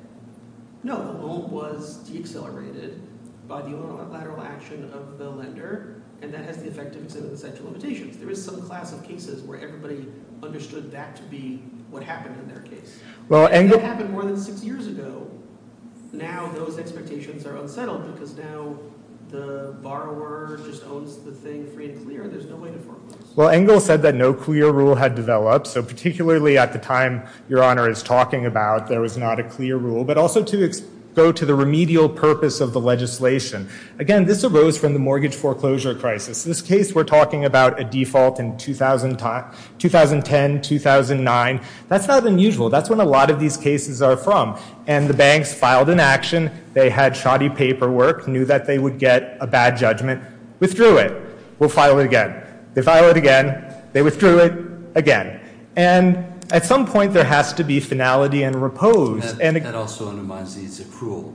no, 0.83 1.13
the 1.13 1.19
loan 1.19 1.51
was 1.51 1.99
de-accelerated 2.09 3.01
by 3.47 3.63
the 3.63 3.71
unilateral 3.71 4.43
action 4.43 4.91
of 4.93 5.19
the 5.19 5.31
lender, 5.31 5.96
and 6.23 6.33
that 6.33 6.45
has 6.45 6.59
the 6.59 6.69
effect 6.69 6.95
of 6.97 7.05
extending 7.05 7.31
the 7.31 7.37
statute 7.37 7.61
of 7.61 7.67
limitations. 7.67 8.17
There 8.17 8.31
is 8.31 8.43
some 8.43 8.61
class 8.63 8.93
of 8.93 9.05
cases 9.05 9.43
where 9.43 9.61
everybody 9.61 10.07
understood 10.43 10.91
that 10.93 11.17
to 11.17 11.23
be 11.25 11.63
what 11.91 12.03
happened 12.03 12.39
in 12.41 12.49
their 12.49 12.63
case. 12.63 13.01
well, 13.29 13.49
Engel, 13.49 13.79
that 13.79 13.87
happened 13.87 14.11
more 14.11 14.25
than 14.25 14.37
six 14.37 14.65
years 14.65 14.87
ago. 14.87 15.31
Now 16.13 16.51
those 16.53 16.79
expectations 16.79 17.47
are 17.47 17.57
unsettled 17.57 18.13
because 18.13 18.37
now 18.37 18.79
the 19.29 19.77
borrower 19.83 20.59
just 20.65 20.85
owns 20.85 21.19
the 21.19 21.33
thing 21.33 21.71
free 21.73 21.91
and 21.91 22.05
clear, 22.05 22.29
there's 22.29 22.47
no 22.47 22.57
way 22.57 22.71
to 22.71 22.79
foreclose. 22.79 23.33
well, 23.35 23.49
Engel 23.49 23.81
said 23.81 24.01
that 24.03 24.15
no 24.15 24.33
clear 24.33 24.71
rule 24.71 24.95
had 24.95 25.15
developed, 25.15 25.67
so 25.67 25.83
particularly 25.83 26.57
at 26.57 26.73
the 26.73 26.79
time 26.79 27.27
Your 27.49 27.63
Honor 27.63 27.91
is 27.91 28.03
talking 28.03 28.47
about, 28.47 28.87
there 28.87 29.01
was 29.01 29.17
not 29.17 29.41
a 29.41 29.45
clear 29.45 29.77
rule, 29.77 30.05
but 30.05 30.17
also 30.17 30.45
to 30.45 30.63
go 31.17 31.33
to 31.33 31.47
the 31.47 31.55
remedial 31.55 32.11
purpose 32.11 32.61
of 32.61 32.75
the 32.75 32.81
legislation. 32.81 33.67
Again, 33.99 34.27
this 34.27 34.45
arose 34.45 34.77
from 34.77 34.93
the 34.93 34.99
mortgage 34.99 35.35
foreclosure 35.35 35.95
crisis. 35.95 36.45
This 36.45 36.61
case, 36.61 36.95
we're 36.95 37.05
talking 37.05 37.47
about 37.47 37.81
a 37.81 37.85
default 37.85 38.39
in 38.39 38.59
2010, 38.59 40.63
2009. 40.63 41.61
That's 41.89 42.07
not 42.07 42.27
unusual. 42.27 42.69
That's 42.69 42.91
when 42.91 43.01
a 43.01 43.05
lot 43.05 43.31
of 43.31 43.41
these 43.41 43.57
cases 43.57 44.03
are 44.03 44.17
from. 44.17 44.59
And 44.87 45.09
the 45.09 45.15
banks 45.15 45.55
filed 45.55 45.89
an 45.89 46.01
action. 46.01 46.51
They 46.75 46.91
had 46.91 47.17
shoddy 47.17 47.49
paperwork, 47.49 48.29
knew 48.29 48.45
that 48.45 48.67
they 48.67 48.79
would 48.79 48.99
get 48.99 49.39
a 49.41 49.47
bad 49.47 49.79
judgment, 49.79 50.23
withdrew 50.61 50.99
it. 50.99 51.19
We'll 51.59 51.71
file 51.71 51.99
it 51.99 52.05
again. 52.05 52.43
They 52.75 52.83
file 52.83 53.09
it 53.09 53.17
again. 53.17 53.73
They 53.95 54.03
withdrew 54.03 54.41
it 54.41 54.53
again. 54.95 55.41
And 55.77 56.36
at 56.51 56.65
some 56.65 56.87
point, 56.87 57.13
there 57.13 57.25
has 57.25 57.53
to 57.55 57.65
be 57.65 57.81
finality 57.81 58.43
and 58.43 58.61
repose. 58.61 59.37
That, 59.37 59.43
And 59.43 59.57
that 59.65 59.75
also 59.75 60.09
undermines 60.09 60.55
these 60.55 60.81
accrual 60.81 61.35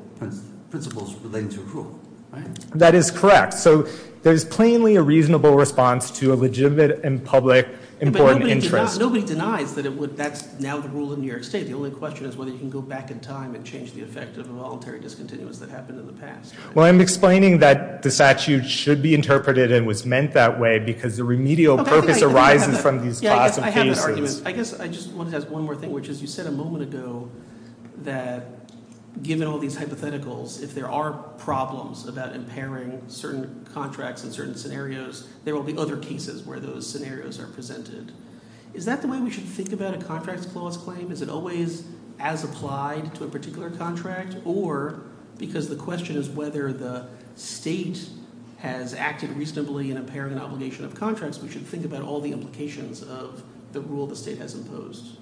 principles 0.70 1.16
relating 1.16 1.50
to 1.50 1.60
accrual, 1.60 2.00
right? 2.32 2.46
That 2.72 2.96
is 2.96 3.12
correct. 3.12 3.54
So 3.54 3.88
there's 4.24 4.46
plainly 4.46 4.96
a 4.96 5.02
reasonable 5.02 5.56
response 5.56 6.12
to 6.20 6.34
a 6.34 6.36
legitimate 6.36 7.04
and 7.04 7.24
public 7.24 7.68
important 8.02 8.48
interest. 8.48 9.00
nobody 9.00 9.24
denies 9.24 9.76
that 9.76 9.86
it 9.86 9.94
would, 9.94 10.18
that's 10.18 10.60
now 10.60 10.80
the 10.80 10.90
rule 10.90 11.14
in 11.14 11.22
New 11.22 11.28
York 11.28 11.44
State. 11.44 11.68
The 11.68 11.76
only 11.76 11.92
question 11.92 12.26
is 12.26 12.36
whether 12.36 12.50
you 12.50 12.58
can 12.58 12.70
go 12.72 12.82
back 12.82 13.12
in 13.12 13.20
time 13.20 13.54
and 13.54 13.64
change 13.64 13.94
the 13.94 14.02
effect 14.02 14.38
of 14.38 14.50
a 14.50 14.54
voluntary 14.54 15.00
discontinuance 15.00 15.60
that 15.60 15.70
happened 15.70 16.00
in 16.00 16.08
the 16.08 16.14
past. 16.14 16.56
Well, 16.74 16.86
I'm 16.86 17.00
explaining 17.00 17.60
that 17.60 18.02
the 18.02 18.10
statute 18.10 18.66
should 18.66 19.04
be 19.04 19.14
interpreted 19.14 19.72
and 19.72 19.86
was 19.86 20.04
meant 20.04 20.34
that 20.34 20.60
way 20.60 20.80
because 20.80 21.18
the 21.18 21.24
remedial 21.24 21.80
Okay, 21.80 21.82
I 21.82 21.94
think 21.94 22.02
purpose 22.06 22.24
I- 22.24 22.26
I 22.26 22.30
think 22.30 22.38
I 22.38 22.50
have 22.50 22.60
arises 22.62 22.82
from 22.82 23.06
these 23.06 23.20
class 23.22 23.58
of 23.60 23.64
I 23.64 23.70
have 23.70 23.96
that 23.96 24.16
cases. 24.16 24.42
I 24.46 24.52
guess 24.52 24.80
I 24.80 24.88
just 24.88 25.12
wanted 25.14 25.32
to 25.32 25.38
ask 25.38 25.50
one 25.50 25.64
more 25.64 25.76
thing, 25.76 25.92
which 25.92 26.10
is 26.10 26.22
you 26.22 26.28
said 26.28 26.48
a 26.48 26.52
moment 26.52 26.82
ago 26.84 27.30
that 28.04 28.61
given 29.22 29.48
all 29.48 29.60
these 29.60 29.78
hypotheticals, 29.78 30.64
if 30.64 30.74
there 30.74 30.90
are 30.90 31.12
problems 31.12 32.08
about 32.08 32.34
impairing 32.36 33.02
certain 33.08 33.66
contracts 33.74 34.24
in 34.24 34.32
certain 34.32 34.56
scenarios, 34.56 35.28
there 35.44 35.54
will 35.54 35.64
be 35.64 35.78
other 35.78 35.98
cases 35.98 36.44
where 36.44 36.60
those 36.60 36.90
scenarios 36.90 37.40
are 37.40 37.48
presented. 37.48 38.12
Is 38.74 38.86
that 38.86 39.02
the 39.02 39.08
way 39.08 39.20
we 39.20 39.30
should 39.30 39.44
think 39.44 39.74
about 39.74 39.94
a 39.94 39.98
contracts 39.98 40.46
clause 40.46 40.78
claim? 40.78 41.12
Is 41.12 41.22
it 41.22 41.30
always 41.30 41.84
as 42.20 42.44
applied 42.44 43.14
to 43.16 43.26
a 43.26 43.28
particular 43.28 43.70
contract? 43.70 44.38
Or 44.46 45.02
because 45.38 45.68
the 45.68 45.76
question 45.76 46.16
is 46.16 46.30
whether 46.30 46.72
the 46.72 47.08
state 47.36 48.08
has 48.60 48.94
acted 48.94 49.32
reasonably 49.32 49.92
in 49.92 49.98
impairing 49.98 50.34
an 50.34 50.40
obligation 50.40 50.86
of 50.86 50.96
contracts, 50.96 51.40
we 51.40 51.50
should 51.50 51.66
think 51.66 51.84
about 51.84 52.04
all 52.04 52.22
the 52.22 52.32
implications 52.32 53.02
of 53.04 53.44
the 53.74 53.82
rule 53.82 54.08
the 54.08 54.16
state 54.16 54.38
has 54.38 54.54
imposed. 54.54 55.18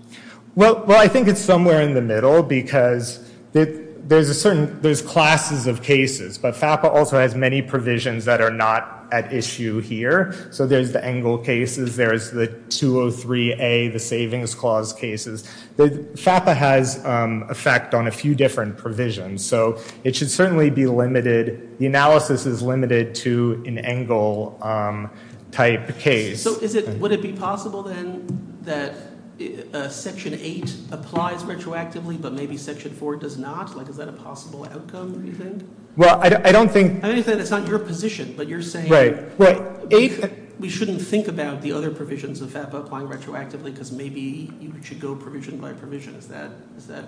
Well, 0.55 0.91
I 0.91 1.07
think 1.07 1.27
it's 1.27 1.41
somewhere 1.41 1.81
in 1.81 1.93
the 1.93 2.01
middle 2.01 2.43
because 2.43 3.28
there's 3.51 4.29
a 4.29 4.33
certain, 4.33 4.81
there's 4.81 5.01
classes 5.01 5.67
of 5.67 5.83
cases, 5.83 6.37
but 6.37 6.55
FAPA 6.55 6.85
also 6.85 7.17
has 7.17 7.35
many 7.35 7.61
provisions 7.61 8.25
that 8.25 8.41
are 8.41 8.51
not 8.51 9.07
at 9.11 9.33
issue 9.33 9.79
here. 9.79 10.33
So 10.51 10.67
there's 10.67 10.91
the 10.91 11.03
Engel 11.03 11.37
cases, 11.37 11.95
there's 11.95 12.31
the 12.31 12.47
203A, 12.47 13.91
the 13.91 13.99
Savings 13.99 14.53
Clause 14.55 14.93
cases. 14.93 15.43
FAPA 15.77 16.55
has 16.55 17.03
um, 17.05 17.43
effect 17.49 17.93
on 17.93 18.07
a 18.07 18.11
few 18.11 18.35
different 18.35 18.77
provisions, 18.77 19.45
so 19.45 19.79
it 20.03 20.15
should 20.15 20.29
certainly 20.29 20.69
be 20.69 20.85
limited, 20.85 21.77
the 21.79 21.85
analysis 21.85 22.45
is 22.45 22.61
limited 22.61 23.15
to 23.15 23.63
an 23.65 23.77
Engel 23.79 24.59
um, 24.61 25.09
type 25.51 25.97
case. 25.99 26.41
So 26.43 26.59
is 26.59 26.75
it, 26.75 26.87
would 26.99 27.11
it 27.11 27.21
be 27.21 27.33
possible 27.33 27.81
then 27.83 28.57
that 28.61 29.08
Uh, 29.39 29.77
uh, 29.77 29.89
Section 29.89 30.33
8 30.33 30.75
applies 30.91 31.43
retroactively, 31.43 32.21
but 32.21 32.33
maybe 32.33 32.57
Section 32.57 32.91
4 32.91 33.15
does 33.17 33.37
not? 33.37 33.77
Like, 33.77 33.87
is 33.87 33.97
that 33.97 34.09
a 34.09 34.13
possible 34.13 34.65
outcome, 34.65 35.21
do 35.21 35.27
you 35.27 35.33
think? 35.33 35.63
Well, 35.95 36.19
I, 36.21 36.51
don't 36.51 36.71
think, 36.71 37.03
I 37.03 37.13
mean, 37.13 37.23
it's 37.25 37.49
not 37.49 37.67
your 37.67 37.79
position, 37.79 38.33
but 38.37 38.47
you're 38.47 38.61
saying. 38.61 38.89
right, 38.89 39.39
well, 39.39 39.87
eight, 39.91 40.23
We 40.59 40.69
shouldn't 40.69 41.01
think 41.01 41.27
about 41.27 41.61
the 41.61 41.71
other 41.71 41.89
provisions 41.89 42.41
of 42.41 42.49
FAPA 42.49 42.73
applying 42.73 43.07
retroactively 43.07 43.65
because 43.65 43.91
maybe 43.91 44.51
you 44.59 44.73
should 44.83 44.99
go 44.99 45.15
provision 45.15 45.57
by 45.57 45.71
provision. 45.71 46.15
Is 46.15 46.27
that, 46.27 46.51
is 46.77 46.87
that 46.87 47.05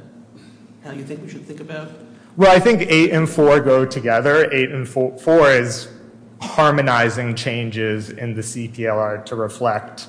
how 0.84 0.92
you 0.92 1.04
think 1.04 1.22
we 1.22 1.30
should 1.30 1.46
think 1.46 1.60
about? 1.60 1.92
Well, 2.38 2.56
I 2.56 2.60
think 2.60 2.84
eight 2.84 3.12
and 3.12 3.30
four 3.30 3.60
go 3.60 3.86
together. 3.86 4.50
Eight 4.54 4.72
and 4.72 4.88
four, 4.88 5.18
four 5.18 5.52
is 5.52 5.90
harmonizing 6.42 7.36
changes 7.36 8.10
in 8.10 8.34
the 8.34 8.42
CPLR 8.42 9.26
to 9.26 9.36
reflect 9.36 10.08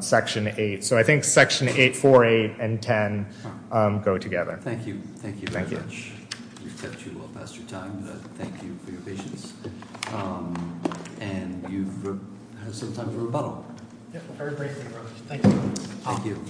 section 0.00 0.52
eight. 0.56 0.84
So 0.84 0.96
I 0.98 1.02
think 1.02 1.24
section 1.24 1.68
eight, 1.68 1.96
four, 1.96 2.24
eight, 2.24 2.52
and 2.58 2.82
ten 2.82 3.26
um, 3.72 4.00
go 4.02 4.18
together. 4.18 4.58
Thank 4.62 4.86
you, 4.86 5.00
thank 5.16 5.40
you 5.40 5.48
very 5.48 5.64
Thank 5.64 5.72
you. 5.72 5.78
much. 5.78 6.12
We've 6.62 6.80
kept 6.82 7.04
you 7.06 7.12
well 7.18 7.28
past 7.34 7.56
your 7.56 7.66
time, 7.66 8.02
but 8.04 8.20
thank 8.36 8.62
you 8.62 8.76
for 8.84 8.90
your 8.90 9.00
patience. 9.02 9.52
Um, 10.12 10.80
And 11.20 11.64
you've 11.70 12.04
had 12.62 12.74
some 12.74 12.92
time 12.92 13.10
for 13.10 13.18
rebuttal. 13.18 13.64
Yeah, 14.12 14.20
very 14.36 14.54
briefly, 14.54 14.84
Rose. 14.94 15.08
Thank 15.26 15.44
you. 15.44 15.50
Thank 16.04 16.24
you. 16.26 16.44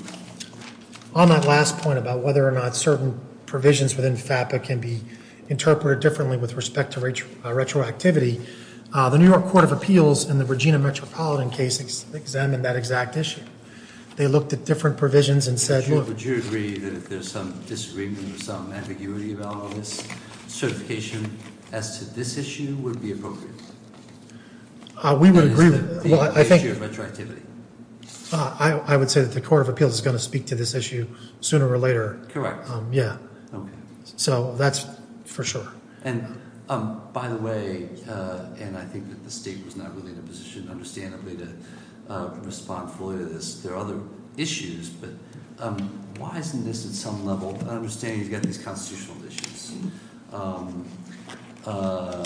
On 1.14 1.28
that 1.28 1.44
last 1.46 1.78
point 1.78 1.98
about 1.98 2.20
whether 2.24 2.46
or 2.46 2.50
not 2.50 2.74
certain 2.74 3.20
provisions 3.46 3.94
within 3.94 4.14
FAPA 4.16 4.62
can 4.62 4.80
be 4.80 5.00
interpreted 5.48 6.00
differently 6.00 6.36
with 6.36 6.54
respect 6.54 6.92
to 6.94 7.00
retro- 7.00 7.28
uh, 7.44 7.50
retroactivity, 7.50 8.44
the 8.94 9.18
New 9.18 9.28
York 9.28 9.44
Court 9.46 9.64
of 9.64 9.72
Appeals 9.72 10.28
in 10.28 10.38
the 10.38 10.44
Regina 10.44 10.78
Metropolitan 10.78 11.50
case 11.50 11.80
examined 12.14 12.64
that 12.64 12.76
exact 12.76 13.16
issue. 13.16 13.42
They 14.16 14.28
looked 14.28 14.52
at 14.52 14.64
different 14.64 14.96
provisions 14.96 15.48
and 15.48 15.58
said, 15.58 15.88
Would 15.88 15.96
look, 15.98 16.08
Would 16.08 16.22
you 16.22 16.36
agree 16.36 16.78
that 16.78 16.94
if 16.94 17.08
there's 17.08 17.30
some 17.30 17.60
disagreement 17.66 18.36
or 18.36 18.38
some 18.42 18.72
ambiguity 18.72 19.32
about 19.34 19.56
all 19.56 19.68
this, 19.70 20.06
certification 20.46 21.36
as 21.72 21.98
to 21.98 22.04
this 22.14 22.36
issue 22.36 22.76
would 22.76 23.02
be 23.02 23.10
appropriate? 23.12 23.50
uh, 25.02 25.18
we 25.20 25.32
would 25.32 25.44
agree 25.50 25.70
with, 25.70 26.04
the 26.04 26.10
issue 26.40 26.44
think, 26.44 26.64
of 26.64 26.76
retroactivity. 26.78 27.42
uh, 28.32 28.80
I 28.86 28.96
would 28.96 29.10
say 29.10 29.20
that 29.22 29.32
the 29.32 29.40
Court 29.40 29.62
of 29.62 29.68
Appeals 29.68 29.94
is 29.94 30.00
going 30.00 30.16
to 30.16 30.22
speak 30.22 30.46
to 30.46 30.54
this 30.54 30.74
issue 30.76 31.08
sooner 31.40 31.68
or 31.68 31.76
later. 31.78 32.20
Correct. 32.28 32.70
Um, 32.70 32.92
Yeah, 32.92 33.16
Okay. 33.52 33.68
so 34.16 34.54
that's 34.56 34.86
for 35.24 35.42
sure. 35.42 35.66
And 36.04 36.40
by 36.66 37.28
the 37.28 37.36
way, 37.36 37.88
uh, 38.08 38.46
and 38.58 38.76
I 38.76 38.84
think 38.84 39.08
that 39.10 39.24
the 39.24 39.30
state 39.30 39.64
was 39.64 39.76
not 39.76 39.94
really 39.96 40.12
in 40.12 40.18
a 40.18 40.22
position, 40.22 40.68
understandably, 40.70 41.36
to 41.36 41.48
uh, 42.08 42.30
respond 42.42 42.90
fully 42.90 43.18
to 43.18 43.24
this. 43.24 43.60
There 43.62 43.74
are 43.74 43.78
other 43.78 44.00
issues, 44.36 44.88
but 44.88 45.10
um, 45.58 45.78
why 46.18 46.38
isn't 46.38 46.64
this 46.64 46.86
at 46.86 46.92
some 46.92 47.24
level? 47.24 47.56
I 47.68 47.74
understand 47.74 48.20
you've 48.20 48.30
got 48.30 48.42
these 48.42 48.58
constitutional 48.58 49.24
issues 49.26 49.72
um, 50.32 50.86
uh, 51.66 52.24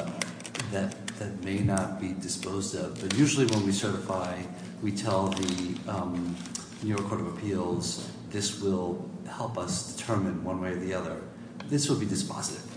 that 0.73 1.45
may 1.45 1.59
not 1.59 2.01
be 2.01 2.15
disposed 2.15 2.75
of. 2.75 3.01
But 3.01 3.15
usually, 3.17 3.47
when 3.47 3.65
we 3.67 3.73
certify, 3.73 4.41
we 4.83 4.93
tell 4.93 5.29
the 5.29 5.79
um, 5.89 6.37
New 6.83 6.91
York 6.91 7.09
Court 7.09 7.21
of 7.21 7.27
Appeals 7.37 8.09
this 8.31 8.61
will 8.61 9.09
help 9.27 9.57
us 9.57 9.97
determine 9.97 10.45
one 10.45 10.61
way 10.61 10.73
or 10.73 10.77
the 10.77 10.95
other. 10.95 11.21
This 11.69 11.89
will 11.89 11.97
be 11.97 12.07
dispositive. 12.07 12.68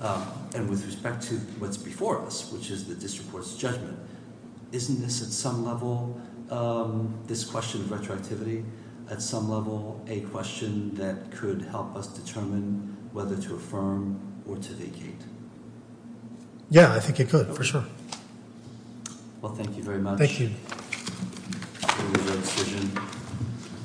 Um, 0.00 0.26
and 0.54 0.68
with 0.68 0.84
respect 0.84 1.22
to 1.28 1.34
what's 1.58 1.76
before 1.76 2.20
us, 2.22 2.52
which 2.52 2.70
is 2.70 2.86
the 2.86 2.94
district 2.94 3.30
court's 3.30 3.56
judgment, 3.56 3.98
isn't 4.72 5.00
this 5.00 5.22
at 5.22 5.28
some 5.28 5.64
level, 5.64 6.20
um, 6.50 7.18
this 7.26 7.44
question 7.44 7.80
of 7.80 7.86
retroactivity, 7.88 8.64
at 9.10 9.22
some 9.22 9.48
level, 9.48 10.04
a 10.08 10.20
question 10.20 10.94
that 10.96 11.30
could 11.30 11.62
help 11.62 11.94
us 11.96 12.08
determine 12.08 12.96
whether 13.12 13.36
to 13.36 13.54
affirm 13.54 14.20
or 14.46 14.56
to 14.56 14.72
vacate? 14.72 15.20
Yeah, 16.68 16.92
I 16.92 17.00
think 17.00 17.20
it 17.20 17.28
could, 17.28 17.54
for 17.54 17.64
sure. 17.64 17.84
Well, 19.40 19.54
thank 19.54 19.76
you 19.76 19.82
very 19.82 20.00
much. 20.00 20.18
Thank 20.18 20.40
you. 20.40 20.50
We'll 21.98 22.10
reserve 22.10 22.42
decision. 22.42 23.15